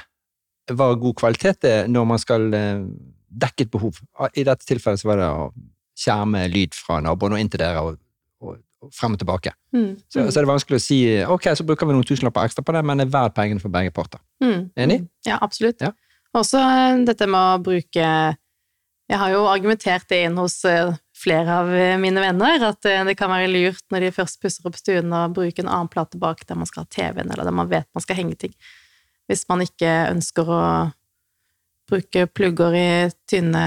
hva 0.72 0.92
god 0.98 1.16
kvalitet 1.18 1.66
er 1.68 1.88
når 1.90 2.06
man 2.08 2.20
skal 2.22 2.46
eh, 2.56 2.84
dekke 3.32 3.66
et 3.66 3.72
behov. 3.72 3.98
I 4.36 4.44
dette 4.46 4.68
tilfellet 4.68 5.02
så 5.02 5.10
var 5.10 5.20
det 5.20 5.30
å 5.30 5.48
skjerme 5.98 6.44
lyd 6.52 6.76
fra 6.76 7.00
naboen 7.04 7.36
og 7.36 7.42
inn 7.42 7.50
til 7.52 7.62
dere 7.62 7.82
og, 7.84 7.98
og, 8.42 8.60
og 8.82 8.92
frem 8.94 9.16
og 9.16 9.22
tilbake. 9.22 9.54
Mm. 9.74 9.90
Så, 10.06 10.24
så 10.28 10.38
er 10.38 10.44
det 10.44 10.52
vanskelig 10.52 10.80
å 10.80 10.84
si 10.84 11.00
ok, 11.36 11.50
så 11.58 11.66
bruker 11.68 11.88
vi 11.88 11.96
noen 11.96 12.08
tusenlapper 12.08 12.48
ekstra 12.48 12.64
på 12.66 12.74
det, 12.76 12.84
men 12.88 13.00
det 13.00 13.08
er 13.08 13.14
verdt 13.16 13.36
pengene 13.38 13.62
for 13.62 13.74
begge 13.74 13.94
parter. 13.94 14.22
Mm. 14.44 14.70
Enig? 14.84 15.02
Ja, 15.28 15.40
absolutt. 15.40 15.82
Ja. 15.84 15.92
Også 16.36 16.60
eh, 16.62 17.02
dette 17.08 17.28
med 17.28 17.40
å 17.40 17.60
bruke 17.60 18.04
Jeg 19.12 19.18
har 19.20 19.32
jo 19.34 19.42
argumentert 19.50 20.06
det 20.08 20.22
inn 20.24 20.38
hos 20.40 20.62
eh, 20.68 20.94
flere 21.22 21.58
av 21.62 21.72
eh, 21.74 21.98
mine 22.00 22.22
venner, 22.22 22.62
at 22.70 22.88
eh, 22.88 23.02
det 23.06 23.16
kan 23.18 23.30
være 23.32 23.50
lurt 23.52 23.84
når 23.92 24.06
de 24.06 24.14
først 24.16 24.40
pusser 24.42 24.68
opp 24.68 24.78
stuen, 24.80 25.12
å 25.12 25.26
bruke 25.34 25.62
en 25.62 25.70
annen 25.70 25.90
plate 25.92 26.20
bak 26.20 26.46
der 26.48 26.58
man 26.58 26.68
skal 26.70 26.86
ha 26.86 26.92
TV-en, 26.92 27.30
eller 27.30 27.48
der 27.48 27.56
man 27.56 27.70
vet 27.70 27.88
man 27.94 28.04
skal 28.04 28.18
henge 28.18 28.38
ting. 28.40 28.54
Hvis 29.30 29.44
man 29.48 29.62
ikke 29.64 29.90
ønsker 30.10 30.48
å 30.50 30.62
bruke 31.90 32.26
plugger 32.30 32.74
i 32.76 32.88
tynne 33.28 33.66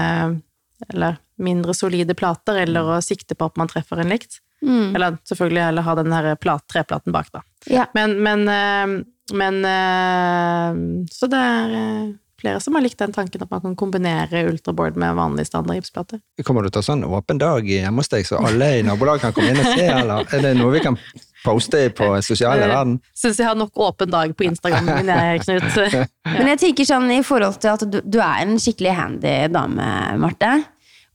eller 0.88 1.20
mindre 1.40 1.74
solide 1.76 2.16
plater, 2.16 2.58
eller 2.64 2.96
å 2.96 3.02
sikte 3.04 3.36
på 3.36 3.48
at 3.48 3.56
man 3.60 3.70
treffer 3.70 4.00
en 4.00 4.12
likt. 4.12 4.40
Mm. 4.64 4.94
Eller 4.96 5.18
selvfølgelig 5.28 5.62
eller 5.68 5.84
ha 5.86 5.94
den 5.98 6.12
der 6.12 6.30
plat, 6.40 6.64
treplaten 6.72 7.14
bak, 7.14 7.28
da. 7.32 7.42
Ja. 7.70 7.86
Men, 7.96 8.16
men, 8.24 8.46
eh, 8.48 8.94
men 9.36 9.58
eh, 9.68 10.78
Så 11.12 11.28
det 11.30 11.40
er 11.40 11.76
eh, 11.76 12.06
flere 12.40 12.60
som 12.62 12.76
har 12.76 12.84
likt 12.84 12.98
den 13.00 13.14
tanken 13.14 13.42
at 13.42 13.52
man 13.52 13.62
kan 13.64 13.76
kombinere 13.78 14.44
ultraboard 14.50 14.98
med 15.00 15.16
vanlig 15.18 15.46
standard 15.48 15.80
gipsplate. 15.80 16.20
Kommer 16.44 16.66
du 16.66 16.70
til 16.70 16.80
å 16.80 16.84
ha 16.84 16.88
sånn 16.90 17.06
åpen 17.08 17.40
dag 17.40 17.66
hjemme 17.68 18.02
hos 18.02 18.12
deg, 18.12 18.26
så 18.28 18.40
alle 18.44 18.68
i 18.78 18.84
nabolaget 18.86 19.26
kan 19.26 19.36
komme 19.36 19.54
inn 19.54 19.62
og 19.62 19.70
se, 19.72 19.86
eller 19.86 20.36
er 20.36 20.44
det 20.44 20.52
noe 20.58 20.74
vi 20.74 20.84
kan 20.84 20.98
poste 21.46 21.82
på 21.96 22.10
sosiale 22.26 22.68
verden? 22.68 22.98
Syns 23.16 23.40
jeg 23.40 23.48
har 23.48 23.58
nok 23.58 23.82
åpen 23.88 24.12
dag 24.12 24.34
på 24.36 24.48
Instagram 24.48 24.88
min, 24.90 25.12
jeg, 25.12 25.42
Knut. 25.46 25.98
Men 26.36 26.52
jeg 26.54 26.62
tenker 26.64 26.88
sånn 26.88 27.10
i 27.14 27.20
forhold 27.26 27.60
til 27.62 27.72
at 27.74 27.86
du, 27.88 28.00
du 28.02 28.20
er 28.20 28.44
en 28.44 28.56
skikkelig 28.60 28.96
handy 28.98 29.36
dame, 29.54 29.90
Marte. 30.20 30.56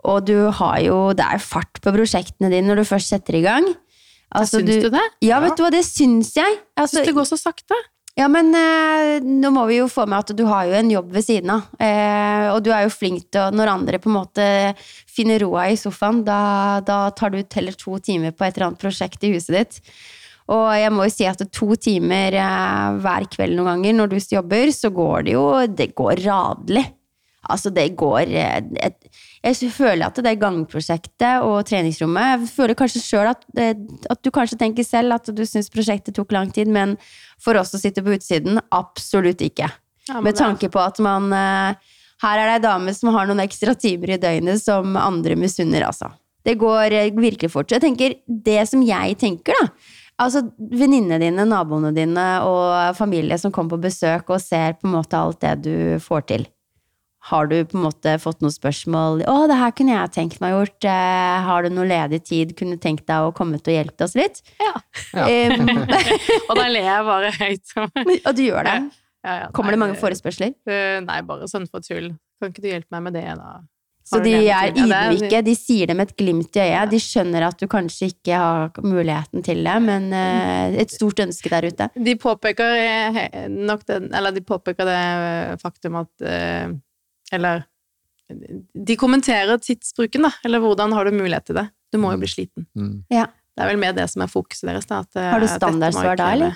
Og 0.09 0.23
du 0.25 0.49
har 0.57 0.79
jo 0.81 1.11
Det 1.13 1.21
er 1.21 1.41
fart 1.43 1.77
på 1.83 1.91
prosjektene 1.93 2.49
dine 2.49 2.71
når 2.71 2.81
du 2.81 2.89
først 2.89 3.11
setter 3.13 3.37
i 3.37 3.43
gang. 3.45 3.67
Altså, 4.31 4.61
Syns 4.61 4.85
du 4.85 4.89
det? 4.93 5.03
Ja, 5.27 5.41
vet 5.43 5.57
du 5.59 5.65
hva, 5.65 5.71
det 5.73 5.83
syns 5.85 6.31
jeg. 6.37 6.61
Altså, 6.79 7.01
Syns 7.01 7.09
det 7.09 7.15
går 7.17 7.27
så 7.27 7.37
sakte. 7.37 7.77
Ja, 8.21 8.27
men 8.29 8.53
eh, 8.53 9.17
nå 9.25 9.49
må 9.53 9.65
vi 9.69 9.79
jo 9.79 9.89
få 9.89 10.05
med 10.09 10.21
at 10.21 10.35
du 10.37 10.43
har 10.45 10.67
jo 10.69 10.77
en 10.77 10.91
jobb 10.93 11.11
ved 11.15 11.25
siden 11.25 11.53
av. 11.55 11.67
Eh, 11.81 12.47
og 12.53 12.61
du 12.65 12.69
er 12.75 12.85
jo 12.85 12.93
flink 12.93 13.27
til 13.33 13.47
å 13.47 13.55
Når 13.55 13.71
andre 13.73 13.99
på 14.01 14.11
en 14.11 14.17
måte 14.19 14.47
finner 15.09 15.41
roa 15.41 15.67
i 15.71 15.79
sofaen, 15.79 16.21
da, 16.27 16.79
da 16.85 17.03
tar 17.17 17.33
du 17.33 17.41
heller 17.41 17.77
to 17.77 17.97
timer 18.03 18.35
på 18.35 18.45
et 18.45 18.55
eller 18.55 18.69
annet 18.69 18.83
prosjekt 18.83 19.25
i 19.25 19.33
huset 19.33 19.57
ditt. 19.57 19.81
Og 20.51 20.67
jeg 20.75 20.91
må 20.93 21.05
jo 21.07 21.13
si 21.13 21.27
at 21.29 21.41
to 21.55 21.75
timer 21.79 22.37
eh, 22.37 22.87
hver 23.01 23.27
kveld 23.31 23.57
noen 23.57 23.73
ganger 23.73 23.97
når 23.97 24.13
du 24.13 24.17
jobber, 24.35 24.71
så 24.75 24.91
går 24.93 25.27
det 25.27 25.37
jo 25.37 25.45
Det 25.71 25.91
går 25.97 26.25
radelig. 26.25 26.85
Altså, 27.49 27.71
det 27.73 27.87
går 27.97 28.29
eh, 28.37 28.59
et, 28.85 28.99
Jeg 29.41 29.71
føler 29.73 30.05
at 30.05 30.19
det 30.21 30.35
gangprosjektet 30.37 31.41
og 31.41 31.63
treningsrommet 31.65 32.27
Jeg 32.27 32.49
føler 32.53 32.77
kanskje 32.77 33.01
sjøl 33.01 33.31
at, 33.31 33.45
eh, 33.57 33.73
at 34.13 34.19
du 34.21 34.29
kanskje 34.33 34.59
tenker 34.59 34.85
selv 34.85 35.17
at 35.17 35.31
du 35.33 35.41
syns 35.49 35.71
prosjektet 35.73 36.13
tok 36.17 36.33
lang 36.35 36.51
tid, 36.53 36.69
men 36.69 36.93
for 37.41 37.57
oss 37.57 37.73
som 37.73 37.81
sitter 37.81 38.05
på 38.05 38.13
utsiden, 38.19 38.61
absolutt 38.69 39.41
ikke. 39.41 39.71
Ja, 40.09 40.21
Med 40.21 40.37
tanke 40.37 40.69
på 40.69 40.81
at 40.81 40.99
man 41.01 41.31
eh, 41.33 41.73
Her 42.21 42.37
er 42.37 42.51
det 42.51 42.57
ei 42.59 42.65
dame 42.67 42.93
som 42.93 43.09
har 43.15 43.25
noen 43.25 43.41
ekstra 43.41 43.73
timer 43.73 44.13
i 44.13 44.21
døgnet 44.21 44.61
som 44.61 44.93
andre 44.97 45.33
misunner, 45.35 45.87
altså. 45.87 46.11
Det 46.45 46.53
går 46.61 46.93
eh, 46.93 47.09
virkelig 47.17 47.49
fort. 47.49 47.69
Så 47.69 47.79
jeg 47.79 47.85
tenker, 47.87 48.15
det 48.27 48.61
som 48.69 48.85
jeg 48.85 49.17
tenker, 49.17 49.57
da 49.57 49.97
Altså, 50.21 50.43
Venninnene 50.59 51.17
dine, 51.17 51.47
naboene 51.49 51.89
dine 51.95 52.25
og 52.45 52.93
familie 52.97 53.39
som 53.41 53.49
kommer 53.53 53.73
på 53.73 53.87
besøk 53.87 54.29
og 54.29 54.43
ser 54.43 54.75
på 54.77 54.85
en 54.85 54.93
måte 54.99 55.17
alt 55.17 55.39
det 55.41 55.55
du 55.65 55.75
får 56.03 56.27
til. 56.29 56.43
Har 57.29 57.45
du 57.51 57.59
på 57.69 57.77
en 57.77 57.83
måte 57.85 58.15
fått 58.17 58.39
noen 58.41 58.53
spørsmål 58.53 59.21
'Å, 59.29 59.35
det 59.51 59.57
her 59.59 59.73
kunne 59.77 59.93
jeg 59.93 60.13
tenkt 60.15 60.39
meg 60.41 60.55
gjort'. 60.55 60.87
Eh, 60.89 61.41
har 61.45 61.63
du 61.63 61.69
noe 61.69 61.85
ledig 61.85 62.23
tid? 62.25 62.55
Kunne 62.57 62.79
tenkt 62.81 63.05
deg 63.05 63.27
å 63.27 63.33
komme 63.35 63.59
ut 63.61 63.67
og 63.67 63.75
hjelpe 63.75 64.07
oss 64.07 64.15
litt? 64.17 64.41
Ja. 64.57 64.73
Ja. 65.13 65.27
Um, 65.53 65.69
Og 66.49 66.55
da 66.57 66.65
ler 66.65 66.87
jeg 66.87 67.05
bare 67.05 67.31
høyt. 67.37 67.75
og 68.27 68.33
du 68.35 68.41
gjør 68.47 68.65
det. 68.65 68.77
Ja, 69.21 69.35
ja, 69.43 69.51
Kommer 69.53 69.69
nei, 69.69 69.77
det 69.77 69.83
mange 69.83 69.99
forespørsler? 70.01 70.55
Nei, 71.05 71.19
bare 71.21 71.45
sånn 71.45 71.69
for 71.69 71.85
tull. 71.85 72.15
Kan 72.41 72.49
ikke 72.49 72.63
du 72.63 72.71
hjelpe 72.71 72.89
meg 72.97 73.05
med 73.05 73.19
det, 73.19 73.27
da? 73.37 73.59
Så 74.11 74.19
de 74.23 74.33
er 74.49 74.71
ydmyke, 74.73 75.39
de 75.45 75.53
sier 75.55 75.91
det 75.91 75.95
med 75.95 76.09
et 76.09 76.17
glimt 76.17 76.57
i 76.57 76.63
øyet. 76.65 76.89
De 76.91 76.99
skjønner 76.99 77.45
at 77.47 77.59
du 77.61 77.67
kanskje 77.71 78.09
ikke 78.11 78.39
har 78.41 78.81
muligheten 78.81 79.45
til 79.45 79.61
det, 79.63 79.75
men 79.85 80.09
eh, 80.17 80.79
et 80.81 80.91
stort 80.91 81.21
ønske 81.23 81.51
der 81.53 81.69
ute. 81.69 81.87
De 81.95 82.15
påpeker 82.19 82.73
eh, 82.81 83.45
nok 83.51 83.85
den 83.87 84.09
Eller 84.17 84.33
de 84.35 84.43
påpeker 84.43 84.89
det 84.89 85.61
faktum 85.61 86.01
at 86.01 86.25
Eller 87.31 87.63
De 88.85 88.95
kommenterer 88.95 89.57
tidsbruken, 89.59 90.23
da. 90.23 90.31
Eller 90.47 90.61
hvordan 90.63 90.93
har 90.95 91.05
du 91.05 91.11
mulighet 91.11 91.45
til 91.49 91.57
det? 91.59 91.65
Du 91.91 91.97
må 91.99 92.13
jo 92.13 92.21
bli 92.21 92.29
sliten. 92.31 92.67
Mm. 92.77 93.01
Ja. 93.11 93.25
Det 93.51 93.65
er 93.65 93.71
vel 93.73 93.81
mer 93.81 93.91
det 93.97 94.05
som 94.09 94.21
er 94.23 94.29
fokuset 94.31 94.69
deres. 94.69 94.85
Da, 94.87 95.01
at, 95.03 95.15
eh, 95.19 95.25
Har 95.33 95.41
du 95.41 95.45
jo 95.45 95.51
standardsvar 95.57 96.15
da, 96.15 96.29
eller? 96.37 96.53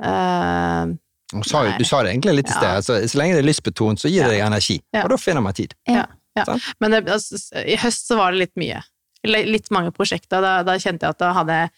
Uh, 0.00 0.96
Og 1.38 1.46
sa, 1.46 1.62
du 1.78 1.84
sa 1.86 2.02
det 2.02 2.10
egentlig 2.12 2.34
litt 2.40 2.50
i 2.50 2.52
Ja. 2.52 2.58
sted. 2.58 2.70
Altså, 2.80 2.98
så 3.08 3.18
lenge 3.20 3.36
det 3.36 3.44
er 3.44 3.48
lystbetont, 3.48 4.00
så 4.02 4.10
gir 4.10 4.24
det 4.26 4.34
deg 4.36 4.44
energi. 4.46 4.80
Ja. 4.92 5.04
Og 5.04 5.10
da 5.10 5.16
finner 5.16 5.40
man 5.44 5.54
tid. 5.54 5.74
Ja, 5.88 6.06
ja. 6.36 6.44
Men 6.80 6.90
det, 6.90 7.04
altså, 7.08 7.38
i 7.64 7.76
høst 7.80 8.08
så 8.08 8.16
var 8.18 8.32
det 8.32 8.38
litt 8.44 8.56
mye. 8.56 8.82
Litt 9.24 9.70
mange 9.70 9.92
prosjekter. 9.92 10.40
Da, 10.42 10.62
da 10.66 10.76
kjente 10.80 11.06
jeg 11.06 11.10
at 11.16 11.18
da 11.18 11.32
hadde 11.36 11.56
jeg 11.62 11.70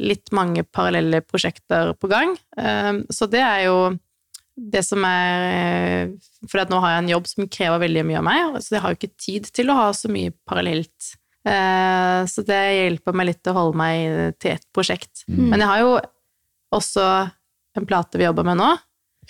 litt 0.00 0.32
mange 0.32 0.64
parallelle 0.64 1.20
prosjekter 1.22 1.92
på 1.94 2.08
gang. 2.10 2.34
Um, 2.56 3.04
så 3.10 3.28
det 3.30 3.40
er 3.42 3.64
jo 3.68 3.76
det 4.56 4.84
som 4.86 5.02
er 5.08 6.12
For 6.50 6.62
nå 6.70 6.78
har 6.84 6.92
jeg 6.94 7.02
en 7.04 7.08
jobb 7.10 7.26
som 7.26 7.48
krever 7.50 7.80
veldig 7.82 8.04
mye 8.06 8.20
av 8.20 8.26
meg, 8.28 8.56
så 8.62 8.76
jeg 8.76 8.82
har 8.84 8.92
jo 8.94 8.98
ikke 9.00 9.16
tid 9.24 9.48
til 9.56 9.72
å 9.72 9.78
ha 9.80 9.88
så 9.96 10.10
mye 10.12 10.32
parallelt. 10.46 11.08
Eh, 11.44 12.20
så 12.30 12.44
det 12.46 12.60
hjelper 12.76 13.16
meg 13.18 13.26
litt 13.32 13.50
å 13.50 13.54
holde 13.56 13.76
meg 13.80 14.36
til 14.40 14.54
ett 14.54 14.66
prosjekt. 14.72 15.24
Mm. 15.28 15.48
Men 15.50 15.64
jeg 15.64 15.70
har 15.72 15.82
jo 15.82 15.92
også 16.78 17.08
en 17.76 17.88
plate 17.90 18.20
vi 18.20 18.24
jobber 18.28 18.46
med 18.46 18.60
nå, 18.62 18.70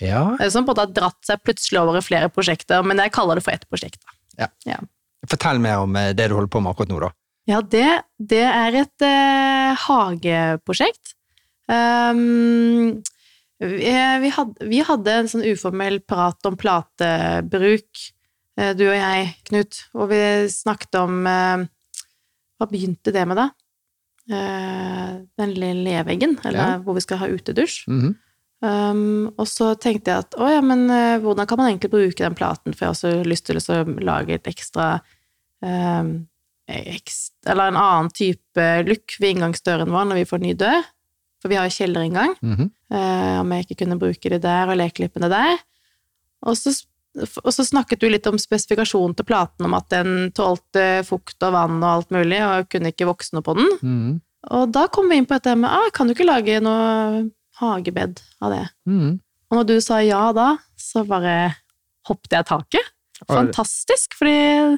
Ja. 0.01 0.37
eh, 0.39 0.49
som 0.53 0.63
på 0.65 0.71
en 0.71 0.75
måte 0.75 0.85
har 0.85 0.93
dratt 0.93 1.25
seg 1.25 1.41
plutselig 1.43 1.81
over 1.81 1.97
i 1.97 2.05
flere 2.05 2.29
prosjekter, 2.29 2.83
men 2.85 2.97
jeg 3.01 3.11
kaller 3.15 3.35
det 3.39 3.43
for 3.47 3.51
ett 3.57 3.65
prosjekt. 3.69 4.01
da. 4.37 4.77
Fortell 5.27 5.57
mer 5.59 5.81
om 5.81 5.95
eh, 5.97 6.13
det 6.13 6.27
du 6.29 6.35
holder 6.37 6.51
på 6.53 6.61
med 6.61 6.75
akkurat 6.75 6.89
nå, 6.93 6.99
da. 7.01 7.11
Ja, 7.49 7.61
det, 7.61 7.87
det 8.21 8.43
er 8.45 8.75
et 8.83 9.01
eh, 9.05 9.73
hageprosjekt. 9.87 11.15
Um, 11.65 13.01
vi, 13.59 13.93
vi, 14.21 14.31
hadde, 14.35 14.67
vi 14.67 14.81
hadde 14.83 15.13
en 15.21 15.29
sånn 15.31 15.45
uformell 15.47 16.01
prat 16.03 16.47
om 16.47 16.57
platebruk, 16.59 18.01
eh, 18.59 18.73
du 18.75 18.85
og 18.89 18.97
jeg, 18.97 19.29
Knut, 19.49 19.79
og 19.95 20.09
vi 20.11 20.19
snakket 20.51 20.99
om 20.99 21.21
eh, 21.29 21.63
Hva 22.59 22.67
begynte 22.71 23.13
det 23.15 23.23
med, 23.27 23.39
da? 23.39 23.49
Eh, 24.31 25.15
den 25.37 25.55
lille 25.55 25.83
leveggen, 25.85 26.37
eller 26.43 26.59
Ja. 26.59 26.77
hvor 26.83 26.95
vi 26.97 27.03
skal 27.05 27.19
ha 27.23 27.27
utedusj. 27.31 27.83
Mhm. 27.87 28.15
Um, 28.65 29.27
og 29.37 29.45
så 29.51 29.73
tenkte 29.77 30.09
jeg 30.13 30.23
at 30.23 30.35
å 30.39 30.47
ja, 30.49 30.61
men 30.63 30.87
eh, 30.89 31.19
hvordan 31.21 31.45
kan 31.45 31.59
man 31.59 31.67
egentlig 31.69 31.91
bruke 31.91 32.23
den 32.23 32.37
platen, 32.39 32.73
for 32.73 32.85
jeg 32.85 32.87
har 32.87 32.95
også 32.95 33.27
lyst 33.27 33.45
til 33.45 33.59
å 33.59 33.83
lage 34.01 34.33
et 34.33 34.47
ekstra 34.47 35.01
um, 35.61 36.25
ekstra, 36.65 37.51
Eller 37.51 37.67
en 37.67 37.77
annen 37.77 38.09
type 38.15 38.65
look 38.87 39.17
ved 39.19 39.35
inngangsdøren 39.35 39.91
vår 39.91 40.07
når 40.09 40.21
vi 40.21 40.25
får 40.31 40.41
ny 40.41 40.53
dør. 40.57 40.87
For 41.43 41.51
vi 41.51 41.59
har 41.59 41.67
jo 41.69 41.75
kjellerinngang. 41.77 42.33
Mm 42.41 42.55
eh, 42.55 42.69
om 42.93 43.53
jeg 43.53 43.65
ikke 43.65 43.79
kunne 43.83 43.97
bruke 44.01 44.29
det 44.29 44.41
der, 44.43 44.69
og 44.69 44.77
lekelippene 44.77 45.29
der. 45.31 45.57
Og 46.45 46.57
så, 46.59 46.73
og 47.41 47.51
så 47.53 47.65
snakket 47.65 48.03
du 48.03 48.09
litt 48.11 48.27
om 48.29 48.37
spesifikasjonen 48.41 49.15
til 49.17 49.27
platen, 49.27 49.65
om 49.65 49.73
at 49.77 49.89
den 49.93 50.29
tålte 50.37 51.01
fukt 51.07 51.41
og 51.45 51.55
vann 51.55 51.79
og 51.81 51.89
alt 51.89 52.13
mulig, 52.13 52.41
og 52.45 52.69
kunne 52.71 52.93
ikke 52.93 53.09
vokse 53.09 53.35
noe 53.35 53.45
på 53.45 53.57
den. 53.57 53.71
Mm. 53.81 54.09
Og 54.55 54.73
da 54.73 54.85
kom 54.93 55.09
vi 55.09 55.17
inn 55.17 55.25
på 55.25 55.37
dette 55.39 55.55
med 55.57 55.71
ah, 55.73 55.87
kan 55.93 56.05
du 56.05 56.13
ikke 56.13 56.27
lage 56.27 56.59
noe 56.61 57.23
hagebed 57.61 58.21
av 58.45 58.53
det? 58.53 58.65
Mm. 58.85 59.15
Og 59.49 59.57
når 59.59 59.69
du 59.69 59.77
sa 59.81 60.01
ja 60.05 60.27
da, 60.35 60.51
så 60.77 61.05
bare 61.07 61.55
hoppet 62.05 62.35
jeg 62.37 62.49
taket. 62.51 62.91
Fantastisk, 63.25 64.13
fordi 64.19 64.77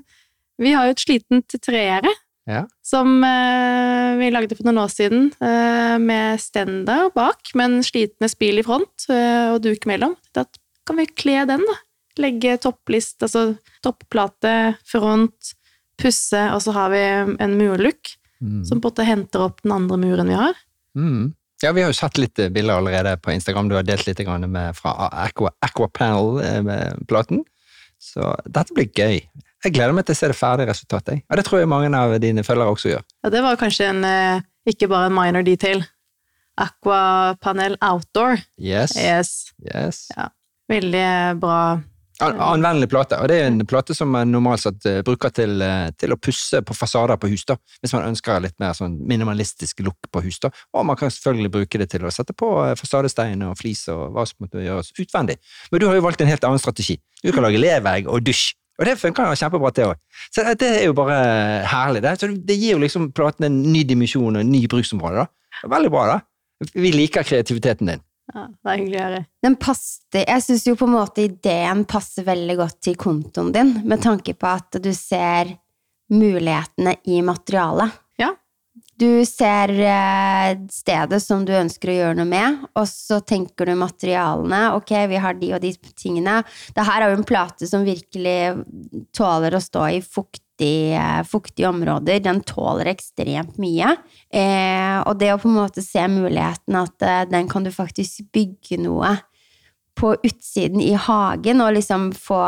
vi 0.62 0.72
har 0.74 0.88
jo 0.88 0.96
et 0.96 1.04
slitent 1.04 1.58
tregjerde 1.63 2.12
Ja. 2.48 2.62
som 2.80 3.24
eh, 3.28 4.16
vi 4.16 4.30
lagde 4.32 4.56
for 4.56 4.64
noen 4.70 4.80
år 4.80 4.92
siden, 4.94 5.26
eh, 5.44 5.98
med 6.00 6.40
stender 6.40 7.10
bak, 7.16 7.52
men 7.60 7.82
slitne 7.84 8.30
spil 8.32 8.62
i 8.62 8.64
front 8.64 9.10
eh, 9.12 9.52
og 9.52 9.60
duk 9.66 9.84
mellom. 9.90 10.16
Da 10.32 10.46
kan 10.88 11.02
vi 11.02 11.10
kle 11.12 11.42
den, 11.50 11.66
da. 11.68 11.76
Legge 12.24 12.56
topplist, 12.64 13.20
altså 13.22 13.58
topplate, 13.86 14.78
front, 14.88 15.52
pusse, 16.00 16.40
og 16.54 16.64
så 16.64 16.74
har 16.78 16.94
vi 16.94 17.04
en 17.44 17.58
murlook 17.60 18.16
mm. 18.40 18.64
som 18.70 18.80
på 18.80 18.88
en 18.88 18.94
måte 18.94 19.06
henter 19.06 19.44
opp 19.50 19.60
den 19.66 19.76
andre 19.76 20.00
muren 20.02 20.32
vi 20.32 20.40
har. 20.40 20.64
Mm. 20.98 21.36
Ja, 21.62 21.74
vi 21.76 21.84
har 21.84 21.92
jo 21.92 21.98
sett 21.98 22.18
litt 22.22 22.40
bilder 22.54 22.80
allerede 22.80 23.16
på 23.20 23.34
Instagram. 23.34 23.70
Du 23.70 23.76
har 23.76 23.86
delt 23.86 24.08
litt 24.08 24.22
med, 24.48 24.78
fra 24.78 25.10
Aqua, 25.26 25.52
Aqua 25.66 25.90
Panel 25.90 26.40
eh. 26.46 27.38
Så 27.98 28.34
dette 28.46 28.76
blir 28.78 28.92
gøy. 28.94 29.24
Jeg 29.65 29.74
gleder 29.74 29.96
meg 29.98 30.06
til 30.06 30.13
å 30.13 30.20
se 30.20 30.30
det 30.30 30.38
ferdige 30.38 30.70
resultatet. 30.70 31.24
Og 31.28 31.39
det 31.39 31.46
tror 31.48 31.62
jeg 31.62 31.72
mange 31.72 31.89
av 31.98 32.13
dine 32.22 32.46
følgere 32.46 32.76
også 32.76 32.93
gjør. 32.93 33.06
Ja, 33.26 33.34
det 33.34 33.43
var 33.46 33.60
kanskje 33.60 33.89
en, 33.89 34.04
eh, 34.06 34.41
ikke 34.70 34.89
bare 34.91 35.10
en 35.10 35.17
minor 35.17 35.46
detail. 35.46 35.84
Aquapanel 36.58 37.78
outdoor. 37.82 38.41
Yes. 38.58 38.98
Yes. 38.98 39.50
yes. 39.65 40.08
Veldig 40.70 41.39
bra. 41.41 41.80
An 42.20 42.39
anvendelig 42.41 42.89
plate. 42.89 43.17
Og 43.22 43.30
det 43.30 43.36
er 43.38 43.48
en 43.52 43.62
plate 43.70 43.93
som 43.93 44.10
man 44.10 44.32
normalt 44.34 44.63
sett 44.63 44.86
eh, 44.89 45.04
bruker 45.06 45.30
til, 45.38 45.62
eh, 45.62 45.91
til 46.02 46.15
å 46.15 46.17
pusse 46.17 46.63
på 46.65 46.74
fasader 46.74 47.20
på 47.22 47.30
hus, 47.30 47.43
da. 47.46 47.60
Hvis 47.84 47.93
man 47.93 48.08
ønsker 48.10 48.41
litt 48.41 48.58
mer 48.62 48.74
sånn 48.78 48.96
minimalistisk 49.10 49.84
look 49.86 50.10
på 50.10 50.24
hus, 50.26 50.39
da. 50.41 50.50
Og 50.74 50.88
man 50.89 50.98
kan 50.98 51.13
selvfølgelig 51.13 51.54
bruke 51.54 51.82
det 51.82 51.91
til 51.93 52.08
å 52.08 52.13
sette 52.13 52.34
på 52.34 52.50
fasadestein 52.80 53.46
og 53.46 53.54
flis 53.62 53.86
og 53.93 54.17
hva 54.17 54.26
som 54.26 54.46
måtte 54.46 54.65
gjøres 54.65 54.96
utvendig. 54.98 55.38
Men 55.70 55.84
du 55.84 55.89
har 55.89 56.00
jo 56.00 56.08
valgt 56.08 56.26
en 56.26 56.32
helt 56.32 56.50
annen 56.50 56.62
strategi. 56.62 56.98
Du 57.22 57.30
kan 57.30 57.46
lage 57.46 57.62
levegg 57.62 58.10
og 58.10 58.26
dusj. 58.26 58.56
Og 58.78 58.86
det 58.86 58.98
funker 59.02 59.32
jo 59.32 59.38
kjempebra, 59.40 59.72
det 59.74 59.86
òg. 59.88 60.02
Så 60.30 60.44
det 60.54 60.68
er 60.70 60.84
jo 60.86 60.96
bare 60.98 61.18
herlig. 61.66 62.04
Det, 62.06 62.16
Så 62.22 62.30
det 62.30 62.58
gir 62.60 62.76
jo 62.76 62.82
liksom 62.84 63.12
platen 63.16 63.48
en 63.48 63.62
ny 63.74 63.84
dimensjon 63.90 64.36
og 64.36 64.44
en 64.44 64.52
ny 64.52 64.68
bruksområde, 64.70 65.26
da. 65.26 65.70
Veldig 65.72 65.94
bra, 65.94 66.04
da. 66.12 66.68
Vi 66.78 66.92
liker 66.94 67.26
kreativiteten 67.26 67.90
din. 67.90 68.04
Ja, 68.34 68.44
det 68.52 68.72
er 68.72 68.80
hyggelig 68.82 68.98
å 69.00 69.06
høre. 69.06 69.22
Den 69.46 69.56
passer, 69.62 70.24
jeg 70.26 70.44
syns 70.44 70.66
jo 70.68 70.76
på 70.78 70.88
en 70.88 70.98
måte 70.98 71.24
ideen 71.24 71.86
passer 71.88 72.26
veldig 72.28 72.58
godt 72.60 72.82
til 72.84 72.98
kontoen 73.00 73.54
din, 73.56 73.72
med 73.88 74.04
tanke 74.04 74.36
på 74.36 74.50
at 74.52 74.78
du 74.84 74.92
ser 74.94 75.54
mulighetene 76.12 76.98
i 77.08 77.22
materialet. 77.26 77.96
Du 78.98 79.26
ser 79.26 79.70
eh, 79.70 80.58
stedet 80.74 81.20
som 81.22 81.44
du 81.46 81.52
ønsker 81.54 81.92
å 81.92 81.96
gjøre 81.96 82.18
noe 82.18 82.30
med, 82.30 82.63
og 82.78 82.88
så 82.90 83.19
tenker 83.21 83.69
du 83.69 83.75
materialene. 83.78 84.62
Ok, 84.78 84.94
vi 85.12 85.19
har 85.21 85.38
de 85.38 85.52
og 85.54 85.62
de 85.62 85.71
tingene. 85.94 86.40
Det 86.73 86.86
her 86.88 87.06
er 87.06 87.13
jo 87.13 87.19
en 87.19 87.28
plate 87.28 87.69
som 87.69 87.86
virkelig 87.86 88.65
tåler 89.15 89.54
å 89.54 89.62
stå 89.62 89.86
i 89.94 90.02
fuktig, 90.02 90.96
eh, 90.98 91.21
fuktige 91.30 91.69
områder. 91.69 92.23
Den 92.25 92.42
tåler 92.42 92.90
ekstremt 92.90 93.60
mye. 93.62 93.96
Eh, 94.34 94.98
og 95.04 95.13
det 95.21 95.30
å 95.34 95.40
på 95.42 95.52
en 95.52 95.60
måte 95.62 95.86
se 95.86 96.02
muligheten 96.10 96.82
at 96.82 97.06
eh, 97.06 97.25
den 97.30 97.50
kan 97.54 97.65
du 97.65 97.73
faktisk 97.73 98.32
bygge 98.34 98.82
noe 98.82 99.13
på 99.98 100.15
utsiden 100.25 100.82
i 100.82 100.94
hagen, 100.94 101.62
og 101.62 101.78
liksom 101.78 102.12
få 102.17 102.44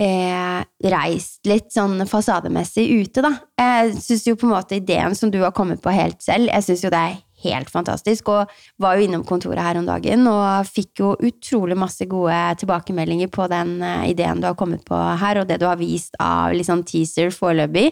eh, 0.00 0.60
reist 0.90 1.48
litt 1.48 1.70
sånn 1.74 2.00
fasademessig 2.08 2.86
ute, 3.02 3.24
da. 3.24 3.34
Jeg 3.60 3.98
syns 4.00 4.28
jo 4.28 4.38
på 4.38 4.48
en 4.48 4.54
måte 4.54 4.78
ideen 4.78 5.16
som 5.18 5.32
du 5.32 5.40
har 5.44 5.54
kommet 5.56 5.82
på 5.84 5.92
helt 5.94 6.22
selv, 6.24 6.48
jeg 6.48 6.66
syns 6.66 6.86
jo 6.86 6.92
det 6.92 7.02
er 7.10 7.18
helt 7.44 7.70
fantastisk, 7.72 8.28
og 8.32 8.50
var 8.80 8.96
jo 8.96 9.06
innom 9.06 9.24
kontoret 9.28 9.64
her 9.64 9.78
om 9.80 9.86
dagen 9.88 10.26
og 10.28 10.68
fikk 10.68 11.00
jo 11.00 11.14
utrolig 11.24 11.78
masse 11.78 12.04
gode 12.08 12.36
tilbakemeldinger 12.60 13.30
på 13.32 13.48
den 13.52 13.78
eh, 13.84 14.10
ideen 14.14 14.42
du 14.42 14.50
har 14.50 14.58
kommet 14.58 14.84
på 14.88 14.96
her, 14.96 15.40
og 15.40 15.48
det 15.48 15.60
du 15.60 15.68
har 15.68 15.80
vist 15.80 16.18
av 16.20 16.56
litt 16.56 16.68
sånn 16.68 16.84
teaser 16.88 17.32
foreløpig. 17.34 17.90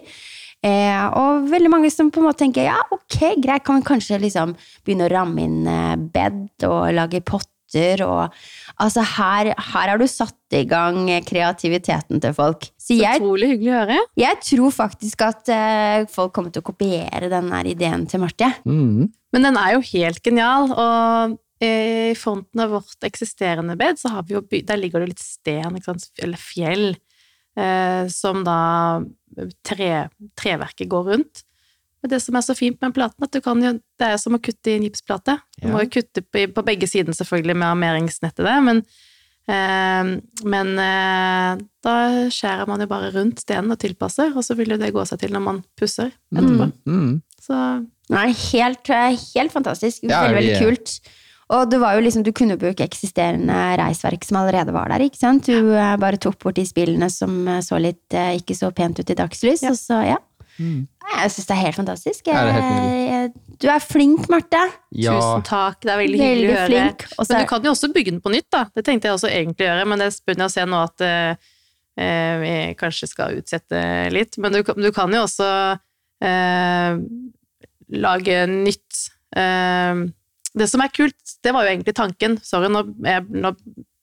Eh, 0.66 1.04
og 1.14 1.46
veldig 1.52 1.70
mange 1.70 1.90
som 1.94 2.08
på 2.10 2.18
en 2.18 2.26
måte 2.26 2.42
tenker 2.42 2.66
ja, 2.66 2.80
ok, 2.90 3.36
greit, 3.38 3.62
kan 3.66 3.78
vi 3.78 3.86
kanskje 3.86 4.18
liksom 4.24 4.56
begynne 4.82 5.06
å 5.06 5.12
ramme 5.12 5.44
inn 5.44 5.60
eh, 5.70 5.94
bed 6.16 6.66
og 6.66 6.88
lage 6.96 7.22
potter 7.68 8.04
og 8.06 8.34
Altså, 8.78 9.02
her, 9.02 9.48
her 9.58 9.90
har 9.90 9.98
du 9.98 10.06
satt 10.06 10.54
i 10.54 10.60
gang 10.62 11.08
kreativiteten 11.26 12.20
til 12.22 12.34
folk. 12.36 12.68
Så 12.78 12.94
jeg, 12.94 13.18
Utrolig 13.18 13.48
hyggelig 13.50 13.72
å 13.72 13.80
høre. 13.80 13.96
jeg 14.14 14.38
tror 14.46 14.70
faktisk 14.70 15.24
at 15.26 15.50
uh, 15.50 16.06
folk 16.06 16.30
kommer 16.36 16.52
til 16.54 16.62
å 16.62 16.68
kopiere 16.68 17.26
den 17.32 17.50
ideen 17.66 18.06
til 18.06 18.22
Marte. 18.22 18.52
Mm. 18.62 19.08
Men 19.34 19.48
den 19.48 19.58
er 19.58 19.74
jo 19.74 19.82
helt 19.90 20.22
genial, 20.22 20.70
og 20.70 21.34
eh, 21.58 22.12
i 22.12 22.14
fronten 22.14 22.62
av 22.62 22.70
vårt 22.76 23.02
eksisterende 23.08 23.74
bed, 23.76 23.98
så 23.98 24.14
har 24.14 24.28
vi 24.28 24.36
jo 24.36 24.44
by 24.46 24.62
der 24.70 24.78
ligger 24.78 25.02
det 25.02 25.10
litt 25.16 25.24
sten, 25.24 25.74
ikke 25.74 25.90
sant, 25.90 26.06
eller 26.22 26.38
fjell, 26.38 26.86
eh, 27.58 28.06
som 28.14 28.46
da 28.46 28.60
tre, 29.66 29.90
treverket 30.38 30.88
går 30.88 31.10
rundt. 31.10 31.42
Men 32.02 32.10
det 32.12 32.20
som 32.22 32.36
er 32.38 32.44
så 32.46 32.54
fint 32.54 32.80
med 32.80 32.94
platen, 32.94 33.24
at 33.26 33.32
du 33.34 33.40
kan 33.42 33.60
jo, 33.62 33.72
det 33.98 34.06
er 34.06 34.16
som 34.22 34.36
å 34.36 34.38
kutte 34.38 34.70
i 34.70 34.76
en 34.78 34.84
gipsplate. 34.86 35.38
Du 35.60 35.66
Ja. 35.68 35.74
må 35.74 35.82
jo 35.82 35.90
kutte 35.98 36.22
på, 36.22 36.44
på 36.54 36.62
begge 36.64 36.86
sider 36.86 37.12
selvfølgelig 37.12 37.56
med 37.58 37.68
armeringsnettet 37.72 38.44
der, 38.46 38.60
men, 38.62 38.82
eh, 39.48 40.10
men 40.44 40.72
eh, 40.78 41.62
da 41.84 41.94
skjærer 42.30 42.68
man 42.70 42.80
jo 42.84 42.86
bare 42.90 43.10
rundt 43.14 43.40
stenen 43.42 43.72
og 43.74 43.80
tilpasser, 43.82 44.34
og 44.36 44.44
så 44.46 44.54
vil 44.58 44.74
jo 44.76 44.80
det 44.80 44.92
gå 44.94 45.04
seg 45.08 45.18
til 45.24 45.32
når 45.34 45.44
man 45.46 45.62
pusser 45.78 46.12
etterpå. 46.34 46.70
Mm. 46.86 47.16
Så 47.42 47.62
Nei, 48.08 48.28
helt, 48.32 48.86
helt 48.88 49.52
fantastisk. 49.52 50.04
Ja, 50.08 50.22
veldig, 50.24 50.38
vi- 50.38 50.52
veldig 50.52 50.60
kult. 50.64 51.00
Og 51.50 51.70
det 51.72 51.78
var 51.80 51.94
jo 51.96 52.02
liksom, 52.04 52.22
du 52.24 52.30
kunne 52.36 52.58
bruke 52.60 52.84
eksisterende 52.84 53.56
reisverk 53.80 54.22
som 54.24 54.36
allerede 54.36 54.72
var 54.72 54.88
der, 54.92 55.00
ikke 55.08 55.16
sant? 55.16 55.46
Du 55.48 55.72
eh, 55.74 55.96
bare 55.96 56.18
tok 56.20 56.38
bort 56.38 56.56
de 56.56 56.64
spillene 56.68 57.08
som 57.10 57.46
så 57.64 57.78
litt 57.80 58.12
ikke 58.12 58.54
så 58.56 58.68
pent 58.76 59.00
ut 59.00 59.10
i 59.10 59.16
dagslys, 59.16 59.62
Ja. 59.64 59.70
og 59.72 59.76
så, 59.80 60.00
ja. 60.06 60.16
Mm. 60.58 60.86
Jeg 61.08 61.30
syns 61.34 61.46
det 61.48 61.54
er 61.56 61.60
helt 61.64 61.76
fantastisk. 61.78 62.26
Jeg, 62.26 62.34
er 62.36 62.52
helt 62.52 63.08
Jeg- 63.08 63.58
Du 63.62 63.66
er 63.72 63.80
flink, 63.82 64.28
Marte. 64.30 64.60
Ja. 64.92 65.14
tusen 65.16 65.44
takk, 65.48 65.80
det 65.82 65.90
er 65.94 65.98
veldig 66.02 66.18
hyggelig 66.20 66.48
å 66.50 66.56
høre. 66.58 66.66
flink. 66.70 67.06
Også 67.18 67.32
Men 67.32 67.40
du 67.40 67.48
kan 67.48 67.62
jo 67.64 67.70
også 67.72 67.92
bygge 67.94 68.10
den 68.12 68.20
på 68.20 68.30
nytt, 68.34 68.48
da. 68.52 68.64
Det 68.74 68.84
tenkte 68.84 69.08
jeg 69.08 69.16
også 69.16 69.30
egentlig 69.30 69.66
å 69.66 69.70
gjøre, 69.72 69.86
men 69.88 69.98
det 69.98 70.10
begynner 70.26 70.46
jeg 70.46 70.52
å 70.52 70.56
se 70.56 70.66
nå 70.66 70.82
at 70.84 71.00
eh, 71.00 71.48
eh, 71.98 72.34
vi 72.42 72.52
kanskje 72.78 73.08
skal 73.08 73.38
utsette 73.40 73.82
litt. 74.14 74.38
Men 74.38 74.52
du, 74.52 74.62
du 74.62 74.90
kan 74.92 75.10
jo 75.10 75.24
også 75.24 75.48
eh, 76.22 76.98
lage 77.90 78.38
nytt. 78.52 79.02
Eh, 79.36 80.04
det 80.58 80.68
som 80.70 80.80
er 80.82 80.88
kult, 80.94 81.36
det 81.44 81.52
var 81.54 81.64
jo 81.66 81.72
egentlig 81.74 81.94
tanken. 81.98 82.38
Sorry, 82.42 82.68
nå, 82.72 82.84
jeg, 83.04 83.26
nå 83.30 83.54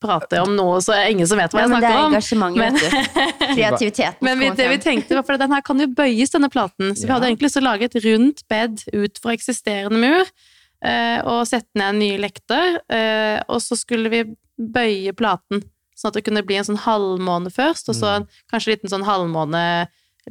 prater 0.06 0.44
om 0.46 0.56
noe, 0.58 0.80
så 0.84 0.96
er 0.96 1.06
det 1.06 1.16
ingen 1.18 1.30
som 1.30 1.40
vet 1.42 1.54
hva 1.54 1.64
ja, 1.64 1.68
jeg 1.68 1.74
men 1.74 1.84
det 1.84 1.90
er 1.90 1.98
snakker 1.98 2.56
engasjementet. 2.56 3.20
Kreativiteten. 3.58 4.26
men 4.26 4.42
vi, 4.42 4.50
det 4.58 4.68
vi 4.72 4.80
tenkte 4.84 5.18
var, 5.18 5.26
for 5.28 5.42
den 5.42 5.56
her 5.56 5.66
kan 5.66 5.84
jo 5.84 5.90
bøyes, 5.98 6.34
denne 6.34 6.50
platen. 6.54 6.94
Så 6.96 7.08
vi 7.08 7.14
hadde 7.14 7.30
egentlig 7.30 7.50
lyst 7.50 7.60
til 7.60 7.66
å 7.66 7.70
lage 7.70 7.90
et 7.90 8.00
rundt 8.06 8.44
bed 8.52 8.86
ut 8.94 9.22
fra 9.24 9.36
eksisterende 9.36 10.02
mur, 10.02 10.34
eh, 10.86 11.20
og 11.22 11.44
sette 11.50 11.82
ned 11.82 12.02
nye 12.02 12.22
lekter, 12.22 12.80
eh, 12.94 13.38
og 13.50 13.62
så 13.66 13.78
skulle 13.80 14.14
vi 14.14 14.24
bøye 14.56 15.16
platen, 15.18 15.66
sånn 15.96 16.14
at 16.14 16.20
det 16.20 16.26
kunne 16.28 16.46
bli 16.48 16.60
en 16.60 16.70
sånn 16.70 16.84
halvmåne 16.86 17.52
først, 17.54 17.92
og 17.92 17.98
så 17.98 18.16
en, 18.20 18.28
kanskje 18.52 18.72
en 18.72 18.78
liten 18.78 18.96
sånn 18.96 19.08
halvmåne 19.08 19.66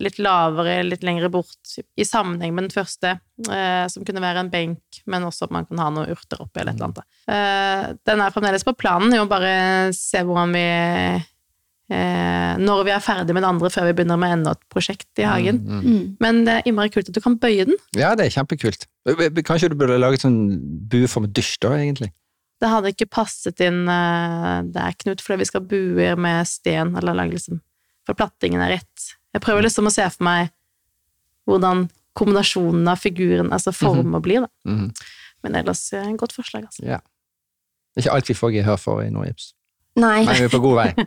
litt 0.01 0.18
lavere, 0.22 0.80
litt 0.86 1.05
lengre 1.07 1.30
bort, 1.30 1.76
i 1.97 2.07
sammenheng 2.07 2.55
med 2.55 2.66
den 2.66 2.74
første, 2.74 3.16
eh, 3.47 3.84
som 3.90 4.07
kunne 4.07 4.22
være 4.24 4.42
en 4.42 4.51
benk, 4.51 5.03
men 5.11 5.26
også 5.26 5.47
at 5.47 5.55
man 5.55 5.68
kan 5.68 5.82
ha 5.82 5.90
noen 5.95 6.11
urter 6.14 6.42
oppi 6.42 6.62
eller 6.62 6.74
et 6.74 6.80
eller 6.80 6.90
annet. 6.90 7.20
Eh, 7.30 7.92
den 8.11 8.24
er 8.24 8.34
fremdeles 8.34 8.66
på 8.66 8.74
planen, 8.78 9.14
vi 9.14 9.20
må 9.22 9.28
bare 9.30 9.55
se 9.95 10.24
hvordan 10.26 10.55
vi 10.57 10.64
eh, 10.64 12.59
Når 12.64 12.82
vi 12.86 12.95
er 12.95 13.05
ferdig 13.05 13.36
med 13.36 13.45
det 13.45 13.51
andre 13.51 13.70
før 13.70 13.88
vi 13.90 13.95
begynner 13.99 14.18
med 14.20 14.38
enda 14.38 14.57
et 14.57 14.66
prosjekt 14.72 15.20
i 15.20 15.28
hagen. 15.28 15.62
Mm. 15.62 15.80
Mm. 15.84 16.05
Men 16.22 16.42
det 16.47 16.59
er 16.59 16.68
innmari 16.70 16.92
kult 16.95 17.11
at 17.11 17.14
du 17.14 17.22
kan 17.22 17.38
bøye 17.38 17.66
den. 17.68 17.78
Ja, 17.99 18.14
det 18.18 18.26
er 18.26 18.36
kjempekult. 18.38 18.86
Kanskje 19.45 19.70
du 19.70 19.78
burde 19.78 20.01
laget 20.01 20.24
sånn 20.24 20.38
bueform 20.90 21.28
dusj, 21.30 21.59
da, 21.62 21.74
egentlig? 21.78 22.11
Det 22.62 22.70
hadde 22.70 22.95
ikke 22.95 23.11
passet 23.12 23.61
inn 23.62 23.84
eh, 23.90 24.59
der, 24.74 24.97
Knut, 25.03 25.22
fordi 25.22 25.42
vi 25.42 25.51
skal 25.51 25.66
bue 25.68 26.14
med 26.16 26.49
sten, 26.49 26.95
eller 26.99 27.16
lage 27.18 27.36
liksom 27.36 27.61
For 28.09 28.16
plattingen 28.16 28.62
er 28.64 28.78
rett. 28.78 29.11
Jeg 29.35 29.43
prøver 29.43 29.66
liksom 29.66 29.91
å 29.91 29.93
se 29.93 30.07
for 30.14 30.26
meg 30.26 30.53
hvordan 31.49 31.89
kombinasjonen 32.14 32.87
av 32.89 33.01
figuren, 33.03 33.51
altså 33.53 33.74
former, 33.74 34.22
blir, 34.22 34.47
da. 34.47 34.70
Mhm. 34.70 34.93
Men 35.45 35.59
ellers 35.61 35.82
eh, 35.93 36.07
godt 36.16 36.32
forslag, 36.32 36.64
altså. 36.70 36.85
Ja. 36.89 37.03
Ikke 37.99 38.14
alt 38.14 38.30
vi 38.30 38.37
får 38.39 38.55
gehør 38.55 38.78
for 38.80 39.03
i 39.05 39.11
Nordgips. 39.12 39.53
Nei. 39.95 40.24
Men 40.26 40.34
vi 40.40 40.47
er 40.49 40.51
på 40.51 40.59
god 40.64 40.80
vei. 40.80 40.88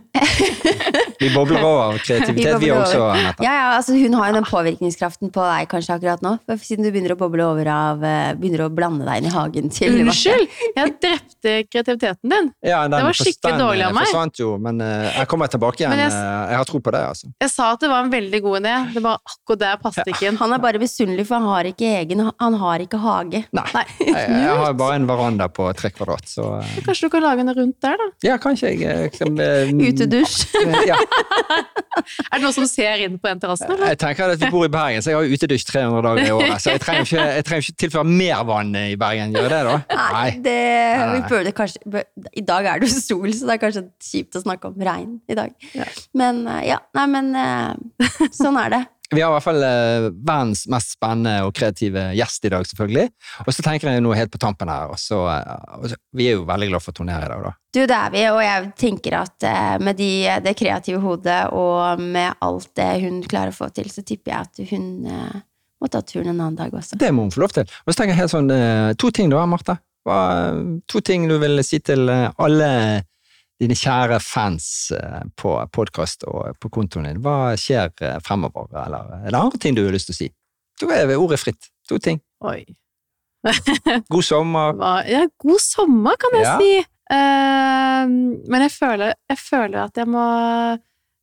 Vi 1.17 1.31
bobler 1.33 1.63
over 1.65 1.79
av 1.88 1.95
kreativitet, 1.97 2.59
vi 2.61 2.67
vi 2.67 2.71
også. 2.71 2.99
Anette. 3.09 3.41
Ja, 3.41 3.49
ja, 3.57 3.61
altså 3.79 3.95
hun 3.97 4.13
har 4.19 4.27
jo 4.29 4.35
den 4.35 4.45
påvirkningskraften 4.45 5.31
på 5.33 5.41
deg 5.47 5.65
kanskje 5.71 5.95
akkurat 5.95 6.21
nå. 6.21 6.35
Siden 6.61 6.85
du 6.85 6.91
begynner 6.93 7.15
å 7.15 7.17
boble 7.17 7.41
over 7.41 7.65
av 7.73 8.03
eh, 8.05 8.35
Begynner 8.38 8.67
å 8.67 8.69
blande 8.69 9.01
deg 9.07 9.23
inn 9.23 9.29
i 9.31 9.33
hagen 9.33 9.71
til 9.73 9.95
Unnskyld! 10.03 10.45
Jeg 10.77 10.93
drepte 11.01 11.55
kreativiteten 11.71 12.29
din. 12.35 12.51
Ja, 12.69 12.83
den 12.85 12.93
Det 12.93 13.07
var 13.07 13.17
skikkelig 13.17 13.57
dårlig 13.63 13.88
av 13.88 13.95
meg. 13.97 14.05
forsvant 14.11 14.41
jo, 14.43 14.51
men 14.61 14.83
eh, 14.85 15.07
jeg 15.17 15.29
kommer 15.33 15.49
tilbake 15.55 15.81
igjen. 15.81 15.95
Jeg- 16.03 16.13
eh, 16.13 16.45
jeg 16.53 16.61
har 16.61 16.69
tro 16.69 16.83
på 16.85 16.93
det, 16.93 17.01
altså. 17.15 17.31
Jeg 17.47 17.53
sa 17.55 17.71
at 17.73 17.81
det 17.88 17.89
var 17.95 18.05
en 18.05 18.13
veldig 18.13 18.43
god 18.45 18.59
idé, 18.61 18.75
det 18.93 19.03
var 19.07 19.17
akkurat 19.33 19.63
det 19.65 19.71
jeg 19.73 19.81
passet 19.88 20.13
ikke 20.13 20.29
inn. 20.29 20.39
Han 20.43 20.53
er 20.53 20.63
bare 20.67 20.83
misunnelig, 20.85 21.25
for 21.31 21.41
han 21.41 21.49
har 21.49 21.71
ikke 21.73 21.89
egen 22.03 22.23
Han 22.29 22.59
har 22.61 22.85
ikke 22.85 23.01
hage. 23.01 23.41
Nei. 23.57 23.65
Nei. 23.73 23.85
Jeg, 24.05 24.29
jeg 24.38 24.61
har 24.61 24.77
bare 24.77 25.01
en 25.01 25.09
veranda 25.09 25.49
på 25.49 25.65
tre 25.81 25.89
kvadrat, 25.97 26.29
så 26.29 26.59
eh, 26.61 26.77
Kanskje 26.85 27.09
du 27.09 27.15
kan 27.17 27.25
lage 27.25 27.41
en 27.47 27.55
rundt 27.57 27.81
der, 27.81 27.97
da? 28.05 28.09
Ja, 28.29 28.38
kanskje 28.38 28.69
jeg 28.69 28.76
eh, 28.84 29.07
kan, 29.13 29.38
eh, 29.41 29.71
Utedusj. 29.89 30.45
Ja, 30.88 30.97
Er 31.97 32.38
det 32.38 32.43
noen 32.43 32.53
som 32.53 32.67
ser 32.69 33.01
inn 33.01 33.15
på 33.17 33.25
den 33.30 33.39
terrassen, 33.41 33.71
eller? 33.73 33.89
jeg 33.93 33.97
tenker 34.03 34.30
at 34.36 34.41
vi 34.41 34.49
bor 34.53 34.65
i 34.67 34.71
Bergen, 34.71 35.01
så 35.01 35.09
jeg 35.11 35.17
har 35.17 35.32
utedusj 35.34 35.65
300 35.71 36.03
dager 36.05 36.28
i 36.28 36.34
året. 36.36 36.61
Så 36.61 36.73
jeg 36.75 36.82
trenger 36.84 37.07
ikke, 37.07 37.23
jeg 37.39 37.45
trenger 37.47 37.65
ikke 37.67 37.82
tilføre 37.84 38.09
mer 38.11 38.43
vann 38.47 38.69
i 38.78 38.95
Bergen. 39.01 39.34
Gjør 39.34 39.49
det, 39.55 39.61
da? 39.67 39.78
Nei. 40.13 40.28
Det, 40.45 40.57
vi 41.15 41.23
burde 41.32 41.53
kanskje, 41.57 41.82
bør- 41.95 42.30
I 42.38 42.43
dag 42.45 42.69
er 42.73 42.84
det 42.84 42.91
jo 42.91 43.01
sol, 43.01 43.28
så 43.34 43.49
det 43.49 43.55
er 43.57 43.63
kanskje 43.65 43.84
kjipt 44.11 44.38
å 44.38 44.43
snakke 44.45 44.69
om 44.69 44.78
regn 44.89 45.17
i 45.32 45.39
dag. 45.39 45.55
Ja. 45.78 45.88
Men 46.21 46.43
eh, 46.45 46.61
ja, 46.69 46.80
nei, 46.97 47.07
men 47.15 47.34
sånn 48.36 48.59
er 48.61 48.75
det. 48.78 48.84
Vi 49.15 49.21
har 49.21 49.31
i 49.31 49.35
hvert 49.37 49.45
fall 49.45 49.63
eh, 49.63 50.09
verdens 50.11 50.65
mest 50.67 50.97
spennende 50.97 51.45
og 51.47 51.53
kreative 51.55 52.09
gjest 52.17 52.43
i 52.43 52.51
dag, 52.51 52.65
selvfølgelig. 52.67 53.05
Og 53.45 53.55
så 53.55 53.63
tenker 53.63 53.91
jeg 53.93 54.03
noe 54.03 54.17
helt 54.19 54.33
på 54.33 54.41
tampen 54.41 54.67
her. 54.71 54.91
Og 54.91 54.99
så, 54.99 55.21
eh, 55.31 55.77
og 55.77 55.87
så, 55.93 55.99
vi 56.17 56.27
er 56.27 56.35
jo 56.35 56.43
veldig 56.49 56.67
glad 56.73 56.83
for 56.83 56.91
å 56.91 56.97
turnere 56.99 57.29
i 57.29 57.31
dag, 57.31 57.45
da. 57.47 57.53
Du, 57.77 57.81
det 57.87 57.97
er 57.97 58.11
vi, 58.11 58.23
og 58.33 58.41
jeg 58.43 58.69
tenker 58.83 59.19
at 59.21 59.47
eh, 59.47 59.75
med 59.87 59.99
de, 59.99 60.11
det 60.43 60.55
kreative 60.59 60.99
hodet 61.03 61.39
og 61.55 62.03
med 62.03 62.35
alt 62.43 62.71
det 62.79 62.89
hun 63.05 63.21
klarer 63.23 63.55
å 63.55 63.57
få 63.57 63.69
til, 63.75 63.87
så 63.93 64.03
tipper 64.03 64.33
jeg 64.33 64.49
at 64.49 64.73
hun 64.73 64.87
eh, 65.07 65.43
må 65.79 65.91
ta 65.93 66.01
turen 66.01 66.31
en 66.33 66.39
annen 66.41 66.59
dag 66.59 66.73
også. 66.73 66.99
Det 66.99 67.11
må 67.13 67.27
hun 67.27 67.33
få 67.33 67.45
lov 67.45 67.55
til. 67.55 67.67
Og 67.85 67.93
så 67.93 68.01
tenker 68.01 68.15
jeg 68.15 68.23
helt 68.25 68.33
sånn, 68.33 68.51
eh, 68.51 68.93
To 68.99 69.13
ting 69.13 69.31
da, 69.31 69.45
Marte. 69.47 69.77
Hva, 70.07 70.19
to 70.87 71.03
ting 71.03 71.27
du 71.27 71.35
vil 71.41 71.63
si 71.67 71.79
til 71.83 72.09
eh, 72.11 72.27
alle 72.43 72.69
dine 73.61 73.75
kjære 73.77 74.19
fans 74.21 74.67
eh, 74.93 75.21
på 75.39 75.53
podkast 75.73 76.25
og 76.29 76.57
på 76.61 76.69
kontoen 76.73 77.07
din. 77.09 77.21
Hva 77.25 77.55
skjer 77.57 77.89
eh, 78.05 78.17
fremover, 78.25 78.69
eller 78.85 79.15
er 79.23 79.31
det 79.31 79.39
andre 79.39 79.61
ting 79.61 79.77
du 79.77 79.83
har 79.85 79.95
lyst 79.95 80.11
til 80.11 80.15
å 80.17 80.19
si? 80.19 80.27
Da 80.77 80.91
er 80.93 81.15
ordet 81.17 81.39
fritt. 81.41 81.71
To 81.89 81.97
ting. 82.03 82.19
Oi. 82.45 82.61
God 84.13 84.25
sommer. 84.25 84.77
Ja, 85.09 85.23
god 85.41 85.61
sommer, 85.63 86.17
kan 86.21 86.37
jeg 86.37 86.45
Ja. 86.45 86.57
si. 86.61 86.85
Uh, 87.07 88.03
men 88.51 88.65
jeg 88.65 88.73
føler, 88.75 89.13
jeg 89.31 89.39
føler 89.39 89.77
at 89.85 89.95
jeg 89.95 90.09
må 90.11 90.23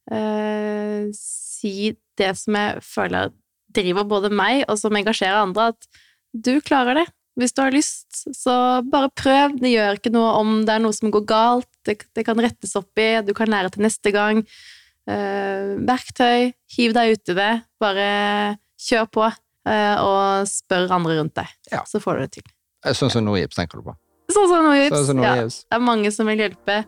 uh, 0.08 1.00
si 1.12 1.92
det 2.16 2.30
som 2.40 2.56
jeg 2.56 2.80
føler 2.86 3.34
driver 3.74 4.06
både 4.08 4.30
meg 4.32 4.62
og 4.70 4.78
som 4.80 4.96
engasjerer 4.96 5.42
andre, 5.42 5.68
at 5.74 5.88
du 6.32 6.56
klarer 6.64 7.02
det. 7.02 7.06
Hvis 7.36 7.52
du 7.52 7.60
har 7.64 7.74
lyst, 7.74 8.24
så 8.32 8.54
bare 8.88 9.10
prøv. 9.18 9.58
Det 9.60 9.74
gjør 9.74 9.98
ikke 9.98 10.12
noe 10.14 10.32
om 10.40 10.56
det 10.64 10.76
er 10.76 10.82
noe 10.86 10.94
som 10.96 11.10
går 11.12 11.24
galt. 11.28 11.68
Det, 11.84 11.98
det 12.16 12.24
kan 12.26 12.40
rettes 12.40 12.74
opp 12.80 13.00
i, 13.00 13.08
du 13.26 13.32
kan 13.36 13.50
lære 13.52 13.72
til 13.74 13.84
neste 13.86 14.12
gang. 14.14 14.42
Eh, 15.04 15.74
verktøy, 15.84 16.52
hiv 16.76 16.94
deg 16.96 17.18
uti 17.18 17.36
det. 17.36 17.52
Bare 17.82 18.08
kjør 18.80 19.10
på, 19.12 19.28
eh, 19.68 19.96
og 20.00 20.48
spør 20.48 20.88
andre 20.96 21.18
rundt 21.20 21.36
deg. 21.40 21.52
Ja. 21.72 21.84
Så 21.88 22.00
får 22.02 22.18
du 22.20 22.24
det 22.26 22.32
til. 22.38 22.50
Eh, 22.84 22.96
Sånn 22.96 23.12
som 23.12 23.24
Nordgips, 23.26 23.60
tenker 23.60 23.80
du 23.80 23.90
på. 23.90 23.96
Sånn 24.32 24.48
som 24.48 24.66
Nordgips. 24.66 25.06
Sånn 25.10 25.22
ja. 25.24 25.36
Det 25.44 25.78
er 25.78 25.84
mange 25.84 26.12
som 26.14 26.28
vil 26.30 26.44
hjelpe. 26.46 26.82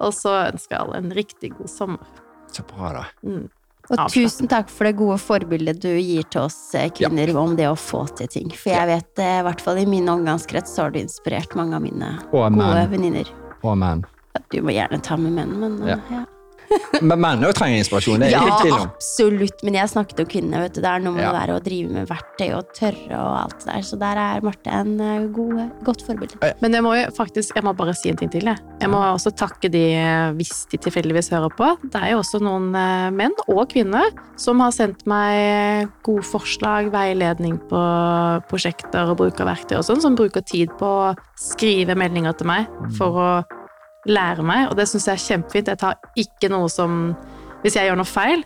Og 0.00 0.14
så 0.16 0.32
ønsker 0.48 0.76
jeg 0.78 0.80
alle 0.80 1.00
en 1.02 1.10
riktig 1.12 1.50
god 1.58 1.68
sommer. 1.68 2.20
Så 2.50 2.64
bra, 2.66 2.92
da. 2.96 3.02
Mm. 3.26 3.48
Og 3.90 3.96
Ja, 3.98 4.06
tusen 4.12 4.48
takk 4.50 4.68
for 4.70 4.86
det 4.86 4.94
gode 5.00 5.16
forbildet 5.18 5.80
du 5.82 5.90
gir 5.90 6.22
til 6.30 6.44
oss 6.44 6.56
kvinner 6.70 6.92
kvinner 6.94 7.32
om 7.40 7.56
det 7.58 7.66
å 7.66 7.74
få 7.78 8.04
til 8.16 8.28
ting. 8.30 8.50
For 8.54 8.70
jeg 8.70 8.86
vet, 8.86 9.18
eh, 9.18 9.40
i 9.40 9.42
hvert 9.42 9.60
fall 9.64 9.80
i 9.82 9.86
min 9.86 10.06
omgangskrets, 10.06 10.76
så 10.76 10.86
har 10.86 10.94
du 10.94 11.00
inspirert 11.00 11.56
mange 11.58 11.74
av 11.74 11.82
mine 11.82 12.12
Amen. 12.32 12.60
gode 12.60 12.86
venninner. 12.92 13.32
Og 13.64 13.76
menn. 13.76 14.04
Du 14.50 14.60
må 14.62 14.72
gjerne 14.74 15.02
ta 15.02 15.16
med 15.16 15.32
menn, 15.32 15.56
men 15.60 15.80
eh, 15.82 15.96
Ja. 15.96 15.98
ja. 16.20 16.26
Men 17.02 17.18
menn 17.18 17.40
òg 17.42 17.50
trenger 17.58 17.80
inspirasjon, 17.80 18.20
det 18.22 18.28
er 18.28 18.36
Ja, 18.36 18.40
ikke 18.46 18.58
tvil 18.62 18.74
om. 18.76 18.90
absolutt. 18.94 19.62
Men 19.66 19.74
jeg 19.74 19.90
snakket 19.90 20.20
om 20.22 20.26
kvinner. 20.30 20.60
vet 20.62 20.74
du. 20.76 20.80
Det 20.84 20.86
er 20.86 21.00
noe 21.02 21.16
med 21.16 21.24
Ja. 21.24 21.32
det 21.32 21.40
der 21.48 21.52
å 21.56 21.62
drive 21.64 21.90
med 21.96 22.06
verktøy 22.06 22.52
og 22.54 22.68
tørre 22.78 23.16
og 23.18 23.32
alt 23.40 23.56
det 23.64 23.66
der. 23.72 23.80
Så 23.88 23.98
der 23.98 24.20
er 24.22 24.40
Marte 24.46 24.70
en 24.70 24.92
eh, 25.02 25.24
god, 25.34 25.72
godt 25.82 26.04
forbilde. 26.06 26.38
Men 26.62 26.72
jeg 26.78 26.82
må 26.86 26.92
jo 26.94 27.10
faktisk 27.10 27.56
Jeg 27.58 27.64
må 27.66 27.72
bare 27.74 27.92
si 27.98 28.08
en 28.12 28.16
ting 28.16 28.30
til. 28.30 28.46
Jeg, 28.46 28.62
jeg 28.84 28.88
må 28.92 28.98
også 29.02 29.32
takke 29.34 29.68
de, 29.68 29.82
hvis 30.38 30.66
de 30.70 30.78
tilfeldigvis 30.78 31.30
hører 31.34 31.50
på. 31.58 31.72
Det 31.90 32.04
er 32.04 32.12
jo 32.12 32.18
også 32.22 32.38
noen 32.40 32.70
eh, 32.78 33.10
menn 33.18 33.34
og 33.48 33.66
kvinner 33.74 34.06
som 34.38 34.60
har 34.62 34.70
sendt 34.70 35.02
meg 35.10 35.90
gode 36.06 36.22
forslag, 36.22 36.92
veiledning 36.94 37.58
på 37.66 37.82
prosjekter 38.46 39.10
og 39.10 39.18
bruk 39.18 39.40
av 39.42 39.50
verktøy 39.56 39.80
og 39.80 39.84
sånn, 39.90 40.00
som 40.06 40.14
bruker 40.14 40.46
tid 40.46 40.70
på 40.78 40.86
å 40.86 41.14
skrive 41.34 41.96
meldinger 41.98 42.38
til 42.38 42.46
meg 42.46 42.70
for 42.96 43.18
å 43.18 43.30
lære 44.08 44.44
meg, 44.46 44.70
og 44.70 44.78
det 44.78 44.88
syns 44.88 45.08
jeg 45.08 45.18
er 45.18 45.26
kjempefint. 45.26 45.68
Jeg 45.72 45.80
tar 45.80 45.98
ikke 46.18 46.48
noe 46.52 46.70
som 46.72 47.14
Hvis 47.60 47.74
jeg 47.76 47.90
gjør 47.90 47.98
noe 48.00 48.08
feil, 48.08 48.40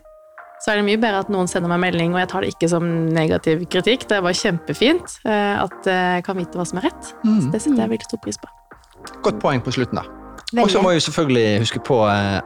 så 0.59 0.73
er 0.73 0.81
det 0.81 0.87
mye 0.89 0.99
bedre 0.99 1.21
at 1.23 1.29
noen 1.31 1.47
sender 1.47 1.71
meg 1.71 1.79
melding, 1.85 2.17
og 2.17 2.19
jeg 2.19 2.29
tar 2.33 2.43
det 2.43 2.49
ikke 2.51 2.67
som 2.73 2.87
negativ 3.15 3.61
kritikk. 3.71 4.09
Det 4.11 4.19
var 4.27 4.35
kjempefint 4.35 5.13
eh, 5.23 5.61
at 5.61 5.87
jeg 5.87 6.25
kan 6.27 6.35
vite 6.41 6.59
hva 6.59 6.65
som 6.67 6.81
er 6.81 6.89
rett. 6.89 7.13
Mm. 7.23 7.37
Så 7.45 7.53
det 7.53 7.61
setter 7.63 7.85
jeg 7.85 7.93
veldig 7.93 8.09
stor 8.09 8.23
pris 8.25 8.41
på. 8.43 8.51
Godt 9.23 9.39
poeng 9.39 9.63
på 9.63 9.75
slutten, 9.77 10.01
da. 10.01 10.05
Og 10.65 10.73
så 10.73 10.83
må 10.83 10.97
vi 10.97 11.05
selvfølgelig 11.05 11.63
huske 11.63 11.83
på 11.87 12.01
eh, 12.11 12.41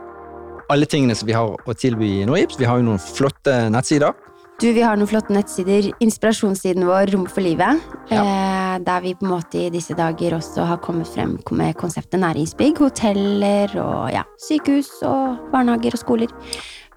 alle 0.68 0.88
tingene 0.90 1.16
som 1.16 1.28
vi 1.28 1.36
har 1.36 1.48
å 1.56 1.76
tilby 1.76 2.18
i 2.18 2.26
Norgips. 2.28 2.58
Vi 2.60 2.68
har 2.68 2.80
jo 2.80 2.88
noen 2.90 3.00
flotte 3.00 3.54
nettsider. 3.72 4.12
Du, 4.58 4.72
vi 4.74 4.82
har 4.82 4.96
noen 4.98 5.06
flotte 5.06 5.30
nettsider. 5.30 5.86
Inspirasjonssiden 6.02 6.82
vår, 6.88 7.12
Rom 7.12 7.28
for 7.30 7.44
livet. 7.46 7.78
Eh, 8.10 8.72
der 8.82 9.04
vi 9.04 9.12
på 9.14 9.22
en 9.22 9.30
måte 9.36 9.60
i 9.60 9.68
disse 9.70 9.94
dager 9.94 10.34
også 10.34 10.64
har 10.66 10.80
kommet 10.82 11.06
frem 11.06 11.36
med 11.54 11.76
konseptet 11.78 12.18
næringsbygg. 12.18 12.80
Hoteller 12.82 13.76
og 13.78 14.10
ja, 14.10 14.24
sykehus 14.48 14.90
og 15.06 15.38
barnehager 15.52 15.94
og 15.94 16.02
skoler. 16.02 16.34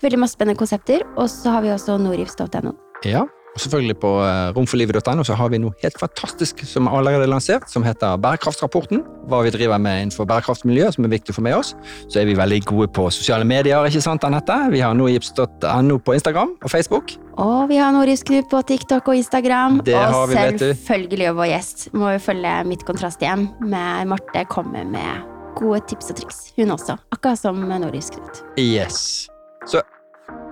Veldig 0.01 0.23
masse 0.23 0.39
spennende 0.39 0.57
konsepter. 0.57 1.05
Og 1.21 1.29
så 1.29 1.53
har 1.53 1.61
vi 1.61 1.69
også 1.69 1.99
norips.no. 2.01 2.73
Ja, 3.05 3.27
selvfølgelig 3.59 3.97
på 4.01 4.11
eh, 4.23 4.51
romforlivet.no 4.55 5.25
så 5.27 5.35
har 5.37 5.49
vi 5.51 5.59
noe 5.61 5.75
helt 5.83 5.97
fantastisk 5.99 6.63
som 6.67 6.87
er 6.87 6.97
allerede 6.97 7.29
lansert, 7.29 7.67
som 7.71 7.83
heter 7.85 8.19
Bærekraftsrapporten. 8.21 9.03
Hva 9.31 9.41
vi 9.45 9.53
driver 9.53 9.81
med 9.81 10.05
innenfor 10.05 10.27
bærekraftsmiljø, 10.29 10.91
som 10.95 11.07
er 11.07 11.13
viktig 11.15 11.33
å 11.33 11.39
få 11.39 11.45
med 11.45 11.57
oss. 11.57 11.73
Så 12.07 12.21
er 12.21 12.29
vi 12.29 12.37
veldig 12.39 12.61
gode 12.69 12.89
på 12.95 13.07
sosiale 13.13 13.47
medier, 13.47 13.83
ikke 13.87 14.03
sant, 14.03 14.25
Anette? 14.27 14.55
Vi 14.71 14.81
har 14.83 14.95
nogips.no 14.97 15.99
på 15.99 16.15
Instagram 16.17 16.55
og 16.61 16.71
Facebook. 16.71 17.15
Og 17.41 17.69
vi 17.71 17.79
har 17.81 17.93
Norips 17.95 18.25
Knut 18.27 18.49
på 18.51 18.61
TikTok 18.67 19.07
og 19.11 19.19
Instagram. 19.19 19.79
Det 19.87 19.95
og 19.97 20.29
vi, 20.31 20.41
selvfølgelig 20.61 21.29
og 21.31 21.39
vår 21.41 21.51
gjest 21.53 21.87
må 21.97 22.11
jo 22.15 22.23
følge 22.23 22.57
Mitt 22.67 22.83
kontrasthjem 22.87 23.47
med 23.63 24.11
Marte 24.11 24.43
kommer 24.51 24.85
med 24.87 25.25
gode 25.57 25.81
tips 25.89 26.11
og 26.13 26.21
triks. 26.21 26.43
Hun 26.57 26.75
også. 26.75 26.99
Akkurat 27.13 27.39
som 27.39 27.63
Norips 27.71 28.11
Knut. 28.13 28.43
Yes. 28.59 29.27
Så 29.69 29.81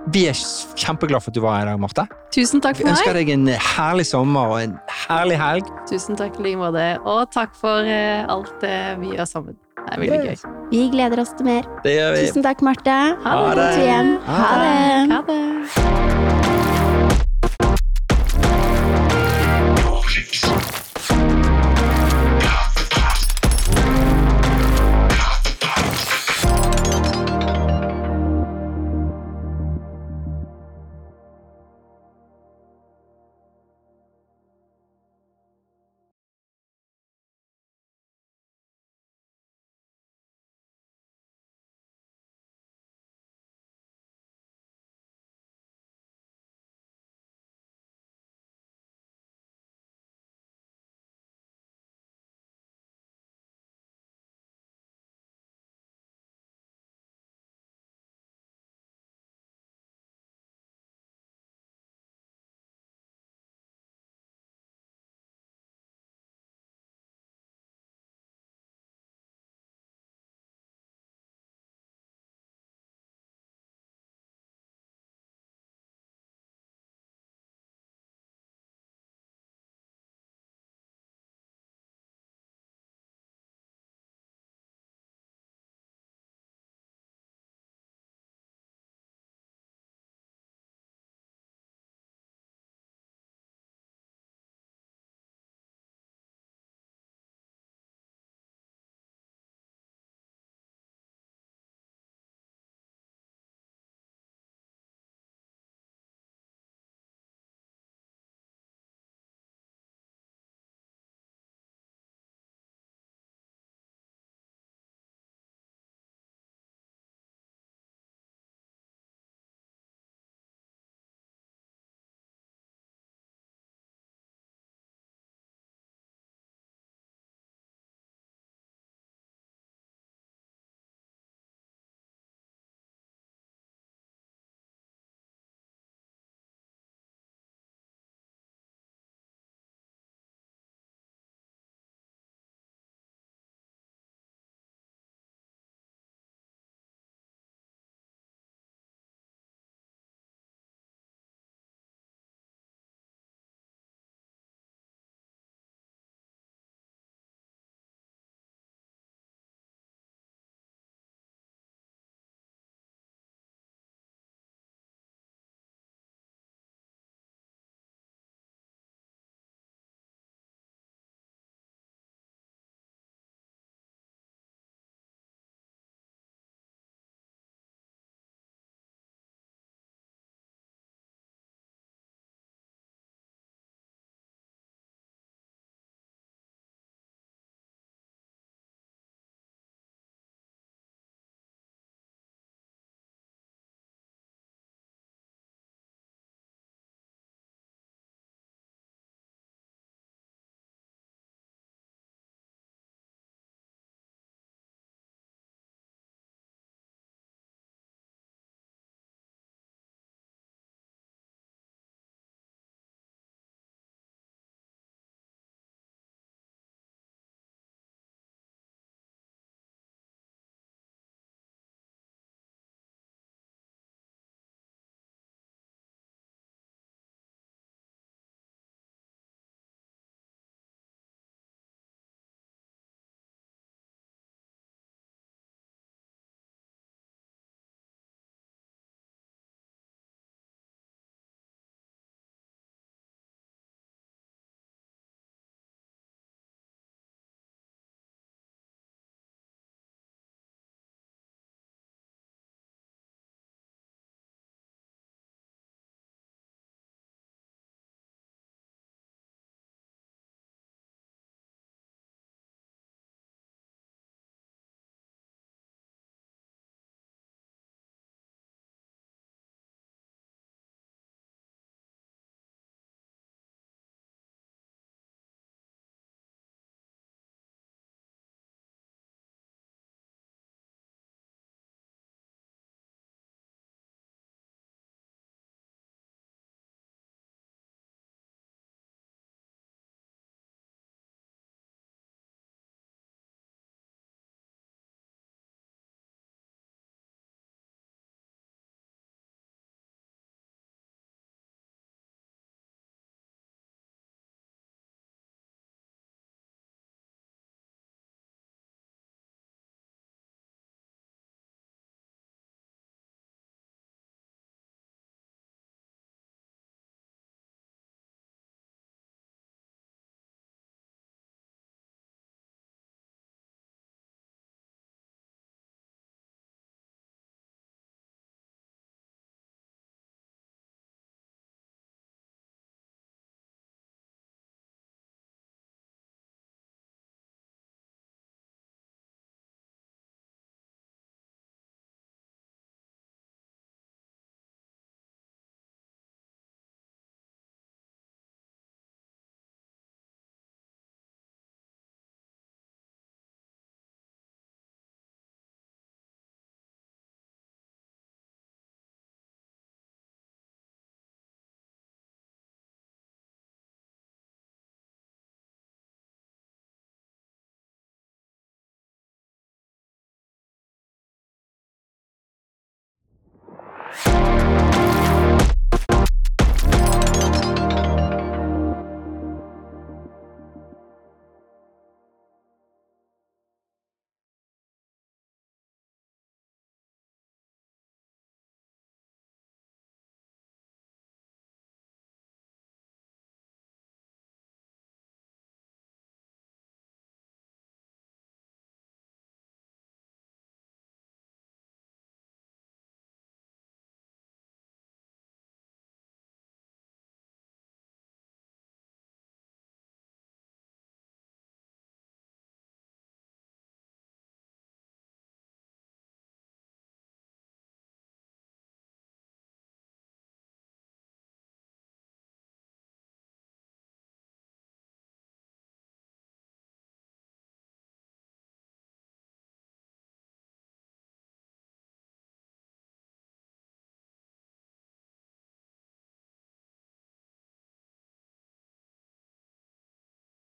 vi 0.08 0.26
er 0.30 0.36
kjempeglade 0.80 1.20
for 1.22 1.30
at 1.30 1.34
du 1.36 1.40
var 1.44 1.58
her 1.58 1.66
i 1.68 1.70
dag, 1.70 1.80
Marte. 1.80 2.06
Tusen 2.32 2.60
takk 2.64 2.76
for 2.78 2.84
meg. 2.88 2.94
Vi 2.94 2.96
ønsker 2.96 3.18
deg 3.18 3.32
en 3.34 3.46
herlig 3.76 4.06
sommer 4.08 4.54
og 4.54 4.62
en 4.62 4.76
herlig 5.06 5.36
helg. 5.40 5.68
Tusen 5.90 6.16
takk 6.16 6.38
i 6.40 6.42
like 6.48 6.56
måte. 6.60 6.86
Og 7.04 7.26
takk 7.34 7.52
for 7.58 7.84
eh, 7.84 8.24
alt 8.30 8.52
det 8.64 8.76
vi 9.02 9.12
gjør 9.16 9.28
sammen. 9.28 9.58
Det 9.80 9.96
er 9.96 10.00
veldig 10.04 10.30
Yes. 10.30 10.42
gøy. 10.44 10.56
Vi 10.70 10.82
gleder 10.92 11.20
oss 11.22 11.32
til 11.36 11.46
mer. 11.46 11.62
Det 11.84 11.96
gjør 11.96 12.12
vi. 12.16 12.26
Tusen 12.28 12.42
takk, 12.46 12.62
Marte. 12.62 12.98
Ha 13.24 13.36
det. 13.54 13.68
Ha 13.68 13.74
det. 13.76 14.20
Ha 14.28 14.54
det. 14.62 15.12
Ha 15.12 15.20
det. 15.28 16.09